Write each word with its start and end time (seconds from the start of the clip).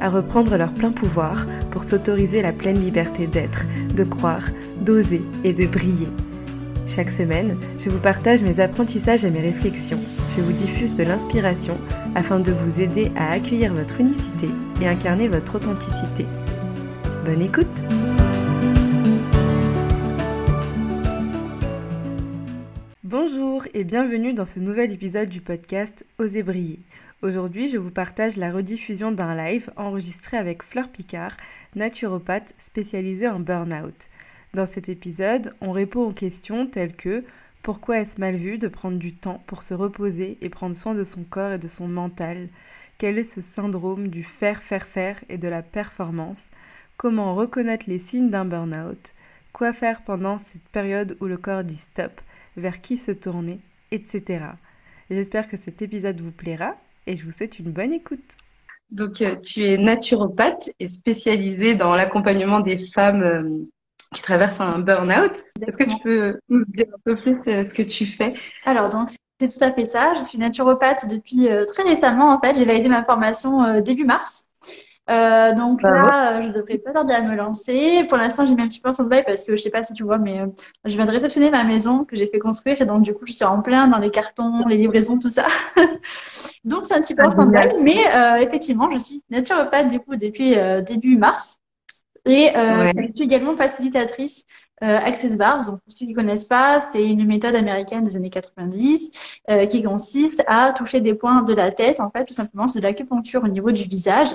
à 0.00 0.10
reprendre 0.10 0.56
leur 0.56 0.72
plein 0.72 0.92
pouvoir 0.92 1.46
pour 1.70 1.84
s'autoriser 1.84 2.42
la 2.42 2.52
pleine 2.52 2.80
liberté 2.80 3.26
d'être, 3.26 3.64
de 3.94 4.04
croire, 4.04 4.44
d'oser 4.80 5.22
et 5.44 5.52
de 5.52 5.66
briller. 5.66 6.08
Chaque 6.88 7.10
semaine, 7.10 7.58
je 7.78 7.90
vous 7.90 7.98
partage 7.98 8.42
mes 8.42 8.60
apprentissages 8.60 9.24
et 9.24 9.30
mes 9.30 9.40
réflexions. 9.40 10.00
Je 10.36 10.42
vous 10.42 10.52
diffuse 10.52 10.94
de 10.94 11.02
l'inspiration 11.02 11.76
afin 12.14 12.38
de 12.38 12.52
vous 12.52 12.80
aider 12.80 13.10
à 13.16 13.32
accueillir 13.32 13.74
votre 13.74 14.00
unicité 14.00 14.48
et 14.80 14.88
incarner 14.88 15.28
votre 15.28 15.56
authenticité. 15.56 16.26
Bonne 17.24 17.42
écoute 17.42 17.66
Bonjour 23.02 23.64
et 23.74 23.84
bienvenue 23.84 24.34
dans 24.34 24.46
ce 24.46 24.60
nouvel 24.60 24.92
épisode 24.92 25.28
du 25.28 25.40
podcast 25.40 26.04
Oser 26.18 26.42
briller. 26.42 26.80
Aujourd'hui, 27.22 27.70
je 27.70 27.78
vous 27.78 27.90
partage 27.90 28.36
la 28.36 28.52
rediffusion 28.52 29.10
d'un 29.10 29.34
live 29.34 29.70
enregistré 29.76 30.36
avec 30.36 30.62
Fleur 30.62 30.90
Picard, 30.90 31.34
naturopathe 31.74 32.52
spécialisée 32.58 33.26
en 33.26 33.40
burn-out. 33.40 34.08
Dans 34.52 34.66
cet 34.66 34.90
épisode, 34.90 35.54
on 35.62 35.72
répond 35.72 36.02
aux 36.02 36.12
questions 36.12 36.66
telles 36.66 36.94
que 36.94 37.24
pourquoi 37.62 38.00
est-ce 38.00 38.20
mal 38.20 38.36
vu 38.36 38.58
de 38.58 38.68
prendre 38.68 38.98
du 38.98 39.14
temps 39.14 39.42
pour 39.46 39.62
se 39.62 39.72
reposer 39.72 40.36
et 40.42 40.50
prendre 40.50 40.74
soin 40.74 40.94
de 40.94 41.04
son 41.04 41.24
corps 41.24 41.52
et 41.52 41.58
de 41.58 41.68
son 41.68 41.88
mental? 41.88 42.48
Quel 42.98 43.16
est 43.16 43.24
ce 43.24 43.40
syndrome 43.40 44.08
du 44.08 44.22
faire, 44.22 44.62
faire, 44.62 44.86
faire 44.86 45.18
et 45.30 45.38
de 45.38 45.48
la 45.48 45.62
performance? 45.62 46.50
Comment 46.98 47.34
reconnaître 47.34 47.86
les 47.88 47.98
signes 47.98 48.28
d'un 48.28 48.44
burn-out? 48.44 49.14
Quoi 49.54 49.72
faire 49.72 50.02
pendant 50.02 50.38
cette 50.38 50.68
période 50.68 51.16
où 51.20 51.24
le 51.24 51.38
corps 51.38 51.64
dit 51.64 51.76
stop? 51.76 52.20
Vers 52.58 52.82
qui 52.82 52.98
se 52.98 53.10
tourner? 53.10 53.58
Etc. 53.90 54.44
J'espère 55.10 55.48
que 55.48 55.56
cet 55.56 55.80
épisode 55.80 56.20
vous 56.20 56.30
plaira 56.30 56.76
et 57.06 57.16
je 57.16 57.24
vous 57.24 57.30
souhaite 57.30 57.58
une 57.58 57.70
bonne 57.70 57.92
écoute. 57.92 58.36
Donc, 58.90 59.20
euh, 59.20 59.36
tu 59.36 59.64
es 59.64 59.78
naturopathe 59.78 60.70
et 60.78 60.88
spécialisée 60.88 61.74
dans 61.74 61.94
l'accompagnement 61.94 62.60
des 62.60 62.78
femmes 62.78 63.22
euh, 63.22 63.64
qui 64.14 64.22
traverse 64.22 64.60
un 64.60 64.78
burn-out. 64.78 65.42
Est-ce 65.66 65.76
que 65.76 65.84
tu 65.84 65.98
peux 66.02 66.38
nous 66.48 66.64
dire 66.68 66.86
un 66.94 66.98
peu 67.04 67.16
plus 67.16 67.46
euh, 67.48 67.64
ce 67.64 67.74
que 67.74 67.82
tu 67.82 68.06
fais? 68.06 68.32
Alors, 68.64 68.88
donc, 68.88 69.10
c'est 69.40 69.48
tout 69.48 69.64
à 69.64 69.72
fait 69.72 69.84
ça. 69.84 70.14
Je 70.14 70.20
suis 70.20 70.38
naturopathe 70.38 71.08
depuis 71.08 71.48
très 71.68 71.82
récemment. 71.82 72.32
En 72.32 72.40
fait, 72.40 72.54
j'ai 72.54 72.64
validé 72.64 72.88
ma 72.88 73.04
formation 73.04 73.80
début 73.80 74.04
mars. 74.04 74.46
Euh, 75.08 75.54
donc 75.54 75.82
là, 75.82 76.40
je 76.40 76.48
devrais 76.48 76.78
pas 76.78 76.92
tarder 76.92 77.14
à 77.14 77.22
me 77.22 77.36
lancer. 77.36 78.04
Pour 78.08 78.18
l'instant, 78.18 78.44
j'ai 78.44 78.54
mis 78.54 78.62
un 78.62 78.68
petit 78.68 78.80
peu 78.80 78.88
en 78.88 78.92
stand 78.92 79.08
parce 79.24 79.44
que 79.44 79.54
je 79.54 79.62
sais 79.62 79.70
pas 79.70 79.82
si 79.82 79.94
tu 79.94 80.02
vois, 80.02 80.18
mais 80.18 80.40
je 80.84 80.96
viens 80.96 81.06
de 81.06 81.12
réceptionner 81.12 81.50
ma 81.50 81.64
maison 81.64 82.04
que 82.04 82.16
j'ai 82.16 82.26
fait 82.26 82.38
construire 82.38 82.80
et 82.80 82.86
donc 82.86 83.02
du 83.02 83.14
coup, 83.14 83.24
je 83.26 83.32
suis 83.32 83.44
en 83.44 83.62
plein 83.62 83.86
dans 83.88 83.98
les 83.98 84.10
cartons, 84.10 84.66
les 84.66 84.76
livraisons, 84.76 85.18
tout 85.18 85.28
ça. 85.28 85.46
donc 86.64 86.86
c'est 86.86 86.94
un 86.94 87.00
petit 87.00 87.14
peu 87.14 87.24
en 87.24 87.30
stand 87.30 87.54
mais 87.80 87.98
effectivement, 88.40 88.90
je 88.92 88.98
suis 88.98 89.24
naturopathe 89.30 89.88
du 89.88 90.00
coup 90.00 90.16
depuis 90.16 90.56
début 90.84 91.16
mars. 91.16 91.58
Et 92.26 92.56
euh, 92.56 92.92
je 92.96 93.14
suis 93.14 93.24
également 93.24 93.56
facilitatrice 93.56 94.44
euh, 94.82 94.98
Access 94.98 95.38
Bars. 95.38 95.64
Donc, 95.64 95.80
pour 95.80 95.92
ceux 95.92 96.04
qui 96.06 96.12
ne 96.12 96.14
connaissent 96.14 96.44
pas, 96.44 96.80
c'est 96.80 97.02
une 97.02 97.24
méthode 97.24 97.54
américaine 97.54 98.04
des 98.04 98.16
années 98.16 98.30
90 98.30 99.10
euh, 99.48 99.66
qui 99.66 99.82
consiste 99.82 100.44
à 100.46 100.72
toucher 100.72 101.00
des 101.00 101.14
points 101.14 101.42
de 101.42 101.54
la 101.54 101.70
tête. 101.70 102.00
En 102.00 102.10
fait, 102.10 102.24
tout 102.24 102.34
simplement, 102.34 102.68
c'est 102.68 102.80
de 102.80 102.84
l'acupuncture 102.84 103.44
au 103.44 103.48
niveau 103.48 103.70
du 103.70 103.84
visage 103.84 104.28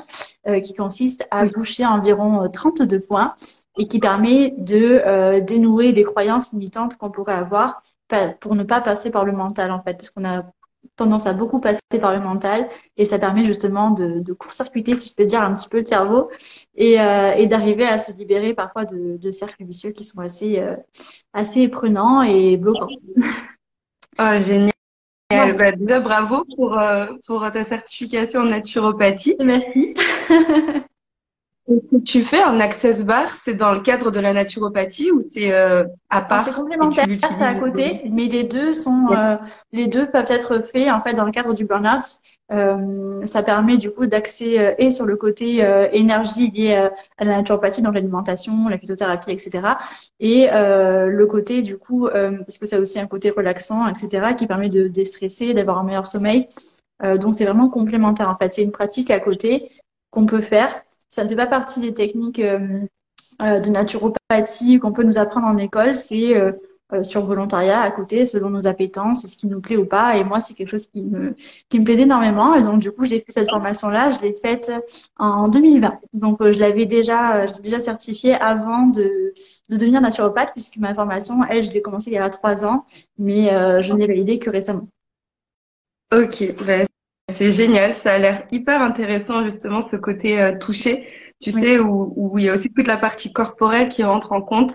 euh, 0.47 0.59
qui 0.59 0.73
consiste 0.73 1.27
à 1.29 1.47
toucher 1.47 1.85
environ 1.85 2.49
32 2.49 2.99
points 2.99 3.35
et 3.77 3.85
qui 3.85 3.99
permet 3.99 4.53
de 4.57 5.39
dénouer 5.39 5.93
des 5.93 6.03
croyances 6.03 6.51
limitantes 6.51 6.97
qu'on 6.97 7.09
pourrait 7.09 7.33
avoir 7.33 7.83
pour 8.41 8.55
ne 8.55 8.63
pas 8.63 8.81
passer 8.81 9.11
par 9.11 9.23
le 9.23 9.31
mental, 9.31 9.71
en 9.71 9.81
fait, 9.81 9.93
parce 9.93 10.09
qu'on 10.09 10.25
a 10.25 10.43
tendance 11.01 11.25
à 11.25 11.34
beaucoup 11.34 11.59
passer 11.59 11.79
par 12.00 12.13
le 12.13 12.19
mental 12.19 12.69
et 12.95 13.06
ça 13.06 13.17
permet 13.17 13.44
justement 13.44 13.91
de, 13.91 14.19
de 14.19 14.34
court-circuiter, 14.34 14.95
si 14.95 15.09
je 15.09 15.16
peux 15.16 15.25
dire, 15.25 15.41
un 15.41 15.53
petit 15.56 15.67
peu 15.67 15.79
le 15.79 15.85
cerveau 15.85 16.29
et, 16.75 17.01
euh, 17.01 17.34
et 17.34 17.47
d'arriver 17.47 17.85
à 17.85 17.97
se 17.97 18.12
libérer 18.13 18.53
parfois 18.53 18.85
de, 18.85 19.17
de, 19.17 19.31
cercles 19.31 19.63
vicieux 19.63 19.91
qui 19.91 20.03
sont 20.03 20.19
assez, 20.19 20.59
euh, 20.59 20.75
assez 21.34 21.67
prenants 21.67 22.22
et 22.22 22.56
bloquants. 22.57 22.88
Oh, 24.19 24.23
génial. 24.45 24.72
Bah, 25.31 25.72
déjà, 25.72 26.00
bravo 26.01 26.45
pour, 26.56 26.78
euh, 26.78 27.07
pour 27.25 27.50
ta 27.51 27.63
certification 27.63 28.41
en 28.41 28.45
naturopathie. 28.45 29.35
Merci. 29.40 29.95
Ce 31.71 31.97
que 31.97 32.01
tu 32.03 32.23
fais 32.23 32.43
en 32.43 32.59
access 32.59 33.03
bar, 33.05 33.29
c'est 33.45 33.53
dans 33.53 33.71
le 33.71 33.79
cadre 33.79 34.11
de 34.11 34.19
la 34.19 34.33
naturopathie 34.33 35.11
ou 35.11 35.21
c'est 35.21 35.53
euh, 35.53 35.85
à 36.09 36.21
part 36.21 36.43
C'est 36.43 36.53
complémentaire, 36.53 37.05
c'est 37.07 37.43
à 37.43 37.55
côté, 37.55 38.01
mais 38.11 38.25
les 38.25 38.43
deux 38.43 38.73
sont, 38.73 39.07
euh, 39.11 39.37
les 39.71 39.87
deux 39.87 40.05
peuvent 40.09 40.29
être 40.29 40.65
faits 40.65 40.89
en 40.89 40.99
fait 40.99 41.13
dans 41.13 41.23
le 41.23 41.31
cadre 41.31 41.53
du 41.53 41.65
burn-out. 41.65 42.03
Euh, 42.51 43.23
ça 43.25 43.41
permet 43.43 43.77
du 43.77 43.91
coup 43.91 44.05
d'accès 44.05 44.59
euh, 44.59 44.73
et 44.77 44.91
sur 44.91 45.05
le 45.05 45.15
côté 45.15 45.65
énergie 45.93 46.51
liée 46.51 46.89
à 47.17 47.23
la 47.23 47.37
naturopathie, 47.37 47.81
donc 47.81 47.93
l'alimentation, 47.93 48.67
la 48.67 48.77
phytothérapie, 48.77 49.31
etc. 49.31 49.75
Et 50.19 50.49
le 50.51 51.25
côté 51.25 51.61
du 51.61 51.77
coup, 51.77 52.09
parce 52.11 52.57
que 52.57 52.65
ça 52.65 52.77
a 52.77 52.79
aussi 52.79 52.99
un 52.99 53.07
côté 53.07 53.29
relaxant, 53.29 53.87
etc., 53.87 54.33
qui 54.35 54.47
permet 54.47 54.69
de 54.69 54.87
déstresser, 54.89 55.53
d'avoir 55.53 55.77
un 55.77 55.83
meilleur 55.83 56.07
sommeil. 56.07 56.47
donc 57.19 57.33
c'est 57.33 57.45
vraiment 57.45 57.69
complémentaire 57.69 58.29
en 58.29 58.35
fait. 58.35 58.53
C'est 58.53 58.63
une 58.63 58.71
pratique 58.71 59.09
à 59.09 59.21
côté 59.21 59.69
qu'on 60.09 60.25
peut 60.25 60.41
faire 60.41 60.81
ça 61.11 61.25
ne 61.25 61.29
fait 61.29 61.35
pas 61.35 61.45
partie 61.45 61.81
des 61.81 61.94
techniques 61.94 62.39
euh, 62.39 62.79
euh, 63.41 63.59
de 63.59 63.69
naturopathie 63.69 64.79
qu'on 64.79 64.94
peut 64.94 65.03
nous 65.03 65.19
apprendre 65.19 65.45
en 65.45 65.57
école. 65.57 65.94
C'est 65.94 66.35
euh, 66.35 66.53
sur 67.03 67.25
volontariat 67.25 67.79
à 67.79 67.91
côté, 67.91 68.25
selon 68.25 68.49
nos 68.49 68.67
appétences, 68.67 69.27
ce 69.27 69.38
qui 69.38 69.47
nous 69.47 69.61
plaît 69.61 69.77
ou 69.77 69.85
pas. 69.85 70.17
Et 70.17 70.23
moi, 70.23 70.41
c'est 70.41 70.53
quelque 70.53 70.69
chose 70.69 70.88
qui 70.88 71.03
me, 71.03 71.35
qui 71.69 71.79
me 71.79 71.85
plaisait 71.85 72.03
énormément. 72.03 72.55
Et 72.55 72.61
donc, 72.63 72.79
du 72.79 72.91
coup, 72.91 73.05
j'ai 73.05 73.19
fait 73.19 73.31
cette 73.31 73.49
formation-là. 73.49 74.11
Je 74.11 74.22
l'ai 74.22 74.33
faite 74.33 74.72
en 75.17 75.47
2020. 75.47 75.99
Donc, 76.13 76.39
je 76.41 76.59
l'avais 76.59 76.85
déjà, 76.85 77.45
j'étais 77.45 77.61
déjà 77.61 77.79
certifiée 77.79 78.33
avant 78.33 78.88
de, 78.88 79.33
de 79.69 79.78
devenir 79.78 80.01
naturopathe, 80.01 80.51
puisque 80.53 80.78
ma 80.78 80.93
formation, 80.93 81.43
elle, 81.49 81.63
je 81.63 81.72
l'ai 81.72 81.81
commencée 81.81 82.11
il 82.11 82.16
y 82.16 82.17
a 82.17 82.29
trois 82.29 82.66
ans, 82.66 82.85
mais 83.17 83.49
je 83.81 83.93
n'ai 83.93 84.07
validé 84.07 84.38
que 84.39 84.49
récemment. 84.49 84.88
Ok, 86.13 86.55
ben, 86.66 86.85
c'est 87.31 87.51
génial, 87.51 87.95
ça 87.95 88.13
a 88.13 88.17
l'air 88.17 88.43
hyper 88.51 88.81
intéressant 88.81 89.43
justement 89.43 89.81
ce 89.81 89.95
côté 89.95 90.41
euh, 90.41 90.57
touché, 90.57 91.07
tu 91.41 91.51
sais, 91.51 91.79
où, 91.79 92.13
où, 92.15 92.37
il 92.37 92.45
y 92.45 92.49
a 92.49 92.55
aussi 92.55 92.69
toute 92.71 92.87
la 92.87 92.97
partie 92.97 93.33
corporelle 93.33 93.89
qui 93.89 94.03
rentre 94.03 94.31
en 94.31 94.41
compte. 94.41 94.73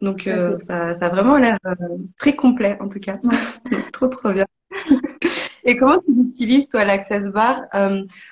Donc 0.00 0.26
euh, 0.26 0.58
ça, 0.58 0.94
ça 0.94 1.06
a 1.06 1.08
vraiment 1.08 1.36
l'air 1.36 1.58
euh, 1.66 1.74
très 2.18 2.34
complet 2.34 2.76
en 2.80 2.88
tout 2.88 2.98
cas. 2.98 3.18
trop 3.92 4.08
trop 4.08 4.32
bien. 4.32 4.46
Et 5.64 5.76
comment 5.76 6.00
tu 6.00 6.12
utilises 6.12 6.66
toi 6.68 6.84
l'Access 6.84 7.28
Bar 7.30 7.62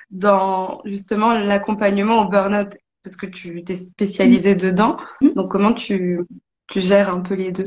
dans 0.09 0.81
justement 0.83 1.33
l'accompagnement 1.33 2.25
au 2.25 2.29
burn-out? 2.29 2.75
Parce 3.03 3.15
que 3.15 3.25
tu 3.25 3.63
t'es 3.63 3.77
spécialisée 3.77 4.55
dedans. 4.55 4.97
Mm-hmm. 5.21 5.33
Donc 5.35 5.49
comment 5.49 5.73
tu, 5.73 6.19
tu 6.67 6.81
gères 6.81 7.09
un 7.09 7.21
peu 7.21 7.35
les 7.35 7.53
deux? 7.53 7.63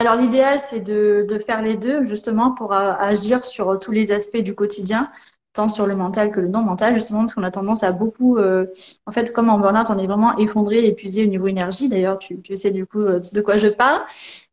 Alors 0.00 0.16
l'idéal, 0.16 0.58
c'est 0.58 0.80
de, 0.80 1.26
de, 1.28 1.38
faire 1.38 1.62
les 1.62 1.76
deux, 1.76 2.04
justement, 2.04 2.52
pour 2.52 2.72
agir 2.72 3.44
sur 3.44 3.78
tous 3.78 3.92
les 3.92 4.12
aspects 4.12 4.38
du 4.38 4.54
quotidien, 4.54 5.10
tant 5.52 5.68
sur 5.68 5.86
le 5.86 5.94
mental 5.94 6.30
que 6.30 6.40
le 6.40 6.48
non 6.48 6.62
mental, 6.62 6.94
justement, 6.94 7.20
parce 7.20 7.34
qu'on 7.34 7.42
a 7.42 7.50
tendance 7.50 7.82
à 7.82 7.92
beaucoup, 7.92 8.38
euh, 8.38 8.66
en 9.04 9.10
fait, 9.10 9.30
comme 9.32 9.50
en 9.50 9.58
burn-out, 9.58 9.88
on 9.90 9.98
est 9.98 10.06
vraiment 10.06 10.38
effondré, 10.38 10.86
épuisé 10.86 11.24
au 11.24 11.28
niveau 11.28 11.48
énergie. 11.48 11.90
D'ailleurs, 11.90 12.18
tu, 12.18 12.40
tu, 12.40 12.56
sais 12.56 12.70
du 12.70 12.86
coup 12.86 13.00
euh, 13.00 13.20
de 13.32 13.40
quoi 13.42 13.58
je 13.58 13.68
parle. 13.68 14.00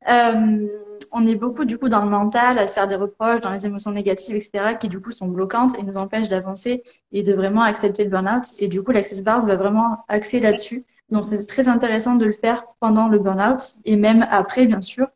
Euh, 0.09 0.67
on 1.13 1.25
est 1.25 1.35
beaucoup 1.35 1.63
du 1.63 1.77
coup 1.77 1.87
dans 1.87 2.03
le 2.03 2.09
mental, 2.09 2.57
à 2.59 2.67
se 2.67 2.73
faire 2.73 2.89
des 2.89 2.95
reproches, 2.95 3.39
dans 3.39 3.51
les 3.51 3.65
émotions 3.65 3.91
négatives, 3.91 4.35
etc., 4.35 4.75
qui 4.77 4.89
du 4.89 4.99
coup 4.99 5.11
sont 5.11 5.27
bloquantes 5.27 5.79
et 5.79 5.83
nous 5.83 5.95
empêchent 5.95 6.29
d'avancer 6.29 6.83
et 7.13 7.23
de 7.23 7.33
vraiment 7.33 7.61
accepter 7.61 8.03
le 8.03 8.09
burn-out. 8.09 8.43
Et 8.59 8.67
du 8.67 8.83
coup, 8.83 8.91
l'Access 8.91 9.23
Bars 9.23 9.45
va 9.45 9.55
vraiment 9.55 10.03
axer 10.09 10.41
là-dessus 10.41 10.85
donc 11.09 11.23
c'est 11.23 11.45
très 11.45 11.69
intéressant 11.69 12.15
de 12.15 12.25
le 12.25 12.33
faire 12.33 12.65
pendant 12.81 13.07
le 13.07 13.17
burn-out 13.17 13.75
et 13.85 13.95
même 13.95 14.27
après, 14.29 14.67
bien 14.67 14.81
sûr, 14.81 15.07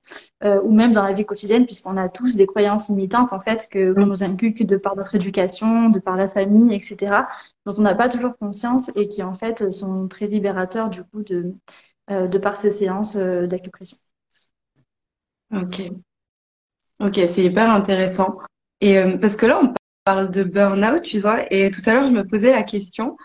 euh, 0.43 0.61
ou 0.63 0.71
même 0.71 0.93
dans 0.93 1.03
la 1.03 1.11
vie 1.11 1.25
quotidienne, 1.25 1.65
puisqu'on 1.65 1.97
a 1.97 2.07
tous 2.07 2.38
des 2.38 2.45
croyances 2.45 2.88
limitantes 2.88 3.33
en 3.33 3.41
fait 3.41 3.67
que 3.69 3.79
l'on 3.79 4.05
nous 4.05 4.23
inculque 4.23 4.63
de 4.63 4.77
par 4.77 4.95
notre 4.95 5.15
éducation, 5.15 5.89
de 5.89 5.99
par 5.99 6.15
la 6.15 6.29
famille, 6.29 6.73
etc., 6.73 7.27
dont 7.65 7.73
on 7.77 7.81
n'a 7.81 7.93
pas 7.95 8.07
toujours 8.07 8.38
conscience 8.38 8.89
et 8.95 9.09
qui 9.09 9.21
en 9.21 9.33
fait 9.33 9.71
sont 9.73 10.07
très 10.07 10.27
libérateurs 10.27 10.89
du 10.89 11.03
coup 11.03 11.23
de, 11.23 11.53
euh, 12.09 12.27
de 12.27 12.38
par 12.38 12.55
ces 12.55 12.71
séances 12.71 13.17
euh, 13.17 13.45
d'acupression. 13.45 13.97
Ok, 15.53 15.81
ok, 17.01 17.15
c'est 17.27 17.43
hyper 17.43 17.69
intéressant. 17.69 18.38
Et 18.79 18.97
euh, 18.97 19.17
parce 19.17 19.35
que 19.35 19.45
là 19.45 19.59
on 19.61 19.73
parle 20.05 20.31
de 20.31 20.43
burn-out, 20.43 21.03
tu 21.03 21.19
vois, 21.19 21.51
et 21.53 21.69
tout 21.69 21.81
à 21.85 21.93
l'heure 21.93 22.07
je 22.07 22.13
me 22.13 22.25
posais 22.25 22.51
la 22.51 22.63
question 22.63 23.17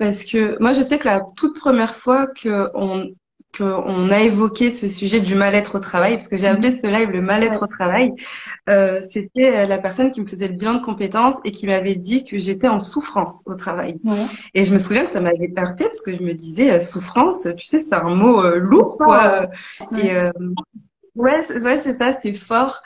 parce 0.00 0.24
que 0.24 0.58
moi, 0.60 0.72
je 0.72 0.82
sais 0.82 0.98
que 0.98 1.04
la 1.06 1.20
toute 1.36 1.58
première 1.60 1.94
fois 1.94 2.26
qu'on 2.26 3.10
qu'on 3.58 4.10
a 4.10 4.20
évoqué 4.20 4.70
ce 4.70 4.86
sujet 4.88 5.20
du 5.20 5.34
mal-être 5.34 5.76
au 5.76 5.80
travail, 5.80 6.14
parce 6.14 6.28
que 6.28 6.36
j'ai 6.36 6.46
appelé 6.46 6.70
ce 6.70 6.86
live 6.86 7.10
le 7.10 7.20
mal-être 7.20 7.64
au 7.64 7.66
travail. 7.66 8.12
Euh, 8.68 9.00
C'était 9.10 9.66
la 9.66 9.78
personne 9.78 10.12
qui 10.12 10.20
me 10.20 10.26
faisait 10.26 10.48
le 10.48 10.54
bilan 10.54 10.74
de 10.74 10.84
compétences 10.84 11.34
et 11.44 11.50
qui 11.50 11.66
m'avait 11.66 11.96
dit 11.96 12.24
que 12.24 12.38
j'étais 12.38 12.68
en 12.68 12.78
souffrance 12.80 13.42
au 13.46 13.56
travail. 13.56 14.00
Et 14.54 14.64
je 14.64 14.72
me 14.72 14.78
souviens 14.78 15.04
que 15.04 15.10
ça 15.10 15.20
m'avait 15.20 15.52
heurté 15.58 15.84
parce 15.84 16.00
que 16.00 16.12
je 16.12 16.22
me 16.22 16.32
disais 16.34 16.70
euh, 16.70 16.80
souffrance, 16.80 17.48
tu 17.58 17.66
sais, 17.66 17.80
c'est 17.80 17.94
un 17.96 18.14
mot 18.14 18.40
euh, 18.42 18.56
lourd, 18.58 18.96
quoi. 18.98 19.48
Et 19.96 20.12
euh, 20.14 20.30
ouais, 21.16 21.40
ouais, 21.60 21.80
c'est 21.82 21.94
ça, 21.94 22.14
c'est 22.22 22.34
fort. 22.34 22.82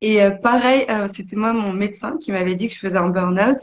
Et 0.00 0.20
pareil, 0.42 0.86
c'était 1.14 1.36
moi 1.36 1.52
mon 1.54 1.72
médecin 1.72 2.18
qui 2.20 2.30
m'avait 2.30 2.54
dit 2.56 2.68
que 2.68 2.74
je 2.74 2.78
faisais 2.78 2.98
un 2.98 3.08
burn-out. 3.08 3.58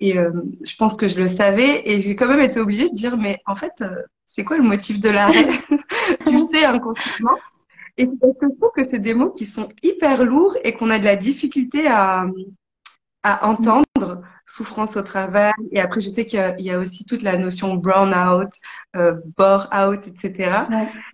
Et 0.00 0.14
je 0.14 0.76
pense 0.76 0.96
que 0.96 1.08
je 1.08 1.18
le 1.18 1.28
savais 1.28 1.82
et 1.88 2.00
j'ai 2.00 2.16
quand 2.16 2.26
même 2.26 2.40
été 2.40 2.60
obligée 2.60 2.88
de 2.88 2.94
dire 2.94 3.16
mais 3.16 3.40
en 3.46 3.54
fait 3.54 3.84
c'est 4.26 4.44
quoi 4.44 4.58
le 4.58 4.64
motif 4.64 4.98
de 4.98 5.08
l'arrêt 5.08 5.46
Tu 6.26 6.32
le 6.32 6.38
sais 6.52 6.64
inconsciemment. 6.64 7.38
Et 7.96 8.06
c'est 8.06 8.18
parce 8.18 8.36
que 8.38 8.46
je 8.50 8.56
trouve 8.56 8.72
que 8.74 8.84
c'est 8.84 8.98
des 8.98 9.14
mots 9.14 9.30
qui 9.30 9.46
sont 9.46 9.68
hyper 9.82 10.24
lourds 10.24 10.56
et 10.64 10.72
qu'on 10.72 10.90
a 10.90 10.98
de 10.98 11.04
la 11.04 11.14
difficulté 11.14 11.86
à, 11.86 12.26
à 13.22 13.46
entendre. 13.46 13.84
Souffrance 14.46 14.96
au 14.98 15.02
travail. 15.02 15.54
Et 15.72 15.80
après, 15.80 16.02
je 16.02 16.08
sais 16.10 16.26
qu'il 16.26 16.54
y, 16.58 16.70
a 16.70 16.78
aussi 16.78 17.06
toute 17.06 17.22
la 17.22 17.38
notion 17.38 17.74
brown-out, 17.76 18.50
euh, 18.94 19.14
bore-out, 19.38 20.06
etc. 20.06 20.66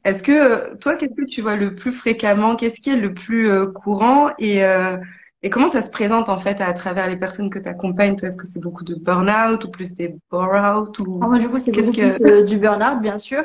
Est-ce 0.04 0.24
que 0.24 0.32
euh, 0.32 0.74
toi, 0.74 0.94
qu'est-ce 0.96 1.14
que 1.14 1.26
tu 1.30 1.40
vois 1.40 1.54
le 1.54 1.76
plus 1.76 1.92
fréquemment? 1.92 2.56
Qu'est-ce 2.56 2.80
qui 2.80 2.90
est 2.90 2.96
le 2.96 3.14
plus 3.14 3.48
euh, 3.48 3.66
courant? 3.66 4.30
Et, 4.38 4.64
euh, 4.64 4.96
et 5.42 5.50
comment 5.50 5.70
ça 5.70 5.82
se 5.82 5.90
présente 5.90 6.28
en 6.28 6.38
fait 6.38 6.60
à 6.60 6.72
travers 6.74 7.08
les 7.08 7.16
personnes 7.16 7.48
que 7.48 7.58
tu 7.58 7.68
accompagnes 7.68 8.16
est-ce 8.22 8.36
que 8.36 8.46
c'est 8.46 8.60
beaucoup 8.60 8.84
de 8.84 8.94
burn-out 8.94 9.64
ou 9.64 9.70
plus 9.70 9.94
des 9.94 10.14
bore-out 10.30 10.98
ou... 10.98 11.20
Ah, 11.22 11.28
moi, 11.28 11.38
du 11.38 11.48
coup, 11.48 11.58
c'est 11.58 11.72
beaucoup 11.72 11.92
plus 11.92 12.18
euh, 12.20 12.44
du 12.44 12.58
burn-out, 12.58 13.00
bien 13.00 13.18
sûr. 13.18 13.42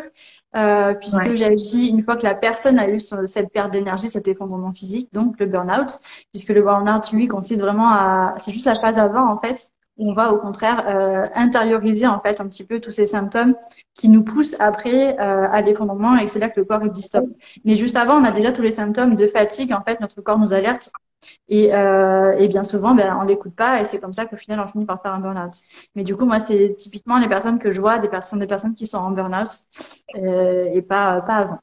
Euh, 0.56 0.94
puisque 0.94 1.36
j'ai 1.36 1.54
aussi, 1.54 1.90
une 1.90 2.04
fois 2.04 2.16
que 2.16 2.24
la 2.24 2.36
personne 2.36 2.80
a 2.80 2.90
eu 2.90 3.00
cette 3.00 3.52
perte 3.52 3.72
d'énergie, 3.72 4.08
cet 4.08 4.28
effondrement 4.28 4.74
physique, 4.74 5.10
donc 5.14 5.40
le 5.40 5.46
burn-out, 5.46 5.98
puisque 6.34 6.50
le 6.50 6.62
burn-out, 6.62 7.12
lui, 7.12 7.28
consiste 7.28 7.62
vraiment 7.62 7.90
à... 7.90 8.36
C'est 8.38 8.52
juste 8.52 8.66
la 8.66 8.76
phase 8.76 8.98
avant, 8.98 9.30
en 9.30 9.38
fait, 9.38 9.70
où 9.98 10.10
on 10.10 10.14
va 10.14 10.34
au 10.34 10.38
contraire 10.38 10.86
euh, 10.88 11.28
intérioriser 11.36 12.08
en 12.08 12.20
fait 12.20 12.42
un 12.42 12.48
petit 12.48 12.66
peu 12.66 12.80
tous 12.80 12.92
ces 12.92 13.06
symptômes 13.06 13.56
qui 13.94 14.10
nous 14.10 14.24
poussent 14.24 14.56
après 14.60 15.18
euh, 15.20 15.48
à 15.50 15.62
l'effondrement 15.62 16.18
et 16.18 16.28
c'est 16.28 16.40
là 16.40 16.50
que 16.50 16.60
le 16.60 16.66
corps 16.66 16.82
il 16.84 16.92
dit 16.92 17.02
stop. 17.02 17.26
Mais 17.64 17.76
juste 17.76 17.96
avant, 17.96 18.20
on 18.20 18.24
a 18.26 18.32
déjà 18.32 18.52
tous 18.52 18.62
les 18.62 18.74
symptômes 18.74 19.16
de 19.16 19.28
fatigue. 19.28 19.72
En 19.72 19.82
fait, 19.84 20.02
notre 20.02 20.22
corps 20.22 20.38
nous 20.38 20.54
alerte 20.54 20.92
et, 21.48 21.74
euh, 21.74 22.36
et 22.38 22.48
bien 22.48 22.64
souvent, 22.64 22.96
ben, 22.96 23.18
on 23.20 23.24
l'écoute 23.24 23.56
pas 23.56 23.82
et 23.82 23.86
c'est 23.86 24.00
comme 24.00 24.14
ça 24.14 24.26
qu'au 24.26 24.38
final, 24.38 24.60
on 24.60 24.68
finit 24.68 24.86
par 24.86 25.02
faire 25.02 25.14
un 25.14 25.20
burn-out. 25.20 25.54
Mais 25.96 26.04
du 26.04 26.16
coup, 26.16 26.26
moi, 26.26 26.40
c'est 26.40 26.76
typiquement 26.76 27.20
les 27.20 27.28
personnes 27.30 27.60
que 27.60 27.72
je 27.72 27.80
vois, 27.80 28.00
des 28.00 28.10
personnes, 28.10 28.40
des 28.40 28.48
personnes 28.48 28.76
qui 28.76 28.88
sont 28.88 28.98
en 28.98 29.12
burn-out 29.12 29.50
euh, 30.16 30.70
et 30.74 30.82
pas, 30.82 31.22
pas 31.22 31.36
avant. 31.36 31.60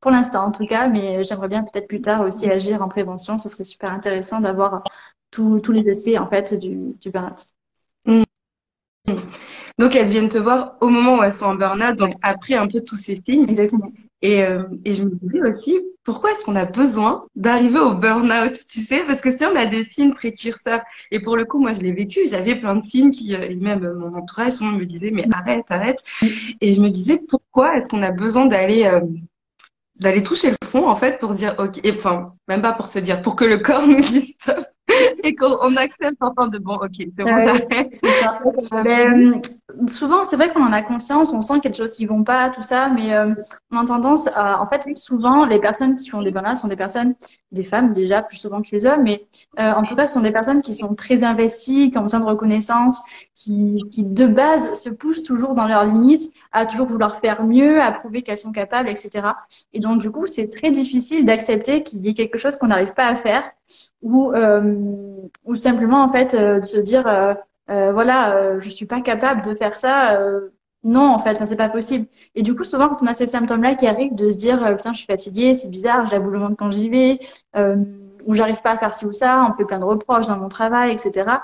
Pour 0.00 0.10
l'instant, 0.10 0.44
en 0.44 0.50
tout 0.50 0.66
cas, 0.66 0.86
mais 0.88 1.24
j'aimerais 1.24 1.48
bien 1.48 1.62
peut-être 1.62 1.88
plus 1.88 2.02
tard 2.02 2.20
aussi 2.20 2.50
agir 2.50 2.82
en 2.82 2.88
prévention. 2.88 3.38
Ce 3.38 3.48
serait 3.48 3.64
super 3.64 3.90
intéressant 3.90 4.40
d'avoir 4.40 4.82
tous 5.30 5.72
les 5.72 5.88
aspects 5.88 6.16
en 6.18 6.28
fait 6.28 6.54
du, 6.58 6.94
du 7.00 7.10
burn-out. 7.10 7.46
Mmh. 8.04 8.24
Donc 9.78 9.96
elles 9.96 10.06
viennent 10.06 10.28
te 10.28 10.38
voir 10.38 10.76
au 10.80 10.88
moment 10.88 11.18
où 11.18 11.22
elles 11.22 11.32
sont 11.32 11.46
en 11.46 11.54
burn-out, 11.54 11.96
donc 11.96 12.12
après 12.22 12.54
un 12.54 12.68
peu 12.68 12.80
tous 12.80 12.96
ces 12.96 13.16
signes. 13.16 13.48
Exactement. 13.48 13.90
Et, 14.22 14.44
euh, 14.44 14.64
et 14.84 14.94
je 14.94 15.04
me 15.04 15.10
disais 15.10 15.42
aussi, 15.42 15.80
pourquoi 16.04 16.32
est-ce 16.32 16.44
qu'on 16.44 16.56
a 16.56 16.66
besoin 16.66 17.22
d'arriver 17.34 17.78
au 17.78 17.94
burn-out, 17.94 18.58
tu 18.68 18.80
sais? 18.80 19.02
Parce 19.06 19.20
que 19.20 19.32
si 19.32 19.44
on 19.44 19.56
a 19.56 19.66
des 19.66 19.84
signes 19.84 20.12
précurseurs, 20.12 20.82
et 21.10 21.18
pour 21.18 21.36
le 21.36 21.44
coup, 21.44 21.58
moi, 21.58 21.72
je 21.72 21.80
l'ai 21.80 21.92
vécu, 21.92 22.28
j'avais 22.28 22.56
plein 22.56 22.76
de 22.76 22.82
signes 22.82 23.10
qui, 23.10 23.34
euh, 23.34 23.48
et 23.48 23.56
même 23.56 23.90
mon 23.94 24.14
entourage, 24.14 24.58
tout 24.58 24.64
me 24.64 24.84
disait, 24.84 25.10
mais 25.10 25.24
arrête, 25.32 25.64
arrête. 25.70 25.98
Et 26.60 26.72
je 26.74 26.80
me 26.80 26.90
disais, 26.90 27.16
pourquoi 27.16 27.76
est-ce 27.76 27.88
qu'on 27.88 28.02
a 28.02 28.10
besoin 28.10 28.46
d'aller 28.46 28.84
euh, 28.84 29.00
d'aller 29.96 30.22
toucher 30.22 30.50
le 30.50 30.56
fond, 30.66 30.88
en 30.88 30.96
fait, 30.96 31.18
pour 31.18 31.34
dire, 31.34 31.54
ok, 31.58 31.80
et 31.84 31.92
enfin, 31.92 32.34
même 32.48 32.62
pas 32.62 32.72
pour 32.72 32.88
se 32.88 32.98
dire, 32.98 33.22
pour 33.22 33.36
que 33.36 33.44
le 33.44 33.58
corps 33.58 33.86
nous 33.86 34.00
dise 34.00 34.34
stop, 34.40 34.66
et 35.24 35.34
qu'on 35.34 35.76
accepte 35.76 36.18
enfin 36.20 36.48
de 36.48 36.58
bon, 36.58 36.74
ok, 36.74 36.90
c'est 36.96 37.24
bon, 37.24 37.38
j'arrête. 37.38 38.00
Euh, 38.74 39.32
souvent, 39.88 40.24
c'est 40.24 40.36
vrai 40.36 40.52
qu'on 40.52 40.62
en 40.62 40.72
a 40.72 40.82
conscience, 40.82 41.32
on 41.32 41.40
sent 41.40 41.60
quelque 41.60 41.76
chose 41.76 41.92
qui 41.92 42.06
vont 42.06 42.22
pas, 42.22 42.50
tout 42.50 42.62
ça, 42.62 42.88
mais 42.88 43.14
euh, 43.14 43.34
on 43.72 43.78
a 43.78 43.84
tendance 43.84 44.28
à, 44.36 44.60
en 44.60 44.66
fait, 44.68 44.86
souvent, 44.96 45.46
les 45.46 45.58
personnes 45.58 45.96
qui 45.96 46.10
font 46.10 46.22
des 46.22 46.30
burn 46.30 46.54
sont 46.54 46.68
des 46.68 46.76
personnes, 46.76 47.14
des 47.52 47.62
femmes 47.62 47.92
déjà, 47.92 48.22
plus 48.22 48.36
souvent 48.36 48.60
que 48.60 48.68
les 48.72 48.84
hommes, 48.84 49.02
mais 49.02 49.26
euh, 49.58 49.72
en 49.72 49.84
tout 49.84 49.96
cas, 49.96 50.06
ce 50.06 50.14
sont 50.14 50.20
des 50.20 50.32
personnes 50.32 50.60
qui 50.60 50.74
sont 50.74 50.94
très 50.94 51.24
investies, 51.24 51.90
qui 51.90 51.98
ont 51.98 52.02
besoin 52.02 52.20
de 52.20 52.26
reconnaissance, 52.26 53.00
qui, 53.34 53.82
qui 53.90 54.04
de 54.04 54.26
base 54.26 54.78
se 54.80 54.90
poussent 54.90 55.22
toujours 55.22 55.54
dans 55.54 55.66
leurs 55.66 55.86
limites, 55.86 56.32
à 56.54 56.66
toujours 56.66 56.86
vouloir 56.86 57.16
faire 57.16 57.42
mieux, 57.44 57.82
à 57.82 57.90
prouver 57.90 58.22
qu'elles 58.22 58.38
sont 58.38 58.52
capables, 58.52 58.88
etc. 58.88 59.10
Et 59.72 59.80
donc, 59.80 60.00
du 60.00 60.10
coup, 60.10 60.26
c'est 60.26 60.48
très 60.48 60.70
difficile 60.70 61.24
d'accepter 61.24 61.82
qu'il 61.82 62.06
y 62.06 62.08
ait 62.08 62.14
quelque 62.14 62.38
chose 62.38 62.56
qu'on 62.56 62.68
n'arrive 62.68 62.94
pas 62.94 63.06
à 63.06 63.16
faire 63.16 63.42
ou, 64.02 64.32
euh, 64.32 64.76
ou 65.44 65.56
simplement, 65.56 66.02
en 66.02 66.08
fait, 66.08 66.34
euh, 66.34 66.60
de 66.60 66.64
se 66.64 66.78
dire, 66.78 67.06
euh, 67.08 67.34
euh 67.70 67.92
voilà, 67.92 68.36
euh, 68.36 68.60
je 68.60 68.68
suis 68.68 68.86
pas 68.86 69.00
capable 69.00 69.42
de 69.42 69.54
faire 69.54 69.74
ça. 69.74 70.18
non, 70.84 71.08
en 71.12 71.18
fait, 71.18 71.32
enfin, 71.32 71.46
c'est 71.46 71.56
pas 71.56 71.68
possible. 71.68 72.06
Et 72.36 72.42
du 72.42 72.54
coup, 72.54 72.62
souvent, 72.62 72.88
quand 72.88 73.02
on 73.02 73.06
a 73.06 73.14
ces 73.14 73.26
symptômes-là 73.26 73.74
qui 73.74 73.86
arrivent, 73.86 74.14
de 74.14 74.30
se 74.30 74.36
dire, 74.36 74.76
putain, 74.76 74.92
je 74.92 74.98
suis 74.98 75.06
fatiguée, 75.06 75.54
c'est 75.54 75.68
bizarre, 75.70 76.08
j'avoue 76.08 76.30
le 76.30 76.38
monde 76.38 76.56
quand 76.56 76.70
j'y 76.70 76.88
vais, 76.88 77.18
ou 78.26 78.34
j'arrive 78.34 78.62
pas 78.62 78.72
à 78.72 78.76
faire 78.76 78.94
ci 78.94 79.06
ou 79.06 79.12
ça, 79.12 79.44
on 79.44 79.52
me 79.52 79.56
fait 79.56 79.64
plein 79.64 79.80
de 79.80 79.84
reproches 79.84 80.26
dans 80.26 80.38
mon 80.38 80.48
travail, 80.48 80.92
etc. 80.92 81.38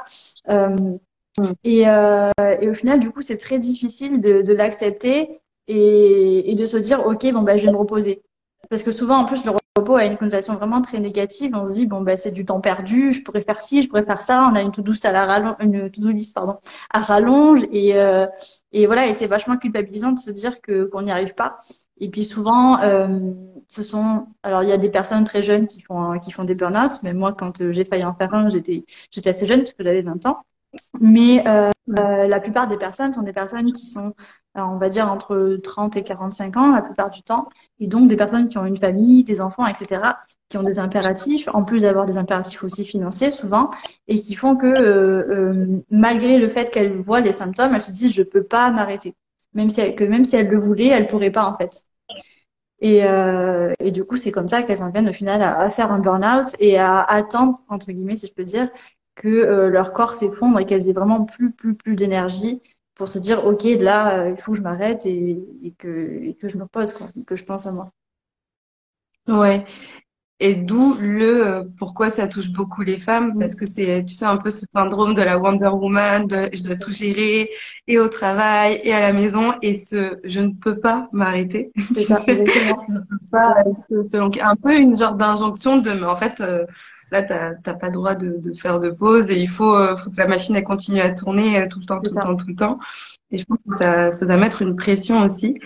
Et, 1.65 1.89
euh, 1.89 2.31
et, 2.61 2.69
au 2.69 2.75
final, 2.75 3.01
du 3.01 3.11
coup, 3.11 3.23
c'est 3.23 3.39
très 3.39 3.59
difficile 3.59 4.21
de, 4.21 4.43
de 4.43 4.53
l'accepter 4.53 5.41
et, 5.69 6.51
et, 6.51 6.55
de 6.55 6.67
se 6.67 6.77
dire, 6.77 7.07
OK, 7.07 7.31
bon, 7.33 7.43
bah, 7.43 7.57
je 7.57 7.67
vais 7.67 7.73
me 7.73 7.77
reposer. 7.77 8.23
Parce 8.69 8.83
que 8.83 8.93
souvent, 8.93 9.19
en 9.19 9.25
plus, 9.25 9.45
le 9.45 9.53
repos 9.77 9.97
a 9.97 10.05
une 10.05 10.17
connotation 10.17 10.55
vraiment 10.55 10.81
très 10.81 10.99
négative. 11.01 11.53
On 11.55 11.67
se 11.67 11.75
dit, 11.75 11.87
bon, 11.87 12.03
bah, 12.03 12.17
c'est 12.17 12.33
du 12.33 12.45
temps 12.45 12.61
perdu, 12.61 13.13
je 13.13 13.23
pourrais 13.23 13.41
faire 13.41 13.61
ci, 13.61 13.83
je 13.83 13.89
pourrais 13.89 14.03
faire 14.03 14.21
ça. 14.21 14.49
On 14.51 14.55
a 14.55 14.63
une 14.63 14.73
to-do 14.73 14.93
à 15.05 15.27
rallonge, 15.27 15.57
une 15.61 15.91
to 15.91 16.01
pardon, 16.35 16.57
à 16.91 17.01
rallonge. 17.01 17.63
Et, 17.71 17.97
euh, 17.97 18.27
et 18.73 18.87
voilà, 18.87 19.07
et 19.07 19.15
c'est 19.15 19.27
vachement 19.27 19.57
culpabilisant 19.57 20.13
de 20.13 20.19
se 20.19 20.31
dire 20.31 20.61
que 20.61 20.85
qu'on 20.85 21.03
n'y 21.03 21.11
arrive 21.11 21.35
pas. 21.35 21.59
Et 22.01 22.09
puis 22.11 22.25
souvent, 22.25 22.81
euh, 22.81 23.33
ce 23.69 23.83
sont, 23.83 24.27
alors 24.43 24.63
il 24.63 24.69
y 24.69 24.73
a 24.73 24.79
des 24.79 24.89
personnes 24.89 25.25
très 25.25 25.43
jeunes 25.43 25.67
qui 25.67 25.81
font 25.81 26.19
qui 26.19 26.33
font 26.33 26.45
des 26.45 26.55
burn-out. 26.55 26.93
Mais 27.03 27.13
moi, 27.13 27.33
quand 27.33 27.61
euh, 27.61 27.73
j'ai 27.73 27.85
failli 27.85 28.05
en 28.05 28.15
faire 28.15 28.33
un, 28.35 28.49
j'étais 28.49 28.85
j'étais 29.11 29.31
assez 29.31 29.47
jeune 29.47 29.61
puisque 29.61 29.83
j'avais 29.83 30.03
20 30.03 30.27
ans. 30.27 30.39
Mais 31.01 31.47
euh, 31.47 31.71
euh, 31.99 32.27
la 32.27 32.41
plupart 32.41 32.69
des 32.69 32.77
personnes 32.77 33.13
sont 33.13 33.23
des 33.23 33.33
personnes 33.33 33.73
qui 33.73 33.87
sont, 33.87 34.15
euh, 34.57 34.61
on 34.61 34.77
va 34.77 34.89
dire, 34.89 35.11
entre 35.11 35.57
30 35.63 35.97
et 35.97 36.03
45 36.03 36.57
ans 36.57 36.73
la 36.73 36.83
plupart 36.83 37.11
du 37.11 37.23
temps, 37.23 37.49
et 37.79 37.87
donc 37.87 38.09
des 38.09 38.17
personnes 38.17 38.49
qui 38.49 38.59
ont 38.59 38.67
une 38.67 38.77
famille, 38.77 39.25
des 39.25 39.41
enfants, 39.41 39.67
etc., 39.67 40.03
qui 40.49 40.59
ont 40.59 40.63
des 40.63 40.79
impératifs, 40.79 41.49
en 41.53 41.65
plus 41.65 41.83
d'avoir 41.83 42.07
des 42.07 42.19
impératifs 42.19 42.63
aussi 42.65 42.85
financiers 42.85 43.31
souvent, 43.31 43.71
et 44.09 44.21
qui 44.21 44.35
font 44.35 44.57
que 44.57 45.83
malgré 45.91 46.39
le 46.39 46.49
fait 46.49 46.71
qu'elles 46.71 47.01
voient 47.01 47.21
les 47.21 47.33
symptômes, 47.33 47.75
elles 47.75 47.81
se 47.81 47.93
disent 47.93 48.13
je 48.13 48.23
peux 48.23 48.43
pas 48.43 48.71
m'arrêter, 48.71 49.15
même 49.55 49.71
si 49.71 49.95
que 49.95 50.05
même 50.05 50.25
si 50.25 50.37
elles 50.37 50.49
le 50.49 50.59
voulaient, 50.59 50.89
elles 50.89 51.07
pourraient 51.07 51.31
pas 51.31 51.47
en 51.47 51.55
fait. 51.55 51.85
Et, 52.83 53.03
et, 53.81 53.91
du 53.93 54.05
coup, 54.05 54.17
c'est 54.17 54.33
comme 54.33 54.49
ça 54.49 54.63
qu'elles 54.63 54.83
en 54.83 54.91
viennent 54.91 55.09
au 55.09 55.13
final 55.13 55.43
à, 55.43 55.59
à 55.59 55.71
faire 55.71 55.93
un 55.93 55.99
burn-out 55.99 56.49
et 56.61 56.79
à 56.79 57.01
attendre, 57.01 57.61
entre 57.69 57.93
guillemets, 57.93 58.17
si 58.17 58.27
je 58.27 58.33
peux 58.33 58.45
dire, 58.45 58.71
que 59.21 59.29
euh, 59.29 59.69
leur 59.69 59.93
corps 59.93 60.15
s'effondre 60.15 60.59
et 60.59 60.65
qu'elles 60.65 60.89
aient 60.89 60.95
vraiment 60.95 61.27
plus, 61.27 61.53
plus, 61.53 61.75
plus 61.75 61.95
d'énergie 61.95 62.63
pour 62.95 63.07
se 63.07 63.19
dire, 63.19 63.47
OK, 63.47 63.65
là, 63.79 64.19
euh, 64.19 64.31
il 64.31 64.41
faut 64.41 64.53
que 64.53 64.59
je 64.59 64.63
m'arrête 64.63 65.05
et, 65.05 65.45
que, 65.79 66.23
et 66.23 66.35
que 66.41 66.49
je 66.49 66.57
me 66.57 66.63
repose, 66.63 66.95
quoi, 66.95 67.07
que 67.27 67.37
je 67.37 67.45
pense 67.45 67.67
à 67.67 67.73
moi. 67.73 67.93
Ouais. 69.29 69.67
Et 70.43 70.55
d'où 70.55 70.95
le 70.99 71.47
euh, 71.47 71.65
pourquoi 71.77 72.11
ça 72.11 72.29
touche 72.29 72.49
beaucoup 72.49 72.81
les 72.81 72.99
femmes, 72.99 73.39
parce 73.39 73.55
que 73.55 73.67
c'est, 73.67 74.07
tu 74.07 74.15
sais, 74.15 74.25
un 74.25 74.39
peu 74.39 74.51
ce 74.51 74.65
syndrome 74.73 75.13
de 75.13 75.21
la 75.21 75.39
Wonder 75.39 75.69
Woman, 75.69 76.27
de 76.27 76.49
je 76.55 76.63
dois 76.63 76.77
tout 76.77 76.93
gérer, 76.93 77.51
et 77.87 77.99
au 77.99 78.09
travail, 78.09 78.81
et 78.85 78.95
à 78.95 79.03
la 79.03 79.13
maison, 79.13 79.53
et 79.61 79.75
ce 79.75 80.19
je 80.25 80.41
ne 80.41 80.55
peux 80.55 80.81
pas 80.81 81.11
m'arrêter. 81.13 81.73
C'est 81.95 82.05
ça, 82.05 82.25
un 84.43 84.57
peu 84.57 84.75
une 84.75 84.97
genre 84.97 85.15
d'injonction 85.15 85.77
de, 85.77 85.91
mais 85.91 86.07
en 86.07 86.17
fait, 86.17 86.43
Là, 87.11 87.23
tu 87.23 87.33
n'as 87.33 87.75
pas 87.75 87.87
le 87.87 87.93
droit 87.93 88.15
de, 88.15 88.37
de, 88.39 88.53
faire 88.53 88.81
de 88.81 88.91
pause 88.91 89.31
et 89.31 89.41
il 89.41 89.49
faut, 89.49 89.75
euh, 89.75 89.97
faut 89.97 90.11
que 90.11 90.17
la 90.17 90.29
machine 90.29 90.55
elle 90.57 90.65
continue 90.65 91.01
à 91.01 91.11
tourner 91.11 91.59
euh, 91.59 91.69
tout 91.69 91.81
le 91.81 91.85
temps, 91.85 92.01
tout 92.01 92.13
le 92.15 92.21
temps, 92.21 92.37
tout 92.37 92.47
le 92.49 92.55
temps. 92.55 92.79
Et 93.31 93.39
je 93.39 93.45
pense 93.45 93.59
que 93.69 93.77
ça, 93.77 94.13
ça 94.13 94.27
doit 94.27 94.37
mettre 94.37 94.63
une 94.63 94.77
pression 94.77 95.23
aussi. 95.23 95.57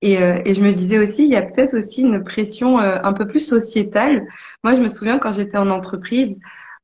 Et, 0.00 0.18
euh, 0.22 0.40
et, 0.44 0.54
je 0.54 0.62
me 0.62 0.72
disais 0.72 0.98
aussi, 0.98 1.24
il 1.24 1.30
y 1.30 1.36
a 1.36 1.42
peut-être 1.42 1.76
aussi 1.78 2.00
une 2.02 2.24
pression 2.24 2.78
un 2.78 3.12
peu 3.12 3.26
plus 3.26 3.46
sociétale. 3.46 4.26
Moi, 4.64 4.74
je 4.74 4.80
me 4.80 4.88
souviens 4.88 5.18
quand 5.18 5.32
j'étais 5.32 5.58
en 5.58 5.70
entreprise, 5.70 6.40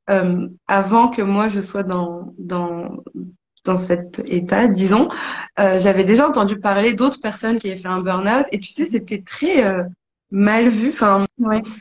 euh, 0.09 0.49
avant 0.69 1.09
que 1.09 1.21
moi 1.23 1.49
je 1.49 1.61
sois 1.61 1.83
dans 1.83 2.33
dans 2.39 3.03
dans 3.65 3.77
cet 3.77 4.23
état, 4.27 4.69
disons, 4.69 5.09
j'avais 5.57 6.05
déjà 6.05 6.29
entendu 6.29 6.59
parler 6.61 6.95
d'autres 6.95 7.21
personnes 7.21 7.59
qui 7.59 7.71
avaient 7.71 7.81
fait 7.81 7.89
un 7.89 8.01
burn-out. 8.01 8.47
Et 8.53 8.61
tu 8.61 8.73
sais, 8.73 8.87
c'était 8.87 9.23
très 9.23 9.85
mal 10.31 10.69
vu. 10.69 10.91
Enfin, 10.91 11.25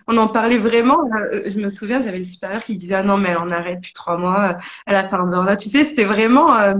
on 0.07 0.17
en 0.17 0.27
parlait 0.27 0.57
vraiment. 0.57 0.99
Euh, 1.33 1.43
je 1.47 1.59
me 1.59 1.69
souviens, 1.69 2.01
j'avais 2.01 2.19
le 2.19 2.25
supérieur 2.25 2.63
qui 2.63 2.75
disait 2.75 2.95
ah 2.95 3.03
non 3.03 3.17
mais 3.17 3.29
elle 3.29 3.37
en 3.37 3.51
arrête 3.51 3.77
depuis 3.77 3.93
trois 3.93 4.17
mois. 4.17 4.57
Elle 4.85 4.95
a 4.95 5.03
fait 5.03 5.15
un 5.15 5.25
burn 5.25 5.57
Tu 5.57 5.69
sais, 5.69 5.83
c'était 5.85 6.05
vraiment. 6.05 6.55
Euh, 6.57 6.75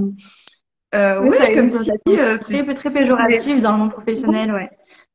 euh, 0.95 1.21
oui, 1.21 1.36
comme 1.53 1.69
si, 1.69 1.91
euh, 2.09 2.38
très, 2.38 2.63
très 2.74 2.91
péjoratif 2.91 3.62
dans 3.62 3.74
le 3.74 3.77
monde 3.77 3.91
professionnel, 3.91 4.53
ouais. 4.53 4.69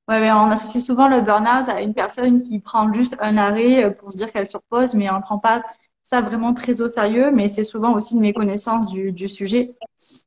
Ouais, 0.08 0.30
on 0.32 0.50
associe 0.50 0.84
souvent 0.84 1.08
le 1.08 1.20
burn-out 1.20 1.68
à 1.68 1.80
une 1.80 1.94
personne 1.94 2.38
qui 2.38 2.58
prend 2.58 2.92
juste 2.92 3.16
un 3.20 3.36
arrêt 3.36 3.84
euh, 3.84 3.90
pour 3.90 4.12
se 4.12 4.18
dire 4.18 4.30
qu'elle 4.30 4.46
surpose, 4.46 4.94
mais 4.94 5.10
on 5.10 5.16
ne 5.16 5.22
prend 5.22 5.38
pas 5.38 5.62
ça 6.02 6.20
vraiment 6.20 6.52
très 6.52 6.80
au 6.80 6.88
sérieux, 6.88 7.30
mais 7.30 7.48
c'est 7.48 7.64
souvent 7.64 7.94
aussi 7.94 8.14
une 8.14 8.20
méconnaissance 8.20 8.88
du, 8.88 9.12
du 9.12 9.28
sujet. 9.28 9.74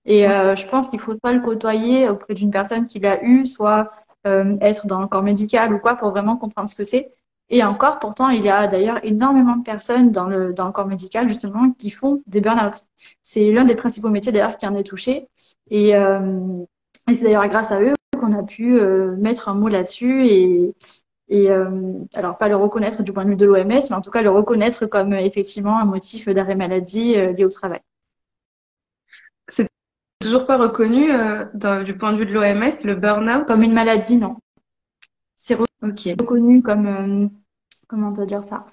Et 0.05 0.27
euh, 0.27 0.55
je 0.55 0.65
pense 0.67 0.89
qu'il 0.89 0.99
faut 0.99 1.13
soit 1.15 1.33
le 1.33 1.41
côtoyer 1.41 2.07
auprès 2.07 2.33
d'une 2.33 2.51
personne 2.51 2.87
qui 2.87 2.99
l'a 2.99 3.21
eu, 3.23 3.45
soit 3.45 3.91
euh, 4.25 4.57
être 4.61 4.87
dans 4.87 5.01
le 5.01 5.07
corps 5.07 5.23
médical 5.23 5.73
ou 5.73 5.79
quoi 5.79 5.95
pour 5.95 6.09
vraiment 6.11 6.37
comprendre 6.37 6.69
ce 6.69 6.75
que 6.75 6.83
c'est. 6.83 7.11
Et 7.49 7.63
encore, 7.63 7.99
pourtant, 7.99 8.29
il 8.29 8.43
y 8.43 8.49
a 8.49 8.67
d'ailleurs 8.67 8.99
énormément 9.03 9.55
de 9.55 9.63
personnes 9.63 10.11
dans 10.11 10.27
le, 10.27 10.53
dans 10.53 10.65
le 10.65 10.71
corps 10.71 10.87
médical, 10.87 11.27
justement, 11.27 11.71
qui 11.71 11.91
font 11.91 12.23
des 12.25 12.41
burn-out. 12.41 12.73
C'est 13.21 13.51
l'un 13.51 13.65
des 13.65 13.75
principaux 13.75 14.09
métiers, 14.09 14.31
d'ailleurs, 14.31 14.57
qui 14.57 14.65
en 14.67 14.75
est 14.75 14.83
touché. 14.83 15.27
Et, 15.69 15.95
euh, 15.95 16.63
et 17.09 17.13
c'est 17.13 17.25
d'ailleurs 17.25 17.47
grâce 17.47 17.71
à 17.71 17.79
eux 17.81 17.93
qu'on 18.19 18.33
a 18.33 18.43
pu 18.43 18.79
euh, 18.79 19.15
mettre 19.17 19.49
un 19.49 19.53
mot 19.53 19.67
là-dessus 19.67 20.25
et, 20.27 20.73
et 21.29 21.51
euh, 21.51 21.93
alors 22.13 22.37
pas 22.37 22.49
le 22.49 22.55
reconnaître 22.55 23.03
du 23.03 23.13
point 23.13 23.25
de 23.25 23.29
vue 23.29 23.35
de 23.35 23.45
l'OMS, 23.45 23.67
mais 23.67 23.93
en 23.93 24.01
tout 24.01 24.11
cas 24.11 24.21
le 24.21 24.29
reconnaître 24.31 24.85
comme 24.85 25.13
effectivement 25.13 25.79
un 25.79 25.85
motif 25.85 26.29
d'arrêt 26.29 26.55
maladie 26.55 27.15
euh, 27.17 27.33
lié 27.33 27.45
au 27.45 27.49
travail. 27.49 27.79
Toujours 30.25 30.45
pas 30.45 30.57
reconnu 30.57 31.07
du 31.83 31.97
point 31.97 32.13
de 32.13 32.17
vue 32.17 32.25
de 32.25 32.33
l'OMS 32.33 32.83
le 32.83 32.95
burn-out? 32.95 33.47
Comme 33.47 33.63
une 33.63 33.73
maladie, 33.73 34.17
non. 34.17 34.37
C'est 35.37 35.55
reconnu 35.55 36.61
comme 36.61 37.29
comment 37.87 38.11
te 38.11 38.21
dire 38.21 38.43
ça? 38.43 38.65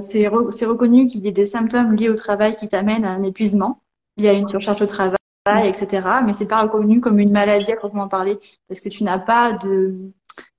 C'est 0.00 0.26
reconnu 0.26 1.06
qu'il 1.06 1.24
y 1.24 1.28
ait 1.28 1.32
des 1.32 1.46
symptômes 1.46 1.94
liés 1.94 2.08
au 2.08 2.14
travail 2.14 2.54
qui 2.54 2.68
t'amènent 2.68 3.04
à 3.04 3.10
un 3.10 3.22
épuisement. 3.22 3.80
Il 4.16 4.24
y 4.24 4.28
a 4.28 4.32
une 4.32 4.48
surcharge 4.48 4.82
au 4.82 4.86
travail 4.86 5.16
etc. 5.64 6.02
Mais 6.24 6.32
c'est 6.32 6.48
pas 6.48 6.62
reconnu 6.62 7.00
comme 7.00 7.18
une 7.18 7.32
maladie 7.32 7.72
à 7.72 7.76
proprement 7.76 8.08
parler, 8.08 8.38
parce 8.68 8.80
que 8.80 8.88
tu 8.88 9.04
n'as 9.04 9.18
pas 9.18 9.52
de, 9.52 9.94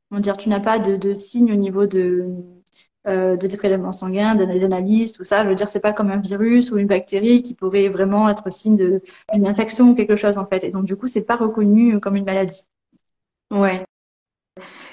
comment 0.10 0.22
dire, 0.22 0.38
tu 0.38 0.50
n'as 0.50 0.60
pas 0.60 0.80
de, 0.80 0.96
de 0.96 1.14
signes 1.14 1.52
au 1.52 1.56
niveau 1.58 1.86
de, 1.86 2.26
euh, 3.08 3.38
de 3.38 3.48
des 3.48 3.58
prélèvements 3.58 3.92
sanguins, 3.92 4.36
des 4.36 4.64
analyses, 4.64 5.12
tout 5.12 5.24
ça. 5.24 5.44
Je 5.44 5.50
veux 5.50 5.56
dire, 5.56 5.70
c'est 5.70 5.82
pas 5.82 5.94
comme 5.94 6.12
un 6.12 6.18
virus 6.18 6.72
ou 6.72 6.78
une 6.78 6.88
bactérie 6.88 7.42
qui 7.44 7.54
pourrait 7.54 7.90
vraiment 7.90 8.30
être 8.30 8.52
signe 8.52 9.00
d'une 9.34 9.48
infection 9.48 9.90
ou 9.90 9.96
quelque 9.96 10.16
chose 10.16 10.38
en 10.38 10.46
fait. 10.46 10.64
Et 10.64 10.70
donc 10.72 10.86
du 10.86 10.96
coup, 10.96 11.08
c'est 11.08 11.26
pas 11.26 11.36
reconnu 11.36 12.00
comme 12.00 12.16
une 12.16 12.26
maladie. 12.26 12.64
Ouais. 13.52 13.86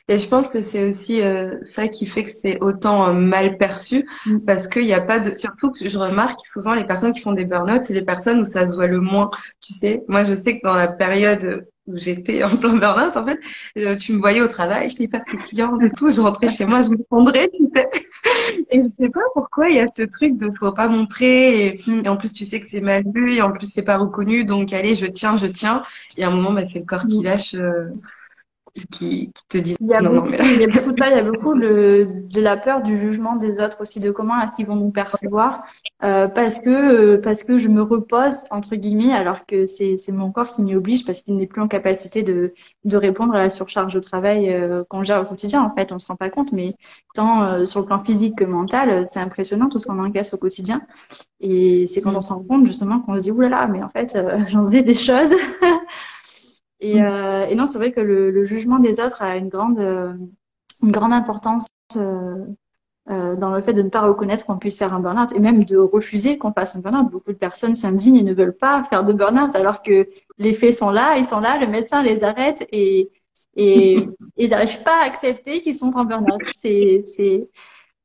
Et 0.09 0.19
je 0.19 0.29
pense 0.29 0.49
que 0.49 0.61
c'est 0.61 0.87
aussi 0.87 1.23
euh, 1.23 1.59
ça 1.63 1.89
qui 1.89 2.07
fait 2.07 2.25
que 2.25 2.31
c'est 2.31 2.61
autant 2.61 3.09
euh, 3.09 3.13
mal 3.13 3.57
perçu 3.57 4.07
mm. 4.27 4.41
parce 4.41 4.69
qu'il 4.69 4.85
n'y 4.85 4.93
a 4.93 5.01
pas 5.01 5.19
de. 5.19 5.35
Surtout 5.35 5.71
que 5.71 5.89
je 5.89 5.99
remarque 5.99 6.39
souvent 6.45 6.75
les 6.75 6.85
personnes 6.85 7.13
qui 7.13 7.21
font 7.21 7.33
des 7.33 7.47
burn-out, 7.47 7.85
c'est 7.85 7.95
les 7.95 8.03
personnes 8.05 8.41
où 8.41 8.45
ça 8.45 8.67
se 8.67 8.75
voit 8.75 8.87
le 8.87 9.01
moins. 9.01 9.31
Tu 9.61 9.73
sais, 9.73 10.05
moi 10.09 10.25
je 10.25 10.35
sais 10.35 10.59
que 10.59 10.67
dans 10.67 10.75
la 10.75 10.89
période 10.89 11.67
où 11.87 11.97
j'étais 11.97 12.43
en 12.43 12.57
plein 12.57 12.77
burn-out, 12.77 13.17
en 13.17 13.27
fait, 13.27 13.41
euh, 13.79 13.97
tu 13.97 14.13
me 14.13 14.19
voyais 14.19 14.41
au 14.41 14.49
travail, 14.49 14.89
j'étais 14.89 15.05
hyper 15.05 15.25
pétillante 15.25 15.83
et 15.83 15.91
tout, 15.91 16.11
je 16.11 16.21
rentrais 16.21 16.49
chez 16.49 16.65
moi, 16.65 16.83
je 16.83 16.91
me 16.91 16.99
fondrais, 17.09 17.51
tu 17.51 17.65
sais. 17.75 17.89
Et 18.71 18.81
je 18.81 18.89
sais 18.99 19.11
pas 19.11 19.21
pourquoi 19.35 19.69
il 19.69 19.77
y 19.77 19.81
a 19.81 19.89
ce 19.89 20.03
truc 20.03 20.39
de 20.39 20.51
faut 20.59 20.73
pas 20.73 20.89
montrer 20.89 21.67
et, 21.67 22.09
en 22.09 22.17
plus 22.17 22.33
tu 22.33 22.45
sais 22.45 22.61
que 22.61 22.67
c'est 22.67 22.81
mal 22.81 23.03
vu 23.15 23.37
et 23.37 23.43
en 23.43 23.53
plus 23.53 23.71
c'est 23.71 23.83
pas 23.83 23.99
reconnu, 23.99 24.45
donc 24.45 24.73
allez, 24.73 24.95
je 24.95 25.07
tiens, 25.07 25.37
je 25.37 25.47
tiens. 25.47 25.83
Et 26.17 26.25
à 26.25 26.29
un 26.29 26.31
moment, 26.31 26.53
bah, 26.53 26.65
c'est 26.67 26.79
le 26.79 26.85
corps 26.85 27.07
qui 27.07 27.21
mm. 27.21 27.25
lâche 27.25 27.57
qui, 28.91 29.31
te 29.49 29.59
disent 29.59 29.77
il 29.81 29.87
y 29.87 29.95
a 29.95 30.03
beaucoup, 30.03 30.33
il 30.33 30.61
y 30.61 30.65
a 30.65 30.67
beaucoup 30.67 30.93
de 30.93 30.97
ça, 30.97 31.09
il 31.11 31.17
y 31.17 31.19
a 31.19 31.23
beaucoup 31.23 31.55
de 31.55 32.41
la 32.41 32.57
peur 32.57 32.83
du 32.83 32.99
jugement 32.99 33.37
des 33.37 33.61
autres 33.61 33.81
aussi, 33.81 34.01
de 34.01 34.11
comment 34.11 34.41
est-ce 34.41 34.57
qu'ils 34.57 34.67
vont 34.67 34.77
nous 34.77 34.91
percevoir, 34.91 35.63
euh, 36.03 36.29
parce 36.29 36.61
que 36.61 37.17
parce 37.17 37.43
que 37.43 37.57
je 37.57 37.69
me 37.69 37.83
repose 37.83 38.39
entre 38.51 38.77
guillemets, 38.77 39.13
alors 39.13 39.47
que 39.47 39.67
c'est 39.67 39.97
c'est 39.97 40.13
mon 40.13 40.33
corps 40.33 40.51
qui 40.51 40.63
m'y 40.63 40.75
oblige 40.75 41.05
parce 41.05 41.21
qu'il 41.21 41.37
n'est 41.37 41.47
plus 41.47 41.63
en 41.63 41.69
capacité 41.69 42.23
de 42.23 42.53
de 42.85 42.97
répondre 42.97 43.35
à 43.35 43.39
la 43.39 43.51
surcharge 43.51 43.95
de 43.95 44.01
travail 44.01 44.53
euh, 44.53 44.85
qu'on 44.89 45.03
gère 45.03 45.23
au 45.23 45.25
quotidien. 45.25 45.63
En 45.63 45.75
fait, 45.75 45.93
on 45.93 45.99
se 45.99 46.09
rend 46.09 46.17
pas 46.17 46.31
compte, 46.31 46.53
mais 46.53 46.75
tant 47.15 47.43
euh, 47.43 47.65
sur 47.67 47.81
le 47.81 47.87
plan 47.87 47.99
physique 47.99 48.37
que 48.37 48.45
mental, 48.45 49.07
c'est 49.07 49.21
impressionnant 49.21 49.69
tout 49.69 49.79
ce 49.79 49.87
qu'on 49.87 49.99
encaisse 49.99 50.35
au 50.35 50.39
quotidien. 50.39 50.83
Et 51.41 51.87
c'est 51.87 52.01
quand 52.01 52.15
on 52.15 52.21
se 52.21 52.29
rend 52.29 52.43
compte 52.43 52.67
justement 52.67 53.01
qu'on 53.01 53.19
se 53.19 53.25
dit 53.25 53.31
oulala, 53.31 53.67
mais 53.67 53.83
en 53.83 53.89
fait, 53.89 54.17
euh, 54.17 54.39
j'en 54.49 54.63
faisais 54.63 54.83
des 54.83 54.95
choses. 54.95 55.35
Et, 56.85 57.01
mm. 57.01 57.05
euh, 57.05 57.47
et 57.47 57.55
non, 57.55 57.65
c'est 57.67 57.79
vrai 57.79 57.93
que 57.93 58.01
le, 58.01 58.31
le, 58.31 58.45
jugement 58.45 58.79
des 58.79 59.01
autres 59.01 59.23
a 59.23 59.37
une 59.37 59.49
grande, 59.49 59.81
euh, 59.81 60.13
une 60.83 60.93
grande 60.93 61.15
importance 61.15 61.67
euh, 61.97 62.45
euh, 63.11 63.37
dans 63.37 63.55
le 63.55 63.61
fait 63.63 63.73
de 63.73 63.81
ne 63.81 63.89
pas 63.89 64.03
reconnaître 64.03 64.45
qu'on 64.45 64.59
puisse 64.59 64.79
faire 64.79 64.93
un 64.93 65.01
burn-out 65.01 65.33
et 65.33 65.41
même 65.41 65.65
de 65.65 65.79
refuser 65.79 66.37
qu'on 66.37 66.53
fasse 66.53 66.77
un 66.77 66.81
burn-out. 66.81 67.11
Beaucoup 67.11 67.33
de 67.33 67.39
personnes 67.39 67.75
s'indignent 67.75 68.17
et 68.17 68.23
ne 68.23 68.35
veulent 68.35 68.57
pas 68.57 68.85
faire 68.85 69.05
de 69.05 69.15
burn-out 69.15 69.57
alors 69.57 69.83
que 69.83 70.07
les 70.37 70.53
faits 70.53 70.75
sont 70.75 70.91
là, 70.91 71.17
ils 71.17 71.25
sont 71.25 71.41
là, 71.41 71.59
le 71.59 71.69
médecin 71.69 72.03
les 72.03 72.23
arrête 72.23 72.69
et, 72.71 73.11
et 73.57 74.07
ils 74.37 74.51
n'arrivent 74.51 74.83
pas 74.83 75.01
à 75.01 75.07
accepter 75.07 75.63
qu'ils 75.63 75.75
sont 75.75 75.97
en 75.97 76.05
burn-out. 76.05 76.43
C'est, 76.53 77.01
c'est, 77.01 77.49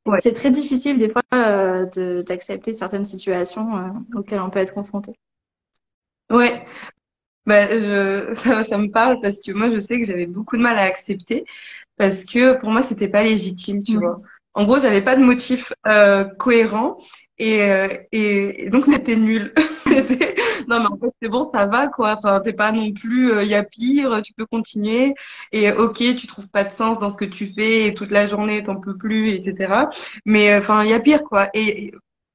ouais. 0.06 0.18
c'est 0.20 0.32
très 0.32 0.50
difficile 0.50 0.98
des 0.98 1.10
fois 1.10 1.22
euh, 1.34 2.22
d'accepter 2.22 2.72
certaines 2.72 3.04
situations 3.04 3.92
auxquelles 4.14 4.40
on 4.40 4.48
peut 4.48 4.60
être 4.60 4.72
confronté. 4.72 5.12
Ouais, 6.30 6.64
bah, 7.50 7.66
je, 7.80 8.32
ça, 8.44 8.64
ça, 8.64 8.78
me 8.78 8.90
parle 8.90 9.20
parce 9.20 9.40
que 9.40 9.50
moi, 9.52 9.68
je 9.70 9.80
sais 9.80 9.98
que 9.98 10.06
j'avais 10.06 10.26
beaucoup 10.26 10.56
de 10.56 10.62
mal 10.62 10.78
à 10.78 10.82
accepter 10.82 11.44
parce 11.96 12.24
que 12.24 12.58
pour 12.60 12.70
moi, 12.70 12.82
c'était 12.82 13.08
pas 13.08 13.24
légitime, 13.24 13.82
tu 13.82 13.98
vois. 13.98 14.20
En 14.54 14.64
gros, 14.64 14.78
j'avais 14.78 15.02
pas 15.02 15.16
de 15.16 15.22
motif 15.22 15.72
euh, 15.86 16.24
cohérent 16.38 16.98
et, 17.38 17.62
euh, 17.62 17.88
et, 18.12 18.70
donc 18.70 18.84
c'était 18.86 19.16
nul. 19.16 19.52
non 20.68 20.80
mais 20.80 20.86
en 20.86 20.98
fait 20.98 21.10
c'est 21.22 21.28
bon, 21.28 21.44
ça 21.50 21.66
va 21.66 21.88
quoi. 21.88 22.14
Enfin, 22.16 22.40
t'es 22.40 22.52
pas 22.52 22.72
non 22.72 22.92
plus, 22.92 23.28
il 23.28 23.32
euh, 23.32 23.44
y 23.44 23.54
a 23.54 23.64
pire, 23.64 24.20
tu 24.22 24.32
peux 24.34 24.46
continuer. 24.46 25.14
Et 25.52 25.70
ok, 25.72 25.98
tu 26.16 26.26
trouves 26.26 26.48
pas 26.48 26.64
de 26.64 26.72
sens 26.72 26.98
dans 26.98 27.10
ce 27.10 27.16
que 27.16 27.24
tu 27.24 27.46
fais 27.46 27.86
et 27.86 27.94
toute 27.94 28.10
la 28.10 28.26
journée 28.26 28.62
t'en 28.62 28.76
peux 28.80 28.96
plus, 28.96 29.30
etc. 29.32 29.88
Mais 30.24 30.56
enfin, 30.56 30.84
il 30.84 30.90
y 30.90 30.94
a 30.94 31.00
pire 31.00 31.22
quoi. 31.22 31.48
Et 31.54 31.86
et, 31.86 31.92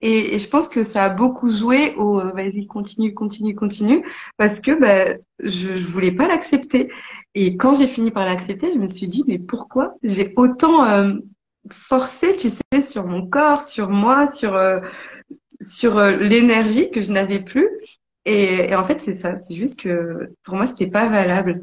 et, 0.08 0.38
je 0.38 0.48
pense 0.48 0.70
que 0.70 0.84
ça 0.84 1.06
a 1.06 1.10
beaucoup 1.10 1.50
joué 1.50 1.96
au 1.96 2.20
euh, 2.20 2.32
vas-y, 2.32 2.68
continue, 2.68 3.16
continue, 3.16 3.56
continue, 3.56 4.06
parce 4.38 4.60
que 4.60 4.80
bah, 4.80 5.18
je, 5.40 5.78
je 5.78 5.88
voulais 5.88 6.12
pas 6.12 6.28
l'accepter. 6.28 6.92
Et 7.34 7.58
quand 7.58 7.74
j'ai 7.74 7.88
fini 7.88 8.12
par 8.12 8.24
l'accepter, 8.26 8.72
je 8.72 8.78
me 8.78 8.86
suis 8.86 9.08
dit, 9.08 9.24
mais 9.28 9.40
pourquoi 9.40 9.96
j'ai 10.04 10.32
autant 10.36 10.86
euh, 10.86 11.16
forcé, 11.72 12.36
tu 12.36 12.50
sais, 12.50 12.82
sur 12.84 13.08
mon 13.08 13.28
corps, 13.28 13.64
sur 13.64 13.90
moi, 13.90 14.28
sur, 14.28 14.54
euh, 14.54 14.80
sur 15.60 16.00
l'énergie 16.00 16.92
que 16.92 17.02
je 17.02 17.12
n'avais 17.12 17.40
plus. 17.40 17.68
Et, 18.26 18.76
en 18.76 18.84
fait, 18.84 19.02
c'est 19.02 19.14
ça, 19.14 19.34
c'est 19.34 19.56
juste 19.56 19.80
que 19.82 20.30
pour 20.44 20.56
moi, 20.56 20.68
c'était 20.68 20.88
pas 20.88 21.08
valable. 21.08 21.62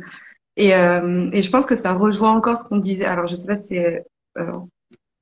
Et, 0.57 0.71
et 0.71 1.43
je 1.43 1.51
pense 1.51 1.67
que 1.67 1.77
ça 1.77 1.93
rejoint 1.95 2.33
encore 2.33 2.59
ce 2.59 2.65
qu'on 2.65 2.77
disait. 2.77 3.05
Alors, 3.05 3.27
je 3.27 3.35
sais 3.35 3.47
pas 3.47 3.57
si 3.57 3.69
c'est 3.75 4.05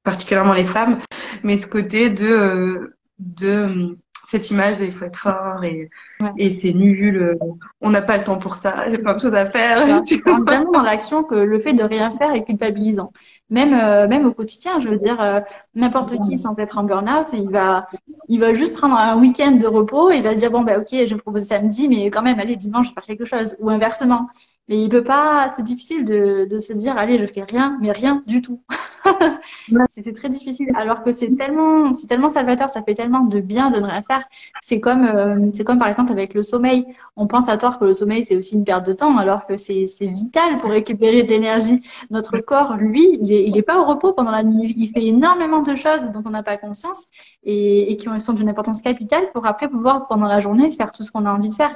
particulièrement 0.02 0.54
les 0.54 0.64
femmes, 0.64 1.00
mais 1.44 1.56
ce 1.56 1.66
côté 1.66 2.10
de 2.10 2.94
de 3.20 3.96
cette 4.30 4.50
image 4.50 4.78
de 4.78 4.84
il 4.84 4.92
faut 4.92 5.04
être 5.06 5.18
fort 5.18 5.64
et, 5.64 5.90
et 6.38 6.50
c'est 6.52 6.72
nul, 6.72 7.16
euh, 7.16 7.34
on 7.80 7.90
n'a 7.90 8.00
pas 8.00 8.16
le 8.16 8.22
temps 8.22 8.38
pour 8.38 8.54
ça, 8.54 8.86
j'ai 8.90 8.98
plein 8.98 9.14
de 9.14 9.20
choses 9.20 9.34
à 9.34 9.46
faire. 9.46 10.02
C'est 10.06 10.20
vraiment 10.46 10.70
dans 10.70 10.82
l'action 10.82 11.24
que 11.24 11.34
le 11.34 11.58
fait 11.58 11.72
de 11.72 11.82
rien 11.82 12.10
faire 12.12 12.32
est 12.32 12.44
culpabilisant. 12.44 13.12
Même 13.50 13.74
euh, 13.74 14.06
même 14.06 14.26
au 14.26 14.32
quotidien, 14.32 14.80
je 14.80 14.88
veux 14.88 14.98
dire, 14.98 15.20
euh, 15.20 15.40
n'importe 15.74 16.20
qui 16.20 16.36
sans 16.36 16.56
être 16.58 16.78
en 16.78 16.84
burn-out, 16.84 17.32
il 17.32 17.50
va 17.50 17.88
il 18.28 18.38
va 18.38 18.54
juste 18.54 18.76
prendre 18.76 18.94
un 18.94 19.18
week-end 19.18 19.52
de 19.52 19.66
repos 19.66 20.12
et 20.12 20.18
il 20.18 20.22
va 20.22 20.34
se 20.34 20.38
dire 20.38 20.52
bon 20.52 20.62
bah 20.62 20.78
ok, 20.78 21.06
je 21.06 21.14
me 21.14 21.20
propose 21.20 21.42
samedi, 21.42 21.88
mais 21.88 22.08
quand 22.10 22.22
même 22.22 22.38
allez 22.38 22.54
dimanche 22.54 22.86
je 22.86 22.90
vais 22.90 22.94
faire 22.94 23.04
quelque 23.04 23.24
chose 23.24 23.56
ou 23.60 23.68
inversement. 23.68 24.28
Mais 24.68 24.80
il 24.82 24.88
peut 24.88 25.02
pas, 25.02 25.48
c'est 25.48 25.64
difficile 25.64 26.04
de, 26.04 26.46
de 26.48 26.58
se 26.58 26.72
dire 26.72 26.96
allez 26.96 27.18
je 27.18 27.26
fais 27.26 27.42
rien, 27.42 27.76
mais 27.80 27.90
rien 27.90 28.22
du 28.26 28.40
tout. 28.40 28.62
c'est 29.88 30.12
très 30.12 30.28
difficile. 30.28 30.68
Alors 30.76 31.02
que 31.02 31.12
c'est 31.12 31.34
tellement, 31.36 31.92
c'est 31.94 32.06
tellement 32.06 32.28
salvateur, 32.28 32.70
ça 32.70 32.82
fait 32.82 32.94
tellement 32.94 33.20
de 33.24 33.40
bien 33.40 33.70
de 33.70 33.78
ne 33.80 33.86
rien 33.86 34.02
faire. 34.02 34.22
C'est 34.62 34.80
comme, 34.80 35.04
euh, 35.04 35.50
c'est 35.52 35.64
comme 35.64 35.78
par 35.78 35.88
exemple 35.88 36.12
avec 36.12 36.34
le 36.34 36.42
sommeil. 36.42 36.86
On 37.16 37.26
pense 37.26 37.48
à 37.48 37.56
tort 37.56 37.78
que 37.78 37.84
le 37.84 37.94
sommeil 37.94 38.24
c'est 38.24 38.36
aussi 38.36 38.56
une 38.56 38.64
perte 38.64 38.86
de 38.86 38.92
temps, 38.92 39.16
alors 39.16 39.46
que 39.46 39.56
c'est, 39.56 39.86
c'est 39.86 40.06
vital 40.06 40.58
pour 40.58 40.70
récupérer 40.70 41.22
de 41.22 41.28
l'énergie. 41.30 41.82
Notre 42.10 42.38
corps, 42.38 42.76
lui, 42.76 43.18
il 43.20 43.32
est, 43.32 43.46
il 43.46 43.56
est 43.56 43.62
pas 43.62 43.80
au 43.80 43.84
repos 43.84 44.12
pendant 44.12 44.30
la 44.30 44.42
nuit. 44.42 44.74
Il 44.76 44.88
fait 44.88 45.04
énormément 45.04 45.62
de 45.62 45.74
choses 45.74 46.10
dont 46.10 46.22
on 46.24 46.30
n'a 46.30 46.42
pas 46.42 46.56
conscience 46.56 47.06
et, 47.44 47.92
et 47.92 47.96
qui 47.96 48.08
sont 48.20 48.32
d'une 48.34 48.48
importance 48.48 48.82
capitale 48.82 49.30
pour 49.32 49.46
après 49.46 49.68
pouvoir 49.68 50.06
pendant 50.08 50.26
la 50.26 50.40
journée 50.40 50.70
faire 50.70 50.92
tout 50.92 51.02
ce 51.02 51.10
qu'on 51.10 51.26
a 51.26 51.32
envie 51.32 51.48
de 51.48 51.54
faire. 51.54 51.74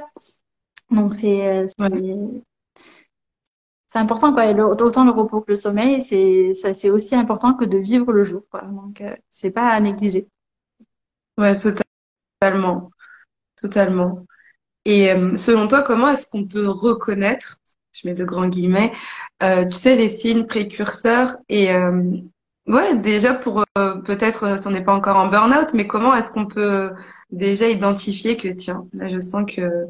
Donc 0.90 1.14
c'est, 1.14 1.66
c'est 3.94 4.00
important 4.00 4.32
quoi. 4.34 4.50
autant 4.50 5.04
le 5.04 5.12
repos 5.12 5.40
que 5.40 5.52
le 5.52 5.56
sommeil, 5.56 6.00
c'est 6.00 6.50
c'est 6.52 6.90
aussi 6.90 7.14
important 7.14 7.54
que 7.54 7.64
de 7.64 7.78
vivre 7.78 8.12
le 8.12 8.24
jour. 8.24 8.42
Donc 8.52 9.00
euh, 9.00 9.14
c'est 9.30 9.52
pas 9.52 9.68
à 9.68 9.78
négliger. 9.78 10.26
Ouais, 11.38 11.54
totalement, 11.54 12.90
totalement. 13.62 14.26
Et 14.84 15.12
euh, 15.12 15.36
selon 15.36 15.68
toi, 15.68 15.82
comment 15.82 16.08
est-ce 16.08 16.28
qu'on 16.28 16.44
peut 16.44 16.68
reconnaître, 16.68 17.58
je 17.92 18.08
mets 18.08 18.14
de 18.14 18.24
grands 18.24 18.48
guillemets, 18.48 18.92
euh, 19.44 19.64
tu 19.64 19.74
sais 19.74 19.94
les 19.94 20.08
signes 20.08 20.46
précurseurs 20.46 21.36
et 21.48 21.72
ouais 22.66 22.96
déjà 22.96 23.32
pour 23.32 23.64
peut-être, 23.74 24.58
ce 24.60 24.68
n'est 24.70 24.84
pas 24.84 24.94
encore 24.94 25.16
en 25.18 25.28
burn-out, 25.28 25.72
mais 25.72 25.86
comment 25.86 26.16
est-ce 26.16 26.32
qu'on 26.32 26.46
peut 26.46 26.90
déjà 27.30 27.68
identifier 27.68 28.36
que 28.36 28.48
tiens, 28.48 28.88
là 28.92 29.06
je 29.06 29.20
sens 29.20 29.44
que 29.46 29.86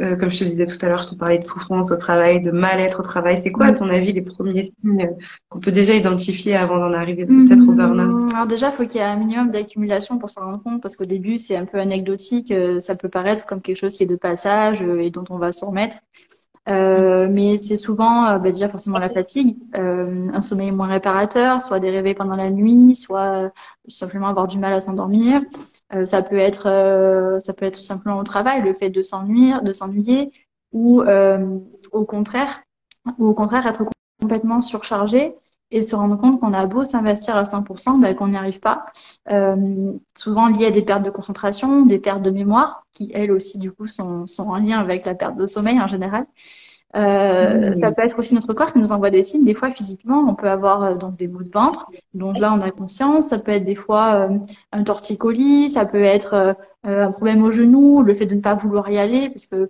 euh, 0.00 0.16
comme 0.16 0.30
je 0.30 0.40
te 0.40 0.44
disais 0.44 0.66
tout 0.66 0.84
à 0.84 0.88
l'heure, 0.88 1.02
je 1.02 1.08
te 1.08 1.14
parlais 1.14 1.38
de 1.38 1.44
souffrance 1.44 1.92
au 1.92 1.96
travail, 1.96 2.42
de 2.42 2.50
mal-être 2.50 3.00
au 3.00 3.02
travail. 3.02 3.38
C'est 3.38 3.50
quoi, 3.50 3.66
à 3.66 3.72
ton 3.72 3.88
avis, 3.88 4.12
les 4.12 4.22
premiers 4.22 4.72
signes 4.80 5.10
qu'on 5.48 5.60
peut 5.60 5.70
déjà 5.70 5.94
identifier 5.94 6.56
avant 6.56 6.78
d'en 6.78 6.92
arriver 6.92 7.26
peut-être 7.26 7.62
au 7.68 7.72
burn-out 7.72 8.32
Alors 8.34 8.46
déjà, 8.46 8.70
il 8.70 8.72
faut 8.72 8.86
qu'il 8.86 8.96
y 8.96 9.04
ait 9.04 9.06
un 9.06 9.16
minimum 9.16 9.50
d'accumulation 9.52 10.18
pour 10.18 10.30
s'en 10.30 10.46
rendre 10.46 10.62
compte, 10.62 10.82
parce 10.82 10.96
qu'au 10.96 11.04
début, 11.04 11.38
c'est 11.38 11.56
un 11.56 11.64
peu 11.64 11.78
anecdotique. 11.78 12.50
Euh, 12.50 12.80
ça 12.80 12.96
peut 12.96 13.08
paraître 13.08 13.46
comme 13.46 13.60
quelque 13.60 13.76
chose 13.76 13.96
qui 13.96 14.02
est 14.02 14.06
de 14.06 14.16
passage 14.16 14.82
euh, 14.82 15.00
et 15.00 15.10
dont 15.10 15.24
on 15.30 15.38
va 15.38 15.52
se 15.52 15.64
remettre. 15.64 15.96
Euh, 16.68 17.28
mais 17.30 17.58
c'est 17.58 17.76
souvent 17.76 18.38
bah, 18.38 18.50
déjà 18.50 18.68
forcément 18.68 18.98
la 18.98 19.10
fatigue, 19.10 19.58
euh, 19.76 20.28
un 20.32 20.40
sommeil 20.40 20.70
moins 20.70 20.86
réparateur, 20.86 21.60
soit 21.60 21.78
des 21.78 21.90
réveils 21.90 22.14
pendant 22.14 22.36
la 22.36 22.50
nuit, 22.50 22.96
soit 22.96 23.52
simplement 23.86 24.28
avoir 24.28 24.46
du 24.46 24.58
mal 24.58 24.72
à 24.72 24.80
s'endormir. 24.80 25.42
Euh, 25.94 26.04
ça 26.06 26.22
peut 26.22 26.38
être 26.38 27.38
ça 27.44 27.52
peut 27.52 27.66
être 27.66 27.78
tout 27.78 27.84
simplement 27.84 28.18
au 28.18 28.24
travail, 28.24 28.62
le 28.62 28.72
fait 28.72 28.90
de 28.90 29.02
s'ennuyer, 29.02 29.54
de 29.62 29.72
s'ennuyer, 29.72 30.32
ou 30.72 31.02
au 31.92 32.04
contraire, 32.04 32.62
ou 33.18 33.28
au 33.28 33.34
contraire 33.34 33.66
être 33.66 33.84
complètement 34.20 34.62
surchargé 34.62 35.36
et 35.74 35.82
se 35.82 35.96
rendre 35.96 36.16
compte 36.16 36.40
qu'on 36.40 36.52
a 36.52 36.64
beau 36.66 36.84
s'investir 36.84 37.34
à 37.34 37.42
100%, 37.42 38.00
bah, 38.00 38.14
qu'on 38.14 38.28
n'y 38.28 38.36
arrive 38.36 38.60
pas. 38.60 38.86
Euh, 39.30 39.92
souvent 40.16 40.46
lié 40.46 40.66
à 40.66 40.70
des 40.70 40.82
pertes 40.82 41.02
de 41.02 41.10
concentration, 41.10 41.84
des 41.84 41.98
pertes 41.98 42.22
de 42.22 42.30
mémoire, 42.30 42.86
qui 42.92 43.10
elles 43.12 43.32
aussi 43.32 43.58
du 43.58 43.72
coup 43.72 43.88
sont, 43.88 44.24
sont 44.28 44.44
en 44.44 44.56
lien 44.56 44.78
avec 44.78 45.04
la 45.04 45.14
perte 45.14 45.36
de 45.36 45.46
sommeil 45.46 45.80
en 45.80 45.88
général. 45.88 46.26
Euh, 46.94 47.74
Ça 47.74 47.90
peut 47.90 48.04
être 48.04 48.16
aussi 48.20 48.36
notre 48.36 48.54
corps 48.54 48.72
qui 48.72 48.78
nous 48.78 48.92
envoie 48.92 49.10
des 49.10 49.24
signes. 49.24 49.42
Des 49.42 49.54
fois, 49.54 49.72
physiquement, 49.72 50.24
on 50.28 50.36
peut 50.36 50.48
avoir 50.48 50.84
euh, 50.84 50.94
donc 50.94 51.16
des 51.16 51.26
maux 51.26 51.42
de 51.42 51.50
ventre. 51.50 51.90
Donc 52.14 52.38
là, 52.38 52.54
on 52.54 52.60
a 52.60 52.70
conscience. 52.70 53.30
Ça 53.30 53.40
peut 53.40 53.50
être 53.50 53.64
des 53.64 53.74
fois 53.74 54.28
euh, 54.30 54.38
un 54.70 54.84
torticolis. 54.84 55.70
Ça 55.70 55.86
peut 55.86 56.02
être 56.02 56.34
euh, 56.34 56.54
un 56.84 57.10
problème 57.10 57.42
au 57.42 57.50
genou, 57.50 58.02
le 58.02 58.14
fait 58.14 58.26
de 58.26 58.36
ne 58.36 58.40
pas 58.40 58.54
vouloir 58.54 58.88
y 58.90 58.98
aller, 58.98 59.28
parce 59.30 59.46
que 59.46 59.68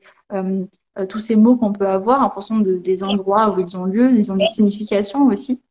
tous 1.09 1.19
ces 1.19 1.35
mots 1.35 1.57
qu'on 1.57 1.73
peut 1.73 1.89
avoir 1.89 2.23
en 2.23 2.31
fonction 2.31 2.59
de, 2.59 2.77
des 2.77 3.03
endroits 3.03 3.55
où 3.55 3.61
ils 3.61 3.77
ont 3.77 3.85
lieu, 3.85 4.13
ils 4.13 4.31
ont 4.31 4.37
des 4.37 4.49
significations 4.49 5.27
aussi 5.27 5.64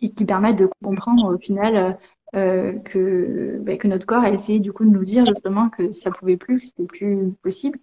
et 0.00 0.10
qui 0.10 0.24
permettent 0.24 0.58
de 0.58 0.68
comprendre 0.82 1.34
au 1.34 1.38
final 1.38 1.98
euh, 2.34 2.72
que, 2.80 3.58
bah, 3.60 3.76
que 3.76 3.86
notre 3.86 4.06
corps 4.06 4.24
a 4.24 4.30
essayé 4.30 4.58
du 4.58 4.72
coup 4.72 4.84
de 4.84 4.90
nous 4.90 5.04
dire 5.04 5.24
justement 5.26 5.68
que 5.68 5.92
ça 5.92 6.10
pouvait 6.10 6.36
plus, 6.36 6.58
que 6.58 6.64
c'était 6.64 6.84
plus 6.84 7.32
possible. 7.42 7.78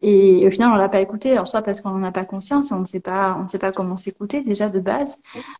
Et 0.00 0.46
au 0.46 0.50
final, 0.50 0.70
on 0.72 0.76
l'a 0.76 0.88
pas 0.88 1.00
écouté. 1.00 1.32
Alors 1.32 1.46
soit 1.46 1.60
parce 1.60 1.82
qu'on 1.82 1.90
n'en 1.90 2.02
a 2.02 2.10
pas 2.10 2.24
conscience 2.24 2.72
on 2.72 2.80
ne 2.80 2.84
sait 2.86 3.00
pas, 3.00 3.36
on 3.38 3.42
ne 3.42 3.48
sait 3.48 3.58
pas 3.58 3.70
comment 3.70 3.96
s'écouter 3.96 4.42
déjà 4.42 4.70
de 4.70 4.80
base, 4.80 5.18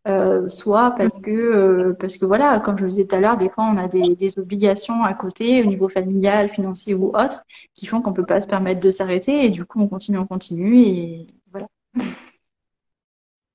euh, 0.09 0.49
soit 0.49 0.93
parce 0.93 1.19
que 1.19 1.31
euh, 1.31 1.97
parce 2.01 2.17
que 2.17 2.25
voilà, 2.25 2.59
comme 2.61 2.79
je 2.79 2.85
le 2.85 2.91
disais 2.91 3.07
tout 3.07 3.17
à 3.17 3.21
l'heure, 3.21 3.37
des 3.37 3.51
fois 3.51 3.65
on 3.65 3.77
a 3.77 3.87
des, 3.87 4.17
des, 4.17 4.39
obligations 4.39 5.05
à 5.05 5.13
côté 5.13 5.63
au 5.63 5.67
niveau 5.67 5.89
familial, 5.89 6.49
financier 6.49 6.95
ou 6.95 7.09
autre, 7.09 7.45
qui 7.75 7.87
font 7.87 8.01
qu'on 8.01 8.15
peut 8.15 8.27
pas 8.27 8.41
se 8.41 8.47
permettre 8.47 8.81
de 8.81 8.91
s'arrêter 8.91 9.45
et 9.45 9.51
du 9.51 9.67
coup 9.67 9.81
on 9.81 9.89
continue, 9.89 10.19
on 10.19 10.27
continue 10.27 10.81
et 10.81 11.27
voilà. 11.53 11.69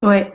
Ouais, 0.03 0.31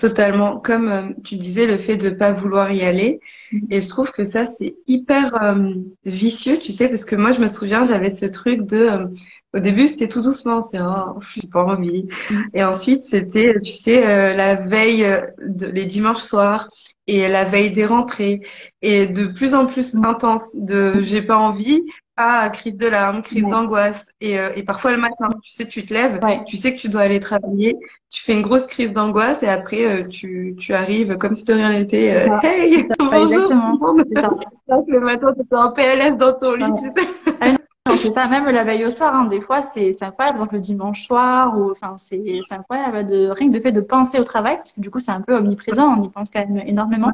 totalement. 0.00 0.60
Comme 0.60 0.88
euh, 0.88 1.08
tu 1.24 1.34
disais, 1.34 1.66
le 1.66 1.78
fait 1.78 1.96
de 1.96 2.10
pas 2.10 2.32
vouloir 2.32 2.70
y 2.70 2.82
aller. 2.82 3.18
Mm. 3.50 3.58
Et 3.70 3.80
je 3.80 3.88
trouve 3.88 4.12
que 4.12 4.24
ça, 4.24 4.46
c'est 4.46 4.76
hyper 4.86 5.34
euh, 5.42 5.74
vicieux, 6.04 6.58
tu 6.58 6.70
sais, 6.70 6.88
parce 6.88 7.04
que 7.04 7.16
moi, 7.16 7.32
je 7.32 7.40
me 7.40 7.48
souviens, 7.48 7.84
j'avais 7.84 8.10
ce 8.10 8.26
truc 8.26 8.62
de... 8.62 8.78
Euh, 8.78 9.06
au 9.52 9.58
début, 9.58 9.88
c'était 9.88 10.06
tout 10.06 10.22
doucement, 10.22 10.62
c'est 10.62 10.78
oh, 10.80 11.18
j'ai 11.34 11.48
pas 11.48 11.64
envie. 11.64 12.06
Mm. 12.30 12.42
Et 12.54 12.62
ensuite, 12.62 13.02
c'était, 13.02 13.60
tu 13.60 13.72
sais, 13.72 14.34
la 14.36 14.54
veille, 14.54 15.04
de, 15.44 15.66
les 15.66 15.86
dimanches 15.86 16.22
soirs 16.22 16.68
et 17.08 17.26
la 17.26 17.44
veille 17.44 17.72
des 17.72 17.86
rentrées. 17.86 18.42
Et 18.80 19.08
de 19.08 19.26
plus 19.26 19.54
en 19.54 19.66
plus 19.66 19.96
intense, 19.96 20.54
de 20.54 21.00
j'ai 21.00 21.22
pas 21.22 21.36
envie, 21.36 21.82
ah, 22.22 22.50
crise 22.50 22.76
de 22.76 22.86
larmes, 22.86 23.22
crise 23.22 23.46
d'angoisse. 23.46 24.10
Et, 24.20 24.38
euh, 24.38 24.50
et, 24.54 24.62
parfois 24.62 24.92
le 24.92 24.98
matin, 24.98 25.28
tu 25.42 25.50
sais, 25.50 25.66
tu 25.66 25.86
te 25.86 25.94
lèves, 25.94 26.20
tu 26.46 26.58
sais 26.58 26.74
que 26.74 26.78
tu 26.78 26.90
dois 26.90 27.00
aller 27.00 27.18
travailler, 27.18 27.78
tu 28.10 28.22
fais 28.22 28.34
une 28.34 28.42
grosse 28.42 28.66
crise 28.66 28.92
d'angoisse 28.92 29.42
et 29.42 29.48
après 29.48 29.84
euh, 29.84 30.06
tu, 30.06 30.54
tu 30.58 30.74
arrives 30.74 31.16
comme 31.16 31.34
si 31.34 31.44
de 31.44 31.54
rien 31.54 31.72
n'était. 31.72 32.28
Euh, 32.28 32.38
hey, 32.42 32.86
bonjour. 32.98 33.50
le 34.88 35.00
matin, 35.00 35.32
tu 35.34 35.40
es 35.50 35.56
en 35.56 35.72
PLS 35.72 36.18
dans 36.18 36.34
ton 36.34 36.54
lit, 36.54 36.72
tu 36.74 36.90
sais. 36.90 37.54
Ah 37.88 37.96
c'est 37.96 38.10
ça, 38.10 38.28
même 38.28 38.44
la 38.44 38.62
veille 38.62 38.84
au 38.84 38.90
soir, 38.90 39.14
hein, 39.14 39.24
des 39.24 39.40
fois 39.40 39.62
c'est 39.62 39.90
incroyable, 40.02 40.36
par 40.36 40.44
exemple 40.44 40.54
le 40.56 40.60
dimanche 40.60 41.06
soir, 41.06 41.58
ou 41.58 41.70
enfin 41.70 41.96
c'est 41.96 42.40
incroyable 42.50 43.06
de 43.06 43.30
rien 43.30 43.48
que 43.50 43.56
de 43.56 43.60
fait 43.60 43.72
de 43.72 43.80
penser 43.80 44.20
au 44.20 44.24
travail, 44.24 44.56
parce 44.56 44.72
que 44.72 44.80
du 44.80 44.90
coup 44.90 45.00
c'est 45.00 45.10
un 45.10 45.22
peu 45.22 45.34
omniprésent, 45.34 45.98
on 45.98 46.02
y 46.02 46.08
pense 46.10 46.30
quand 46.30 46.46
même 46.46 46.62
énormément. 46.66 47.10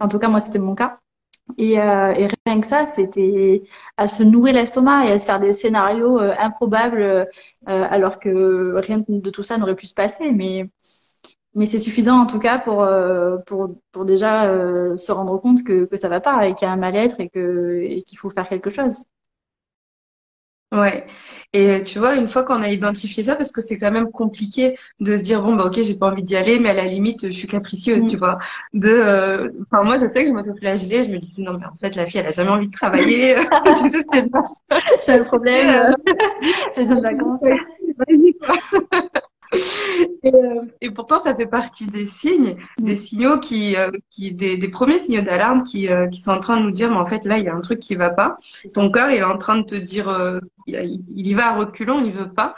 En 0.00 0.08
tout 0.08 0.18
cas, 0.18 0.28
moi 0.28 0.40
c'était 0.40 0.58
mon 0.58 0.74
cas. 0.74 0.98
Et, 1.58 1.80
euh, 1.80 2.12
et, 2.14 2.28
rien 2.46 2.60
que 2.60 2.66
ça, 2.66 2.86
c'était 2.86 3.62
à 3.96 4.08
se 4.08 4.22
nourrir 4.22 4.54
l'estomac 4.54 5.06
et 5.06 5.12
à 5.12 5.18
se 5.18 5.26
faire 5.26 5.40
des 5.40 5.52
scénarios 5.52 6.18
euh, 6.18 6.34
improbables, 6.38 7.00
euh, 7.02 7.24
alors 7.64 8.18
que 8.18 8.74
rien 8.76 9.02
de 9.08 9.30
tout 9.30 9.42
ça 9.42 9.56
n'aurait 9.56 9.76
pu 9.76 9.86
se 9.86 9.94
passer. 9.94 10.32
Mais, 10.32 10.68
mais 11.54 11.66
c'est 11.66 11.78
suffisant 11.78 12.20
en 12.20 12.26
tout 12.26 12.38
cas 12.40 12.58
pour, 12.58 12.82
euh, 12.82 13.38
pour, 13.46 13.76
pour 13.92 14.04
déjà 14.04 14.44
se 14.98 15.12
rendre 15.12 15.38
compte 15.40 15.64
que, 15.64 15.86
que 15.86 15.96
ça 15.96 16.08
va 16.08 16.20
pas 16.20 16.46
et 16.48 16.54
qu'il 16.54 16.66
y 16.66 16.70
a 16.70 16.72
un 16.72 16.76
mal-être 16.76 17.20
et 17.20 17.28
que 17.30 17.80
et 17.82 18.02
qu'il 18.02 18.18
faut 18.18 18.30
faire 18.30 18.48
quelque 18.48 18.70
chose. 18.70 18.98
Ouais. 20.72 21.06
Et 21.52 21.84
tu 21.84 21.98
vois, 22.00 22.16
une 22.16 22.28
fois 22.28 22.42
qu'on 22.42 22.62
a 22.62 22.68
identifié 22.68 23.22
ça, 23.24 23.36
parce 23.36 23.52
que 23.52 23.62
c'est 23.62 23.78
quand 23.78 23.92
même 23.92 24.10
compliqué 24.10 24.76
de 25.00 25.16
se 25.16 25.22
dire 25.22 25.42
bon 25.42 25.54
bah 25.54 25.64
ok, 25.64 25.80
j'ai 25.80 25.96
pas 25.96 26.10
envie 26.10 26.22
d'y 26.22 26.36
aller, 26.36 26.58
mais 26.58 26.70
à 26.70 26.74
la 26.74 26.84
limite, 26.84 27.26
je 27.26 27.30
suis 27.30 27.46
capricieuse, 27.46 28.04
mm. 28.04 28.08
tu 28.08 28.16
vois. 28.16 28.38
De, 28.74 28.88
euh, 28.88 29.50
enfin 29.62 29.84
moi, 29.84 29.96
je 29.96 30.06
sais 30.06 30.24
que 30.24 30.28
je 30.28 30.34
m'autoflagellais, 30.34 31.04
je 31.04 31.10
me 31.10 31.18
disais 31.18 31.42
non 31.42 31.56
mais 31.58 31.66
en 31.66 31.76
fait 31.76 31.94
la 31.94 32.04
fille, 32.04 32.20
elle 32.20 32.26
a 32.26 32.32
jamais 32.32 32.50
envie 32.50 32.68
de 32.68 32.72
travailler. 32.72 33.36
tu 33.64 33.90
sais, 33.90 34.02
c'est 34.12 34.26
j'ai 35.06 35.12
un 35.12 35.24
problème. 35.24 35.94
j'ai 36.76 36.86
des 36.86 37.00
vacances. 37.00 37.40
Et, 40.22 40.34
euh, 40.34 40.62
et, 40.80 40.90
pourtant, 40.90 41.20
ça 41.20 41.34
fait 41.34 41.46
partie 41.46 41.86
des 41.86 42.06
signes, 42.06 42.56
des 42.78 42.94
mm. 42.94 42.96
signaux 42.96 43.40
qui, 43.40 43.76
euh, 43.76 43.90
qui 44.10 44.32
des, 44.32 44.56
des, 44.56 44.68
premiers 44.68 44.98
signaux 44.98 45.22
d'alarme 45.22 45.62
qui, 45.62 45.88
euh, 45.88 46.08
qui 46.08 46.20
sont 46.20 46.32
en 46.32 46.40
train 46.40 46.56
de 46.58 46.62
nous 46.62 46.70
dire, 46.70 46.90
mais 46.90 46.96
en 46.96 47.06
fait, 47.06 47.24
là, 47.24 47.38
il 47.38 47.44
y 47.44 47.48
a 47.48 47.54
un 47.54 47.60
truc 47.60 47.78
qui 47.78 47.94
va 47.94 48.10
pas. 48.10 48.38
Ton 48.74 48.90
corps, 48.90 49.10
il 49.10 49.16
est 49.16 49.22
en 49.22 49.38
train 49.38 49.58
de 49.58 49.64
te 49.64 49.74
dire, 49.74 50.40
il, 50.66 51.04
il, 51.14 51.26
y 51.26 51.34
va 51.34 51.48
à 51.50 51.56
reculons, 51.56 52.04
il 52.04 52.12
veut 52.12 52.32
pas. 52.32 52.54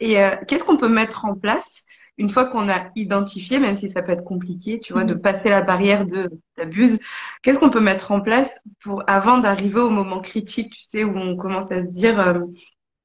Et 0.00 0.16
qu'est-ce 0.48 0.64
qu'on 0.64 0.76
peut 0.76 0.88
mettre 0.88 1.24
en 1.24 1.34
place 1.34 1.84
une 2.16 2.30
fois 2.30 2.44
qu'on 2.46 2.68
a 2.68 2.90
identifié, 2.94 3.58
même 3.58 3.74
si 3.76 3.88
ça 3.88 4.00
peut 4.00 4.12
être 4.12 4.22
compliqué, 4.24 4.78
tu 4.78 4.92
vois, 4.92 5.04
de 5.04 5.14
mm. 5.14 5.20
passer 5.20 5.48
la 5.48 5.62
barrière 5.62 6.06
de 6.06 6.30
l'abuse, 6.56 7.00
qu'est-ce 7.42 7.58
qu'on 7.58 7.70
peut 7.70 7.80
mettre 7.80 8.12
en 8.12 8.20
place 8.20 8.60
pour 8.80 9.02
avant 9.08 9.38
d'arriver 9.38 9.80
au 9.80 9.90
moment 9.90 10.20
critique, 10.20 10.72
tu 10.72 10.82
sais, 10.82 11.04
où 11.04 11.16
on 11.16 11.36
commence 11.36 11.72
à 11.72 11.84
se 11.84 11.90
dire, 11.90 12.40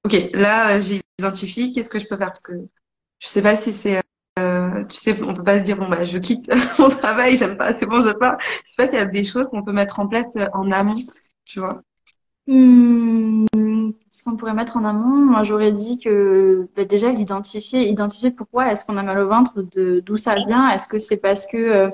ok, 0.06 0.30
là, 0.34 0.80
j'ai 0.80 1.02
identifié, 1.20 1.72
qu'est-ce 1.72 1.90
que 1.90 2.00
je 2.00 2.08
peux 2.08 2.18
faire? 2.18 2.28
Parce 2.28 2.44
que 2.44 2.54
je 3.20 3.28
sais 3.28 3.42
pas 3.42 3.56
si 3.56 3.74
c'est 3.74 4.02
euh, 4.40 4.86
tu 4.86 4.98
sais, 4.98 5.22
on 5.22 5.34
peut 5.34 5.44
pas 5.44 5.60
se 5.60 5.64
dire 5.64 5.78
bon 5.78 5.90
bah 5.90 6.06
je 6.06 6.18
quitte 6.18 6.50
mon 6.80 6.90
travail, 6.90 7.38
j'aime 7.38 7.58
pas, 7.58 7.74
c'est 7.74 7.86
bon, 7.86 8.02
je 8.02 8.12
pas. 8.12 8.38
Je 8.66 8.72
sais 8.72 8.76
pas 8.78 8.88
s'il 8.88 8.98
y 8.98 9.02
a 9.02 9.06
des 9.06 9.24
choses 9.24 9.50
qu'on 9.50 9.64
peut 9.64 9.74
mettre 9.74 10.00
en 10.00 10.08
place 10.08 10.36
euh, 10.38 10.48
en 10.54 10.72
amont, 10.72 10.94
tu 11.46 11.60
vois. 11.60 11.82
Hmm, 12.48 13.46
ce 14.10 14.24
qu'on 14.24 14.38
pourrait 14.38 14.54
mettre 14.54 14.78
en 14.78 14.84
amont, 14.84 15.26
moi 15.26 15.44
j'aurais 15.44 15.72
dit 15.72 16.00
que 16.00 16.68
bah, 16.76 16.86
déjà 16.86 17.12
l'identifier, 17.12 17.88
identifier 17.90 18.32
pourquoi 18.32 18.72
est-ce 18.72 18.86
qu'on 18.86 18.98
a 18.98 19.04
mal 19.04 19.20
au 19.20 19.28
ventre, 19.28 19.62
d'où 19.62 20.18
ça 20.18 20.36
vient, 20.48 20.70
est-ce 20.72 20.88
que 20.88 21.00
c'est 21.00 21.18
parce 21.18 21.46
que 21.46 21.58
euh, 21.58 21.90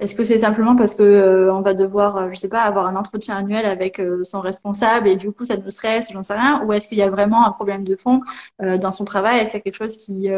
est-ce 0.00 0.16
que 0.16 0.24
c'est 0.24 0.38
simplement 0.38 0.74
parce 0.74 0.94
que 0.94 1.04
euh, 1.04 1.54
on 1.54 1.60
va 1.60 1.72
devoir, 1.72 2.16
euh, 2.16 2.28
je 2.32 2.36
sais 2.38 2.48
pas, 2.48 2.62
avoir 2.62 2.86
un 2.86 2.96
entretien 2.96 3.36
annuel 3.36 3.64
avec 3.64 4.00
euh, 4.00 4.24
son 4.24 4.40
responsable 4.40 5.06
et 5.06 5.16
du 5.16 5.30
coup 5.30 5.44
ça 5.44 5.56
nous 5.56 5.70
stresse, 5.70 6.10
j'en 6.12 6.22
sais 6.24 6.34
rien, 6.34 6.64
ou 6.64 6.72
est-ce 6.72 6.88
qu'il 6.88 6.98
y 6.98 7.02
a 7.02 7.08
vraiment 7.08 7.46
un 7.46 7.52
problème 7.52 7.84
de 7.84 7.94
fond 7.94 8.20
dans 8.60 8.90
son 8.90 9.04
travail? 9.04 9.38
Est-ce 9.40 9.52
qu'il 9.52 9.58
y 9.58 9.60
a 9.60 9.62
quelque 9.62 9.76
chose 9.76 9.96
qui 9.96 10.28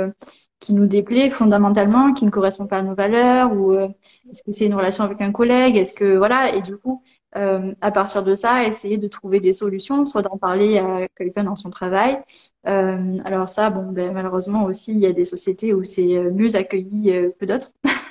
qui 0.60 0.72
nous 0.72 0.86
déplaît 0.86 1.30
fondamentalement, 1.30 2.12
qui 2.12 2.24
ne 2.24 2.30
correspond 2.30 2.66
pas 2.66 2.78
à 2.78 2.82
nos 2.82 2.94
valeurs, 2.94 3.52
ou 3.52 3.74
est-ce 3.74 4.42
que 4.42 4.52
c'est 4.52 4.66
une 4.66 4.74
relation 4.74 5.04
avec 5.04 5.20
un 5.20 5.32
collègue? 5.32 5.76
Est-ce 5.76 5.92
que 5.92 6.16
voilà 6.16 6.54
Et 6.54 6.62
du 6.62 6.76
coup, 6.76 7.02
à 7.32 7.90
partir 7.92 8.24
de 8.24 8.34
ça, 8.34 8.64
essayer 8.64 8.98
de 8.98 9.08
trouver 9.08 9.40
des 9.40 9.52
solutions, 9.52 10.06
soit 10.06 10.22
d'en 10.22 10.38
parler 10.38 10.78
à 10.78 11.08
quelqu'un 11.16 11.44
dans 11.44 11.56
son 11.56 11.70
travail. 11.70 12.18
alors 12.64 13.48
ça, 13.48 13.70
bon, 13.70 13.92
ben, 13.92 14.12
malheureusement 14.12 14.64
aussi, 14.64 14.92
il 14.92 15.00
y 15.00 15.06
a 15.06 15.12
des 15.12 15.24
sociétés 15.24 15.74
où 15.74 15.84
c'est 15.84 16.20
mieux 16.30 16.56
accueilli 16.56 17.32
que 17.38 17.44
d'autres. 17.44 17.68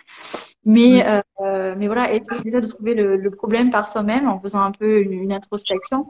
Mais, 0.66 1.06
euh, 1.42 1.76
mais 1.78 1.86
voilà, 1.86 2.12
essayer 2.12 2.42
déjà 2.44 2.60
de 2.60 2.66
trouver 2.66 2.96
le, 2.96 3.18
le 3.18 3.32
problème 3.32 3.70
par 3.70 3.88
soi-même 3.88 4.28
en 4.28 4.40
faisant 4.40 4.62
un 4.62 4.72
peu 4.72 5.00
une, 5.00 5.14
une 5.14 5.32
introspection. 5.32 6.08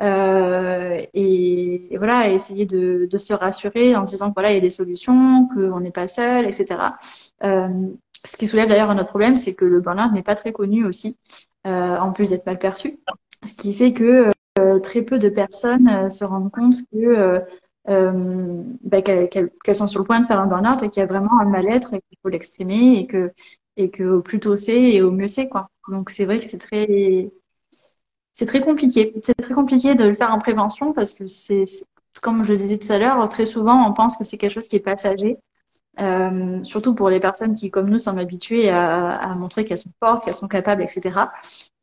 Euh, 0.00 1.00
et, 1.12 1.94
et, 1.94 1.98
voilà, 1.98 2.30
essayer 2.30 2.64
de, 2.66 3.06
de, 3.08 3.18
se 3.18 3.34
rassurer 3.34 3.94
en 3.94 4.02
disant 4.02 4.30
que 4.30 4.34
voilà, 4.34 4.50
il 4.50 4.54
y 4.54 4.58
a 4.58 4.60
des 4.60 4.70
solutions, 4.70 5.46
qu'on 5.54 5.80
n'est 5.80 5.92
pas 5.92 6.08
seul, 6.08 6.46
etc. 6.46 6.94
Euh, 7.44 7.68
ce 8.24 8.36
qui 8.36 8.46
soulève 8.46 8.68
d'ailleurs 8.68 8.90
un 8.90 8.98
autre 8.98 9.08
problème, 9.08 9.36
c'est 9.36 9.54
que 9.54 9.64
le 9.64 9.80
burn-out 9.80 10.12
n'est 10.12 10.22
pas 10.22 10.34
très 10.34 10.52
connu 10.52 10.86
aussi, 10.86 11.18
euh, 11.66 11.96
en 11.98 12.12
plus 12.12 12.30
d'être 12.30 12.46
mal 12.46 12.58
perçu. 12.58 12.98
Ce 13.46 13.54
qui 13.54 13.74
fait 13.74 13.92
que 13.92 14.30
euh, 14.58 14.78
très 14.80 15.02
peu 15.02 15.18
de 15.18 15.28
personnes 15.28 15.88
euh, 15.88 16.08
se 16.08 16.24
rendent 16.24 16.50
compte 16.52 16.76
que 16.92 17.40
bah, 17.86 19.02
qu'elles 19.02 19.76
sont 19.76 19.86
sur 19.88 20.00
le 20.00 20.06
point 20.06 20.20
de 20.20 20.26
faire 20.26 20.40
un 20.40 20.46
burn-out 20.46 20.82
et 20.82 20.90
qu'il 20.90 21.00
y 21.00 21.04
a 21.04 21.06
vraiment 21.06 21.40
un 21.40 21.46
mal-être 21.46 21.94
et 21.94 22.00
qu'il 22.00 22.18
faut 22.22 22.28
l'exprimer 22.28 22.98
et 22.98 23.06
que 23.06 23.32
et 23.76 23.90
que 23.90 24.04
au 24.04 24.22
plus 24.22 24.40
tôt 24.40 24.56
c'est 24.56 24.80
et 24.80 25.02
au 25.02 25.10
mieux 25.10 25.28
c'est 25.28 25.48
quoi. 25.48 25.68
Donc 25.88 26.10
c'est 26.10 26.24
vrai 26.24 26.38
que 26.38 26.46
c'est 26.46 26.58
très 26.58 27.30
c'est 28.32 28.46
très 28.46 28.60
compliqué. 28.60 29.14
C'est 29.22 29.34
très 29.34 29.54
compliqué 29.54 29.94
de 29.94 30.04
le 30.04 30.14
faire 30.14 30.32
en 30.32 30.38
prévention 30.38 30.92
parce 30.92 31.12
que 31.12 31.26
c'est 31.26 31.64
comme 32.20 32.44
je 32.44 32.52
le 32.52 32.58
disais 32.58 32.78
tout 32.78 32.92
à 32.92 32.98
l'heure, 32.98 33.28
très 33.28 33.46
souvent, 33.46 33.86
on 33.88 33.92
pense 33.92 34.16
que 34.16 34.24
c'est 34.24 34.36
quelque 34.38 34.52
chose 34.52 34.68
qui 34.68 34.76
est 34.76 34.80
passager. 34.80 35.38
Euh, 36.00 36.64
surtout 36.64 36.94
pour 36.94 37.10
les 37.10 37.20
personnes 37.20 37.54
qui, 37.54 37.70
comme 37.70 37.90
nous, 37.90 37.98
sommes 37.98 38.18
habituées 38.18 38.70
à, 38.70 39.16
à 39.16 39.34
montrer 39.34 39.64
qu'elles 39.64 39.78
sont 39.78 39.92
fortes, 40.00 40.24
qu'elles 40.24 40.34
sont 40.34 40.48
capables, 40.48 40.82
etc. 40.82 41.30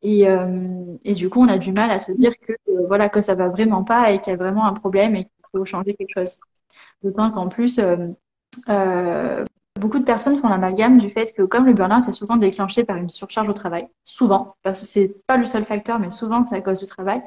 Et, 0.02 0.28
euh, 0.28 0.96
et, 1.04 1.14
du 1.14 1.30
coup, 1.30 1.40
on 1.40 1.48
a 1.48 1.58
du 1.58 1.72
mal 1.72 1.90
à 1.90 2.00
se 2.00 2.12
dire 2.12 2.32
que 2.40 2.52
euh, 2.52 2.86
voilà 2.88 3.08
que 3.08 3.20
ça 3.20 3.34
va 3.36 3.48
vraiment 3.48 3.84
pas 3.84 4.10
et 4.10 4.20
qu'il 4.20 4.32
y 4.32 4.34
a 4.34 4.36
vraiment 4.36 4.66
un 4.66 4.72
problème 4.72 5.14
et 5.14 5.24
qu'il 5.24 5.32
faut 5.52 5.64
changer 5.64 5.94
quelque 5.94 6.12
chose. 6.14 6.38
D'autant 7.04 7.30
qu'en 7.30 7.48
plus, 7.48 7.78
euh, 8.68 9.44
beaucoup 9.78 9.98
de 9.98 10.04
personnes 10.04 10.38
font 10.38 10.48
l'amalgame 10.48 10.98
du 10.98 11.10
fait 11.10 11.32
que 11.34 11.42
comme 11.42 11.66
le 11.66 11.72
burn-out 11.72 12.08
est 12.08 12.12
souvent 12.12 12.36
déclenché 12.36 12.84
par 12.84 12.96
une 12.96 13.08
surcharge 13.08 13.48
au 13.48 13.52
travail, 13.52 13.88
souvent, 14.04 14.56
parce 14.62 14.80
que 14.80 14.86
c'est 14.86 15.14
pas 15.26 15.36
le 15.36 15.44
seul 15.44 15.64
facteur, 15.64 15.98
mais 15.98 16.10
souvent 16.10 16.42
c'est 16.42 16.56
à 16.56 16.60
cause 16.60 16.80
du 16.80 16.86
travail. 16.86 17.22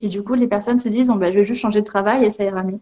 Et 0.00 0.08
du 0.08 0.22
coup, 0.22 0.34
les 0.34 0.48
personnes 0.48 0.78
se 0.78 0.88
disent 0.88 1.08
ben 1.08 1.32
je 1.32 1.38
vais 1.38 1.42
juste 1.44 1.60
changer 1.60 1.80
de 1.80 1.86
travail 1.86 2.24
et 2.24 2.30
ça 2.30 2.44
ira 2.44 2.62
mieux. 2.62 2.80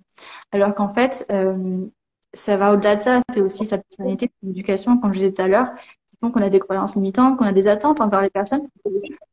Alors 0.53 0.75
qu'en 0.75 0.88
fait, 0.88 1.27
euh, 1.31 1.87
ça 2.35 2.57
va 2.57 2.72
au-delà 2.72 2.96
de 2.96 3.01
ça. 3.01 3.20
C'est 3.31 3.40
aussi 3.40 3.66
sa 3.66 3.79
personnalité, 3.79 4.31
son 4.42 4.51
éducation, 4.51 4.98
comme 4.98 5.12
je 5.12 5.18
disais 5.18 5.33
tout 5.33 5.42
à 5.42 5.48
l'heure, 5.48 5.68
qui 6.11 6.16
font 6.20 6.31
qu'on 6.31 6.42
a 6.42 6.51
des 6.51 6.61
croyances 6.61 6.96
limitantes, 6.96 7.37
qu'on 7.38 7.44
a 7.44 7.53
des 7.53 7.68
attentes 7.68 8.01
envers 8.01 8.22
les 8.22 8.31
personnes. 8.31 8.66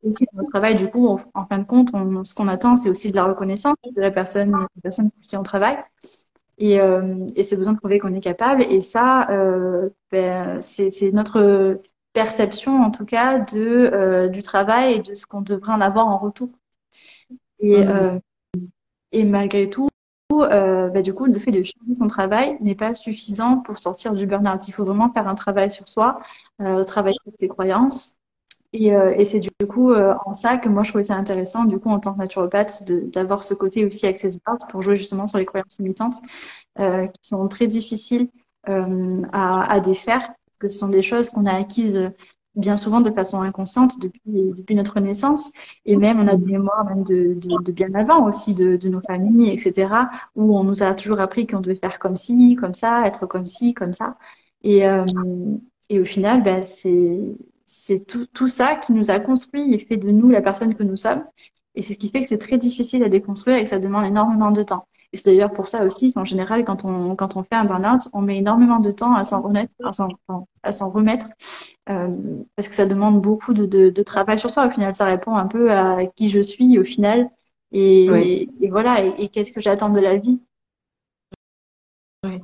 Aussi, 0.02 0.24
dans 0.32 0.38
notre 0.38 0.50
travail, 0.50 0.74
du 0.74 0.88
coup, 0.88 1.08
en 1.08 1.46
fin 1.46 1.58
de 1.58 1.64
compte, 1.64 1.90
ce 2.24 2.34
qu'on 2.34 2.48
attend, 2.48 2.76
c'est 2.76 2.90
aussi 2.90 3.10
de 3.10 3.16
la 3.16 3.24
reconnaissance 3.24 3.74
de 3.84 4.00
la 4.00 4.10
personne, 4.10 4.50
des 4.76 4.82
personnes 4.82 5.10
pour 5.10 5.20
qui 5.20 5.36
on 5.36 5.42
travaille. 5.42 5.78
Et, 6.60 6.80
euh, 6.80 7.26
et 7.34 7.42
ce 7.42 7.56
besoin 7.56 7.72
de 7.72 7.78
prouver 7.78 7.98
qu'on 7.98 8.14
est 8.14 8.20
capable. 8.20 8.62
Et 8.62 8.80
ça, 8.80 9.28
euh, 9.30 9.88
ben, 10.12 10.60
c'est 10.60 11.10
notre 11.12 11.80
perception, 12.12 12.82
en 12.82 12.90
tout 12.90 13.04
cas, 13.04 13.38
de, 13.38 13.90
euh, 13.92 14.28
du 14.28 14.42
travail 14.42 14.94
et 14.94 14.98
de 15.00 15.14
ce 15.14 15.26
qu'on 15.26 15.40
devrait 15.40 15.72
en 15.72 15.80
avoir 15.80 16.06
en 16.06 16.18
retour. 16.18 16.48
Et, 17.60 17.84
mmh. 17.84 18.20
et 19.12 19.24
malgré 19.24 19.68
tout, 19.68 19.90
euh, 20.32 20.88
bah, 20.88 21.02
du 21.02 21.14
coup, 21.14 21.26
le 21.26 21.38
fait 21.38 21.50
de 21.50 21.62
changer 21.62 21.96
son 21.96 22.06
travail 22.06 22.56
n'est 22.60 22.74
pas 22.74 22.94
suffisant 22.94 23.58
pour 23.58 23.78
sortir 23.78 24.14
du 24.14 24.26
burn-out. 24.26 24.68
Il 24.68 24.72
faut 24.72 24.84
vraiment 24.84 25.12
faire 25.12 25.28
un 25.28 25.34
travail 25.34 25.70
sur 25.72 25.88
soi, 25.88 26.20
euh, 26.60 26.84
travailler 26.84 27.16
sur 27.24 27.32
ses 27.38 27.48
croyances. 27.48 28.16
Et, 28.72 28.94
euh, 28.94 29.12
et 29.16 29.24
c'est 29.24 29.40
du 29.40 29.50
coup 29.68 29.90
euh, 29.92 30.14
en 30.26 30.32
ça 30.32 30.56
que 30.56 30.68
moi 30.68 30.84
je 30.84 30.90
trouvais 30.90 31.02
ça 31.04 31.16
intéressant, 31.16 31.64
du 31.64 31.78
coup 31.78 31.88
en 31.88 31.98
tant 31.98 32.14
que 32.14 32.18
naturopathe, 32.18 32.84
d'avoir 32.84 33.42
ce 33.42 33.54
côté 33.54 33.84
aussi 33.84 34.06
access 34.06 34.38
pour 34.70 34.82
jouer 34.82 34.96
justement 34.96 35.26
sur 35.26 35.38
les 35.38 35.44
croyances 35.46 35.78
limitantes 35.78 36.14
euh, 36.78 37.06
qui 37.08 37.20
sont 37.22 37.48
très 37.48 37.66
difficiles 37.66 38.28
à, 38.66 39.72
à 39.72 39.80
défaire, 39.80 40.30
que 40.58 40.68
ce 40.68 40.78
sont 40.78 40.88
des 40.88 41.02
choses 41.02 41.30
qu'on 41.30 41.46
a 41.46 41.54
acquises 41.54 42.12
bien 42.56 42.76
souvent 42.76 43.00
de 43.00 43.10
façon 43.10 43.40
inconsciente 43.42 43.98
depuis, 44.00 44.20
depuis 44.26 44.74
notre 44.74 45.00
naissance. 45.00 45.50
Et 45.86 45.96
même, 45.96 46.20
on 46.20 46.28
a 46.28 46.36
des 46.36 46.52
mémoires 46.52 46.84
même 46.84 47.04
de, 47.04 47.34
de, 47.34 47.62
de 47.62 47.72
bien 47.72 47.94
avant 47.94 48.26
aussi, 48.26 48.54
de, 48.54 48.76
de, 48.76 48.88
nos 48.88 49.00
familles, 49.00 49.50
etc., 49.50 50.10
où 50.36 50.56
on 50.58 50.64
nous 50.64 50.82
a 50.82 50.94
toujours 50.94 51.20
appris 51.20 51.46
qu'on 51.46 51.60
devait 51.60 51.76
faire 51.76 51.98
comme 51.98 52.16
ci, 52.16 52.56
comme 52.56 52.74
ça, 52.74 53.06
être 53.06 53.26
comme 53.26 53.46
ci, 53.46 53.72
comme 53.74 53.92
ça. 53.92 54.16
Et, 54.62 54.86
euh, 54.86 55.04
et 55.88 56.00
au 56.00 56.04
final, 56.04 56.42
ben, 56.42 56.62
c'est 56.62 57.34
c'est 57.70 58.04
tout, 58.04 58.26
tout 58.26 58.48
ça 58.48 58.74
qui 58.74 58.92
nous 58.92 59.12
a 59.12 59.20
construit 59.20 59.72
et 59.72 59.78
fait 59.78 59.96
de 59.96 60.10
nous 60.10 60.28
la 60.28 60.40
personne 60.40 60.74
que 60.74 60.82
nous 60.82 60.96
sommes. 60.96 61.24
Et 61.76 61.82
c'est 61.82 61.94
ce 61.94 61.98
qui 61.98 62.10
fait 62.10 62.20
que 62.20 62.26
c'est 62.26 62.38
très 62.38 62.58
difficile 62.58 63.04
à 63.04 63.08
déconstruire 63.08 63.58
et 63.58 63.62
que 63.62 63.70
ça 63.70 63.78
demande 63.78 64.04
énormément 64.06 64.50
de 64.50 64.64
temps. 64.64 64.88
Et 65.12 65.16
c'est 65.16 65.30
d'ailleurs 65.30 65.52
pour 65.52 65.68
ça 65.68 65.84
aussi 65.84 66.12
qu'en 66.12 66.24
général, 66.24 66.64
quand 66.64 66.84
on, 66.84 67.14
quand 67.14 67.36
on 67.36 67.44
fait 67.44 67.54
un 67.54 67.64
burn-out, 67.64 68.08
on 68.12 68.22
met 68.22 68.38
énormément 68.38 68.80
de 68.80 68.90
temps 68.90 69.14
à 69.14 69.22
s'en 69.22 69.40
remettre, 69.40 69.74
à 70.62 70.72
s'en 70.72 70.90
remettre, 70.90 71.26
euh, 71.88 72.08
parce 72.56 72.68
que 72.68 72.74
ça 72.74 72.86
demande 72.86 73.20
beaucoup 73.20 73.54
de, 73.54 73.66
de, 73.66 73.90
de, 73.90 74.02
travail 74.02 74.38
sur 74.38 74.50
toi. 74.50 74.66
Au 74.66 74.70
final, 74.70 74.92
ça 74.92 75.04
répond 75.04 75.36
un 75.36 75.46
peu 75.46 75.70
à 75.70 76.06
qui 76.06 76.28
je 76.28 76.40
suis 76.40 76.76
au 76.78 76.84
final, 76.84 77.30
et, 77.72 78.48
et, 78.60 78.68
voilà, 78.68 79.04
et, 79.04 79.28
qu'est-ce 79.28 79.52
que 79.52 79.60
j'attends 79.60 79.90
de 79.90 80.00
la 80.00 80.16
vie? 80.16 80.40
Oui. 82.24 82.40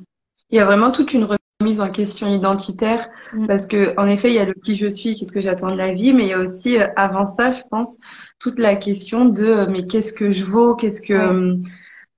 Il 0.49 0.55
y 0.57 0.59
a 0.59 0.65
vraiment 0.65 0.91
toute 0.91 1.13
une 1.13 1.25
remise 1.67 1.81
en 1.81 1.89
question 1.89 2.27
identitaire, 2.27 3.09
mm. 3.33 3.47
parce 3.47 3.67
que 3.67 3.93
en 3.97 4.07
effet, 4.07 4.29
il 4.29 4.35
y 4.35 4.39
a 4.39 4.45
le 4.45 4.53
qui 4.53 4.75
je 4.75 4.89
suis, 4.89 5.15
qu'est-ce 5.15 5.31
que 5.31 5.41
j'attends 5.41 5.71
de 5.71 5.77
la 5.77 5.93
vie, 5.93 6.13
mais 6.13 6.25
il 6.25 6.29
y 6.29 6.33
a 6.33 6.39
aussi 6.39 6.79
euh, 6.79 6.87
avant 6.95 7.25
ça, 7.25 7.51
je 7.51 7.61
pense, 7.69 7.97
toute 8.39 8.59
la 8.59 8.75
question 8.75 9.25
de 9.25 9.45
euh, 9.45 9.67
mais 9.69 9.85
qu'est-ce 9.85 10.13
que 10.13 10.29
je 10.29 10.45
vaux, 10.45 10.75
qu'est-ce 10.75 11.01
que 11.01 11.59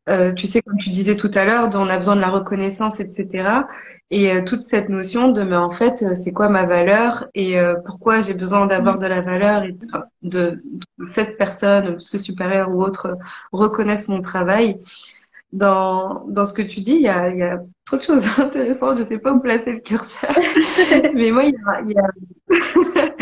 euh, 0.09 0.33
tu 0.33 0.47
sais, 0.47 0.61
comme 0.61 0.77
tu 0.79 0.89
disais 0.89 1.15
tout 1.15 1.31
à 1.33 1.45
l'heure, 1.45 1.69
on 1.73 1.87
a 1.87 1.97
besoin 1.97 2.15
de 2.15 2.21
la 2.21 2.29
reconnaissance, 2.29 2.99
etc. 2.99 3.47
Et 4.11 4.43
toute 4.43 4.63
cette 4.63 4.89
notion 4.89 5.27
de, 5.31 5.43
mais 5.43 5.55
en 5.55 5.69
fait, 5.69 6.15
c'est 6.15 6.33
quoi 6.33 6.49
ma 6.49 6.65
valeur 6.65 7.27
et 7.35 7.57
pourquoi 7.85 8.21
j'ai 8.21 8.33
besoin 8.33 8.65
d'avoir 8.65 8.97
de 8.97 9.05
la 9.05 9.21
valeur 9.21 9.61
et 9.65 9.77
de, 10.23 10.63
de, 10.97 11.05
cette 11.05 11.37
personne, 11.37 11.97
ce 11.99 12.17
supérieur 12.17 12.75
ou 12.75 12.81
autre, 12.81 13.19
reconnaisse 13.51 14.07
mon 14.07 14.23
travail. 14.23 14.79
Dans, 15.51 16.25
dans 16.27 16.45
ce 16.45 16.53
que 16.53 16.61
tu 16.61 16.81
dis, 16.81 16.93
il 16.93 17.01
y 17.01 17.07
a, 17.07 17.33
y 17.33 17.41
a 17.41 17.59
trop 17.85 17.97
de 17.97 18.03
choses 18.03 18.25
intéressantes. 18.39 18.99
Je 18.99 19.03
sais 19.03 19.17
pas 19.17 19.33
où 19.33 19.39
placer 19.39 19.73
le 19.73 19.79
curseur, 19.79 20.29
mais 21.15 21.31
moi, 21.31 21.45
il 21.45 21.53
y 21.53 21.57
a, 21.67 21.81
il 21.81 21.91
y 21.91 21.97
a... 21.97 22.09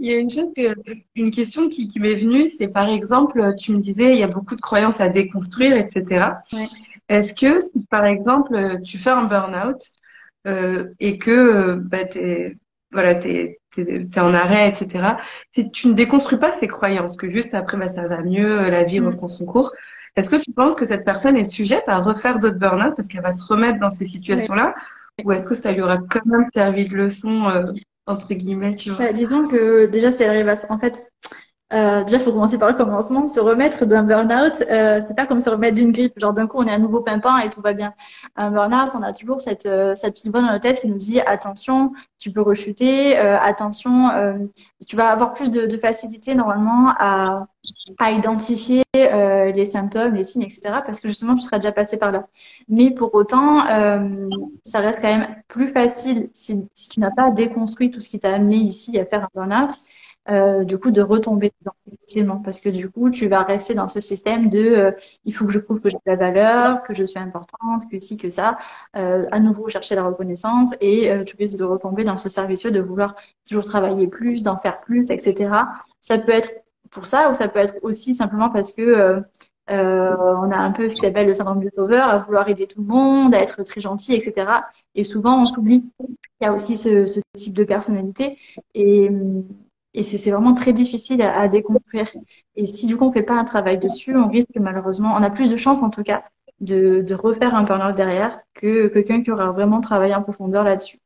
Il 0.00 0.08
y 0.08 0.14
a 0.14 0.18
une 0.18 0.30
chose 0.30 0.52
que, 0.56 0.74
une 1.16 1.32
question 1.32 1.68
qui, 1.68 1.88
qui 1.88 1.98
m'est 1.98 2.14
venue, 2.14 2.46
c'est 2.46 2.68
par 2.68 2.88
exemple, 2.88 3.54
tu 3.58 3.72
me 3.72 3.78
disais, 3.78 4.12
il 4.12 4.18
y 4.18 4.22
a 4.22 4.28
beaucoup 4.28 4.54
de 4.54 4.60
croyances 4.60 5.00
à 5.00 5.08
déconstruire, 5.08 5.76
etc. 5.76 6.34
Ouais. 6.52 6.66
Est-ce 7.08 7.34
que, 7.34 7.60
si 7.60 7.84
par 7.90 8.04
exemple, 8.04 8.80
tu 8.84 8.96
fais 8.98 9.10
un 9.10 9.24
burn-out 9.24 9.80
euh, 10.46 10.88
et 11.00 11.18
que 11.18 11.74
bah, 11.74 12.04
t'es 12.04 12.56
voilà, 12.92 13.14
t'es 13.14 13.60
es, 13.76 14.18
en 14.18 14.34
arrêt, 14.34 14.68
etc. 14.68 15.16
Si 15.52 15.70
tu 15.70 15.88
ne 15.88 15.92
déconstruis 15.92 16.38
pas 16.38 16.52
ces 16.52 16.68
croyances, 16.68 17.16
que 17.16 17.28
juste 17.28 17.54
après, 17.54 17.76
bah, 17.76 17.88
ça 17.88 18.06
va 18.08 18.22
mieux, 18.22 18.70
la 18.70 18.84
vie 18.84 19.00
mm. 19.00 19.06
reprend 19.08 19.28
son 19.28 19.46
cours. 19.46 19.72
Est-ce 20.18 20.30
que 20.30 20.36
tu 20.36 20.50
penses 20.50 20.74
que 20.74 20.84
cette 20.84 21.04
personne 21.04 21.36
est 21.36 21.44
sujette 21.44 21.88
à 21.88 21.98
refaire 21.98 22.40
d'autres 22.40 22.58
burn-out 22.58 22.94
parce 22.96 23.06
qu'elle 23.06 23.22
va 23.22 23.30
se 23.30 23.46
remettre 23.46 23.78
dans 23.78 23.90
ces 23.90 24.04
situations-là, 24.04 24.74
ou 25.24 25.30
est-ce 25.30 25.46
que 25.46 25.54
ça 25.54 25.70
lui 25.70 25.80
aura 25.80 25.98
quand 25.98 26.26
même 26.26 26.46
servi 26.52 26.88
de 26.88 26.96
leçon 26.96 27.48
euh, 27.48 27.66
entre 28.06 28.34
guillemets, 28.34 28.74
tu 28.74 28.90
vois? 28.90 29.06
Bah, 29.06 29.12
disons 29.12 29.46
que 29.46 29.86
déjà, 29.86 30.10
c'est 30.10 30.26
arrivé 30.26 30.52
En 30.70 30.78
fait, 30.80 31.06
euh, 31.72 32.02
déjà, 32.02 32.16
il 32.16 32.22
faut 32.22 32.32
commencer 32.32 32.58
par 32.58 32.68
le 32.68 32.76
commencement. 32.76 33.28
Se 33.28 33.38
remettre 33.38 33.84
d'un 33.86 34.02
burn-out, 34.02 34.64
euh, 34.70 35.00
c'est 35.00 35.14
pas 35.14 35.26
comme 35.26 35.38
se 35.38 35.50
remettre 35.50 35.76
d'une 35.76 35.92
grippe. 35.92 36.18
Genre, 36.18 36.32
d'un 36.32 36.48
coup, 36.48 36.58
on 36.58 36.66
est 36.66 36.72
à 36.72 36.78
nouveau 36.80 37.00
pimpant 37.00 37.36
et 37.38 37.48
tout 37.48 37.60
va 37.60 37.74
bien. 37.74 37.94
Un 38.34 38.50
burn-out, 38.50 38.88
on 38.94 39.02
a 39.02 39.12
toujours 39.12 39.40
cette, 39.40 39.66
euh, 39.66 39.94
cette 39.94 40.14
petite 40.14 40.32
voix 40.32 40.40
dans 40.40 40.50
la 40.50 40.58
tête 40.58 40.80
qui 40.80 40.88
nous 40.88 40.96
dit 40.96 41.20
attention, 41.20 41.92
tu 42.18 42.32
peux 42.32 42.40
rechuter, 42.40 43.16
attention, 43.16 44.10
tu 44.88 44.96
vas 44.96 45.10
avoir 45.10 45.34
plus 45.34 45.50
de, 45.50 45.66
de 45.66 45.76
facilité 45.76 46.34
normalement 46.34 46.92
à, 46.98 47.46
à 47.98 48.12
identifier 48.12 48.84
euh, 48.96 49.50
les 49.52 49.66
symptômes, 49.66 50.14
les 50.14 50.24
signes, 50.24 50.42
etc. 50.42 50.60
Parce 50.84 51.00
que 51.00 51.08
justement, 51.08 51.34
tu 51.34 51.42
seras 51.42 51.58
déjà 51.58 51.72
passé 51.72 51.96
par 51.96 52.12
là. 52.12 52.28
Mais 52.68 52.90
pour 52.90 53.14
autant, 53.14 53.64
ça 54.64 54.80
reste 54.80 55.00
quand 55.00 55.18
même 55.18 55.42
plus 55.48 55.68
facile 55.68 56.30
si, 56.32 56.68
si 56.74 56.88
tu 56.88 57.00
n'as 57.00 57.10
pas 57.10 57.30
déconstruit 57.30 57.90
tout 57.90 58.00
ce 58.00 58.08
qui 58.08 58.20
t'a 58.20 58.34
amené 58.34 58.56
ici 58.56 58.98
à 58.98 59.04
faire 59.04 59.24
un 59.24 59.28
burn-out 59.34 59.70
euh, 60.30 60.64
du 60.64 60.78
coup 60.78 60.90
de 60.90 61.00
retomber 61.00 61.52
dedans 61.60 61.74
effectivement 61.86 62.36
parce 62.42 62.60
que 62.60 62.68
du 62.68 62.90
coup 62.90 63.08
tu 63.10 63.28
vas 63.28 63.42
rester 63.42 63.74
dans 63.74 63.88
ce 63.88 64.00
système 64.00 64.48
de 64.50 64.58
euh, 64.58 64.90
il 65.24 65.32
faut 65.32 65.46
que 65.46 65.52
je 65.52 65.58
prouve 65.58 65.80
que 65.80 65.88
j'ai 65.88 65.96
de 65.96 66.02
la 66.04 66.16
valeur 66.16 66.82
que 66.82 66.92
je 66.92 67.04
suis 67.04 67.18
importante 67.18 67.84
que 67.90 67.98
si 67.98 68.18
que 68.18 68.28
ça 68.28 68.58
euh, 68.96 69.24
à 69.30 69.40
nouveau 69.40 69.68
chercher 69.68 69.94
la 69.94 70.04
reconnaissance 70.04 70.74
et 70.82 71.10
euh, 71.10 71.24
tu 71.24 71.34
risques 71.36 71.56
de 71.56 71.64
retomber 71.64 72.04
dans 72.04 72.18
ce 72.18 72.28
service 72.28 72.64
de 72.64 72.80
vouloir 72.80 73.14
toujours 73.48 73.64
travailler 73.64 74.06
plus 74.06 74.42
d'en 74.42 74.58
faire 74.58 74.80
plus 74.80 75.10
etc 75.10 75.50
ça 76.02 76.18
peut 76.18 76.32
être 76.32 76.50
pour 76.90 77.06
ça 77.06 77.30
ou 77.30 77.34
ça 77.34 77.48
peut 77.48 77.58
être 77.58 77.74
aussi 77.82 78.14
simplement 78.14 78.50
parce 78.50 78.72
que 78.72 79.22
euh, 79.70 80.16
on 80.18 80.50
a 80.50 80.56
un 80.56 80.72
peu 80.72 80.88
ce 80.88 80.94
qui 80.94 81.02
s'appelle 81.02 81.26
le 81.26 81.34
syndrome 81.34 81.60
du 81.60 81.70
sauveur, 81.74 82.08
à 82.08 82.18
vouloir 82.18 82.48
aider 82.48 82.66
tout 82.66 82.80
le 82.80 82.86
monde, 82.86 83.34
à 83.34 83.40
être 83.40 83.62
très 83.64 83.80
gentil, 83.80 84.14
etc. 84.14 84.62
Et 84.94 85.04
souvent, 85.04 85.42
on 85.42 85.46
s'oublie 85.46 85.82
qu'il 85.98 86.16
y 86.42 86.46
a 86.46 86.52
aussi 86.52 86.78
ce, 86.78 87.04
type 87.34 87.54
de 87.54 87.64
personnalité. 87.64 88.38
Et, 88.74 89.10
c'est 90.02 90.30
vraiment 90.30 90.54
très 90.54 90.72
difficile 90.72 91.22
à, 91.22 91.48
déconstruire. 91.48 92.06
Et 92.54 92.66
si 92.66 92.86
du 92.86 92.96
coup 92.96 93.04
on 93.04 93.10
fait 93.10 93.24
pas 93.24 93.34
un 93.34 93.44
travail 93.44 93.78
dessus, 93.78 94.16
on 94.16 94.28
risque 94.28 94.54
malheureusement, 94.54 95.14
on 95.16 95.22
a 95.22 95.30
plus 95.30 95.50
de 95.50 95.56
chances 95.56 95.82
en 95.82 95.90
tout 95.90 96.04
cas 96.04 96.22
de, 96.60 97.02
de 97.02 97.14
refaire 97.14 97.54
un 97.56 97.64
burn-out 97.64 97.96
derrière 97.96 98.38
que 98.54 98.86
quelqu'un 98.88 99.22
qui 99.22 99.32
aura 99.32 99.50
vraiment 99.50 99.80
travaillé 99.80 100.14
en 100.14 100.22
profondeur 100.22 100.62
là-dessus. 100.62 100.98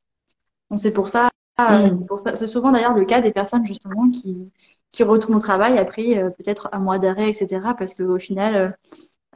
Donc 0.70 0.78
c'est 0.78 0.92
pour 0.92 1.08
ça, 1.08 1.30
mm. 1.58 2.06
pour 2.06 2.18
ça 2.20 2.36
c'est 2.36 2.46
souvent 2.46 2.72
d'ailleurs 2.72 2.94
le 2.94 3.04
cas 3.04 3.20
des 3.20 3.32
personnes 3.32 3.66
justement 3.66 4.08
qui, 4.10 4.50
qui 4.92 5.02
retournent 5.02 5.36
au 5.36 5.40
travail 5.40 5.78
après 5.78 6.18
euh, 6.18 6.30
peut-être 6.30 6.68
un 6.72 6.78
mois 6.78 6.98
d'arrêt, 6.98 7.28
etc. 7.28 7.60
Parce 7.76 7.94
qu'au 7.94 8.18
final, 8.18 8.54
euh, 8.54 8.70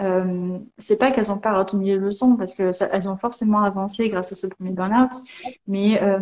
euh, 0.00 0.58
c'est 0.78 0.98
pas 0.98 1.10
qu'elles 1.10 1.28
n'ont 1.28 1.38
pas 1.38 1.58
retenu 1.58 1.84
les 1.86 1.96
leçons, 1.96 2.36
parce 2.36 2.54
qu'elles 2.54 3.08
ont 3.08 3.16
forcément 3.16 3.62
avancé 3.62 4.08
grâce 4.10 4.32
à 4.32 4.36
ce 4.36 4.46
premier 4.46 4.70
burn-out, 4.70 5.12
mais 5.66 6.00
euh, 6.02 6.20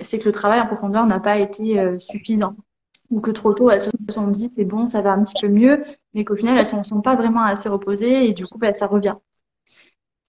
c'est 0.00 0.18
que 0.18 0.26
le 0.26 0.32
travail 0.32 0.60
en 0.60 0.66
profondeur 0.66 1.06
n'a 1.06 1.18
pas 1.18 1.38
été 1.38 1.98
suffisant. 1.98 2.54
Ou 3.10 3.20
que 3.20 3.30
trop 3.30 3.54
tôt, 3.54 3.70
elles 3.70 3.80
se 3.80 3.90
sont 4.08 4.26
dit, 4.26 4.50
c'est 4.54 4.64
bon, 4.64 4.84
ça 4.84 5.00
va 5.00 5.12
un 5.12 5.22
petit 5.22 5.40
peu 5.40 5.48
mieux, 5.48 5.84
mais 6.12 6.24
qu'au 6.24 6.36
final, 6.36 6.58
elles 6.58 6.78
ne 6.78 6.84
sont, 6.84 7.00
pas 7.00 7.14
vraiment 7.14 7.42
assez 7.42 7.68
reposées 7.68 8.28
et 8.28 8.32
du 8.32 8.44
coup, 8.46 8.58
bah, 8.58 8.74
ça 8.74 8.88
revient. 8.88 9.14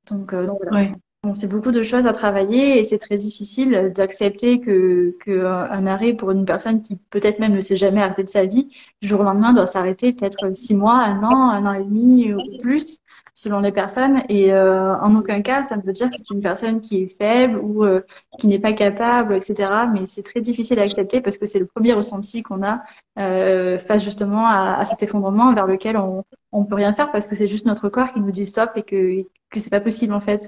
Donc, 0.10 0.34
donc 0.34 0.60
voilà. 0.62 0.92
C'est 1.34 1.50
beaucoup 1.50 1.72
de 1.72 1.84
choses 1.84 2.08
à 2.08 2.14
travailler 2.14 2.80
et 2.80 2.84
c'est 2.84 3.00
très 3.00 3.16
difficile 3.16 3.92
d'accepter 3.96 4.62
que, 4.62 5.16
que 5.20 5.46
un 5.46 5.86
arrêt 5.88 6.14
pour 6.14 6.32
une 6.32 6.46
personne 6.46 6.82
qui 6.82 6.96
peut-être 7.10 7.40
même 7.40 7.54
ne 7.54 7.62
s'est 7.62 7.76
jamais 7.76 8.02
arrêté 8.02 8.24
de 8.24 8.30
sa 8.30 8.46
vie, 8.46 8.70
du 9.02 9.08
jour 9.08 9.20
au 9.22 9.24
lendemain 9.24 9.54
doit 9.54 9.66
s'arrêter 9.66 10.14
peut-être 10.14 10.54
six 10.56 10.76
mois, 10.76 10.98
un 10.98 11.24
an, 11.24 11.50
un 11.50 11.66
an 11.66 11.74
et 11.74 11.84
demi 11.84 12.34
ou 12.34 12.40
plus. 12.62 13.00
Selon 13.38 13.60
les 13.60 13.72
personnes. 13.72 14.24
Et 14.30 14.52
euh, 14.52 14.98
en 14.98 15.16
aucun 15.16 15.42
cas, 15.44 15.62
ça 15.62 15.78
ne 15.78 15.84
veut 15.84 15.94
dire 15.94 16.10
que 16.10 16.16
c'est 16.18 16.34
une 16.34 16.42
personne 16.42 16.82
qui 16.82 17.04
est 17.04 17.08
faible 17.08 17.60
ou 17.60 17.84
euh, 17.84 18.02
qui 18.40 18.48
n'est 18.48 18.58
pas 18.58 18.74
capable, 18.74 19.36
etc. 19.36 19.70
Mais 19.94 20.08
c'est 20.08 20.24
très 20.24 20.42
difficile 20.42 20.80
à 20.80 20.82
accepter 20.82 21.22
parce 21.22 21.38
que 21.38 21.46
c'est 21.46 21.60
le 21.60 21.68
premier 21.68 21.94
ressenti 21.94 22.42
qu'on 22.42 22.64
a 22.64 22.82
euh, 23.20 23.78
face 23.78 24.04
justement 24.04 24.48
à, 24.48 24.78
à, 24.80 24.86
cet 24.86 25.04
effondrement 25.04 25.54
vers 25.54 25.68
lequel 25.68 25.98
on 25.98 26.26
on 26.52 26.66
peut 26.66 26.76
rien 26.76 26.96
faire 26.96 27.12
parce 27.12 27.28
que 27.28 27.36
c'est 27.36 27.48
juste 27.48 27.68
notre 27.68 27.90
corps 27.90 28.12
qui 28.12 28.22
nous 28.22 28.32
dit 28.32 28.48
stop 28.48 28.72
et 28.76 28.82
que 28.82 29.22
que 29.52 29.60
c'est 29.60 29.70
pas 29.70 29.82
possible 29.82 30.14
en 30.14 30.20
fait. 30.20 30.42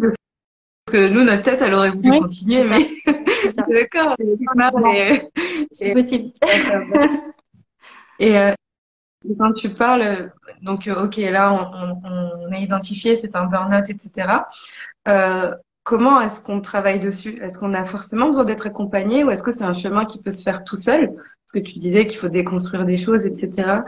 parce 0.00 0.14
que 0.90 1.08
nous, 1.08 1.22
notre 1.22 1.44
tête, 1.44 1.62
elle 1.62 1.74
aurait 1.74 1.90
voulu 1.90 2.20
continuer, 2.20 2.64
mais 2.64 2.88
d'accord, 3.68 4.16
c'est 5.70 5.92
possible. 5.92 6.32
et, 8.18 8.54
quand 9.34 9.52
tu 9.52 9.72
parles, 9.72 10.30
donc 10.62 10.86
euh, 10.86 11.04
ok, 11.04 11.16
là 11.16 11.52
on, 11.52 12.48
on, 12.48 12.52
a 12.52 12.58
identifié 12.58 13.16
c'est 13.16 13.36
un 13.36 13.46
burn-out, 13.46 13.88
etc. 13.90 14.44
Euh, 15.08 15.54
comment 15.84 16.20
est-ce 16.20 16.40
qu'on 16.40 16.60
travaille 16.60 17.00
dessus? 17.00 17.38
Est-ce 17.42 17.58
qu'on 17.58 17.74
a 17.74 17.84
forcément 17.84 18.26
besoin 18.26 18.44
d'être 18.44 18.66
accompagné 18.66 19.24
ou 19.24 19.30
est-ce 19.30 19.42
que 19.42 19.52
c'est 19.52 19.64
un 19.64 19.74
chemin 19.74 20.04
qui 20.04 20.20
peut 20.20 20.30
se 20.30 20.42
faire 20.42 20.64
tout 20.64 20.76
seul? 20.76 21.14
Parce 21.14 21.52
que 21.54 21.58
tu 21.58 21.78
disais 21.78 22.06
qu'il 22.06 22.18
faut 22.18 22.28
déconstruire 22.28 22.84
des 22.84 22.96
choses, 22.96 23.24
etc. 23.26 23.80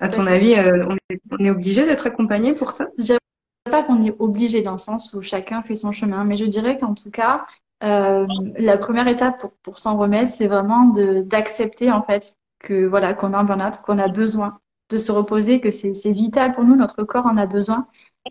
À 0.00 0.08
ton 0.08 0.26
avis, 0.26 0.54
euh, 0.54 0.86
on 1.30 1.44
est, 1.44 1.50
obligé 1.50 1.84
d'être 1.84 2.06
accompagné 2.06 2.54
pour 2.54 2.72
ça? 2.72 2.88
Je 2.98 3.04
dirais 3.04 3.18
pas 3.64 3.82
qu'on 3.82 4.02
est 4.02 4.14
obligé 4.18 4.62
dans 4.62 4.72
le 4.72 4.78
sens 4.78 5.12
où 5.14 5.22
chacun 5.22 5.62
fait 5.62 5.76
son 5.76 5.92
chemin, 5.92 6.24
mais 6.24 6.36
je 6.36 6.44
dirais 6.44 6.78
qu'en 6.78 6.94
tout 6.94 7.10
cas, 7.10 7.46
la 7.80 8.78
première 8.78 9.08
étape 9.08 9.38
pour, 9.38 9.52
pour 9.62 9.78
s'en 9.78 9.96
remettre, 9.96 10.30
c'est 10.30 10.48
vraiment 10.48 10.90
d'accepter 11.24 11.90
en 11.90 12.02
fait 12.02 12.36
que 12.58 12.86
voilà 12.86 13.14
qu'on 13.14 13.32
a 13.32 13.38
un 13.38 13.44
burn-out, 13.44 13.80
qu'on 13.84 13.98
a 13.98 14.08
besoin 14.08 14.58
de 14.90 14.98
se 14.98 15.12
reposer, 15.12 15.60
que 15.60 15.70
c'est 15.70 16.12
vital 16.12 16.52
pour 16.52 16.64
nous, 16.64 16.76
notre 16.76 17.04
corps 17.04 17.26
en 17.26 17.36
a 17.36 17.46
besoin. 17.46 17.86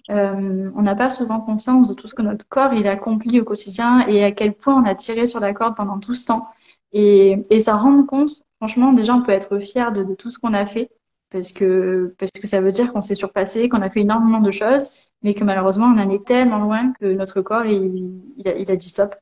Euh, 0.09 0.71
on 0.75 0.81
n'a 0.81 0.95
pas 0.95 1.09
souvent 1.09 1.39
conscience 1.39 1.87
de 1.89 1.93
tout 1.93 2.07
ce 2.07 2.15
que 2.15 2.21
notre 2.21 2.47
corps 2.47 2.73
il 2.73 2.87
accomplit 2.87 3.39
au 3.39 3.45
quotidien 3.45 4.05
et 4.07 4.23
à 4.23 4.31
quel 4.31 4.53
point 4.53 4.75
on 4.75 4.85
a 4.85 4.95
tiré 4.95 5.25
sur 5.25 5.39
la 5.39 5.53
corde 5.53 5.75
pendant 5.75 5.99
tout 5.99 6.13
ce 6.13 6.25
temps. 6.25 6.47
Et, 6.91 7.43
et 7.49 7.59
ça 7.61 7.75
rend 7.75 8.03
compte, 8.03 8.43
franchement, 8.57 8.93
déjà 8.93 9.15
on 9.15 9.23
peut 9.23 9.31
être 9.31 9.57
fier 9.57 9.91
de, 9.91 10.15
tout 10.15 10.31
ce 10.31 10.39
qu'on 10.39 10.53
a 10.53 10.65
fait 10.65 10.91
parce 11.29 11.51
que 11.51 12.13
parce 12.19 12.31
que 12.31 12.47
ça 12.47 12.61
veut 12.61 12.71
dire 12.71 12.93
qu'on 12.93 13.01
s'est 13.01 13.15
surpassé, 13.15 13.69
qu'on 13.69 13.81
a 13.81 13.89
fait 13.89 14.01
énormément 14.01 14.39
de 14.41 14.51
choses, 14.51 14.89
mais 15.23 15.33
que 15.33 15.43
malheureusement 15.43 15.87
on 15.87 15.99
en 15.99 16.09
est 16.09 16.25
tellement 16.25 16.59
loin 16.59 16.93
que 16.93 17.05
notre 17.05 17.41
corps 17.41 17.65
il, 17.65 18.21
il, 18.37 18.47
a, 18.47 18.55
il 18.57 18.71
a 18.71 18.75
dit 18.75 18.89
stop 18.89 19.15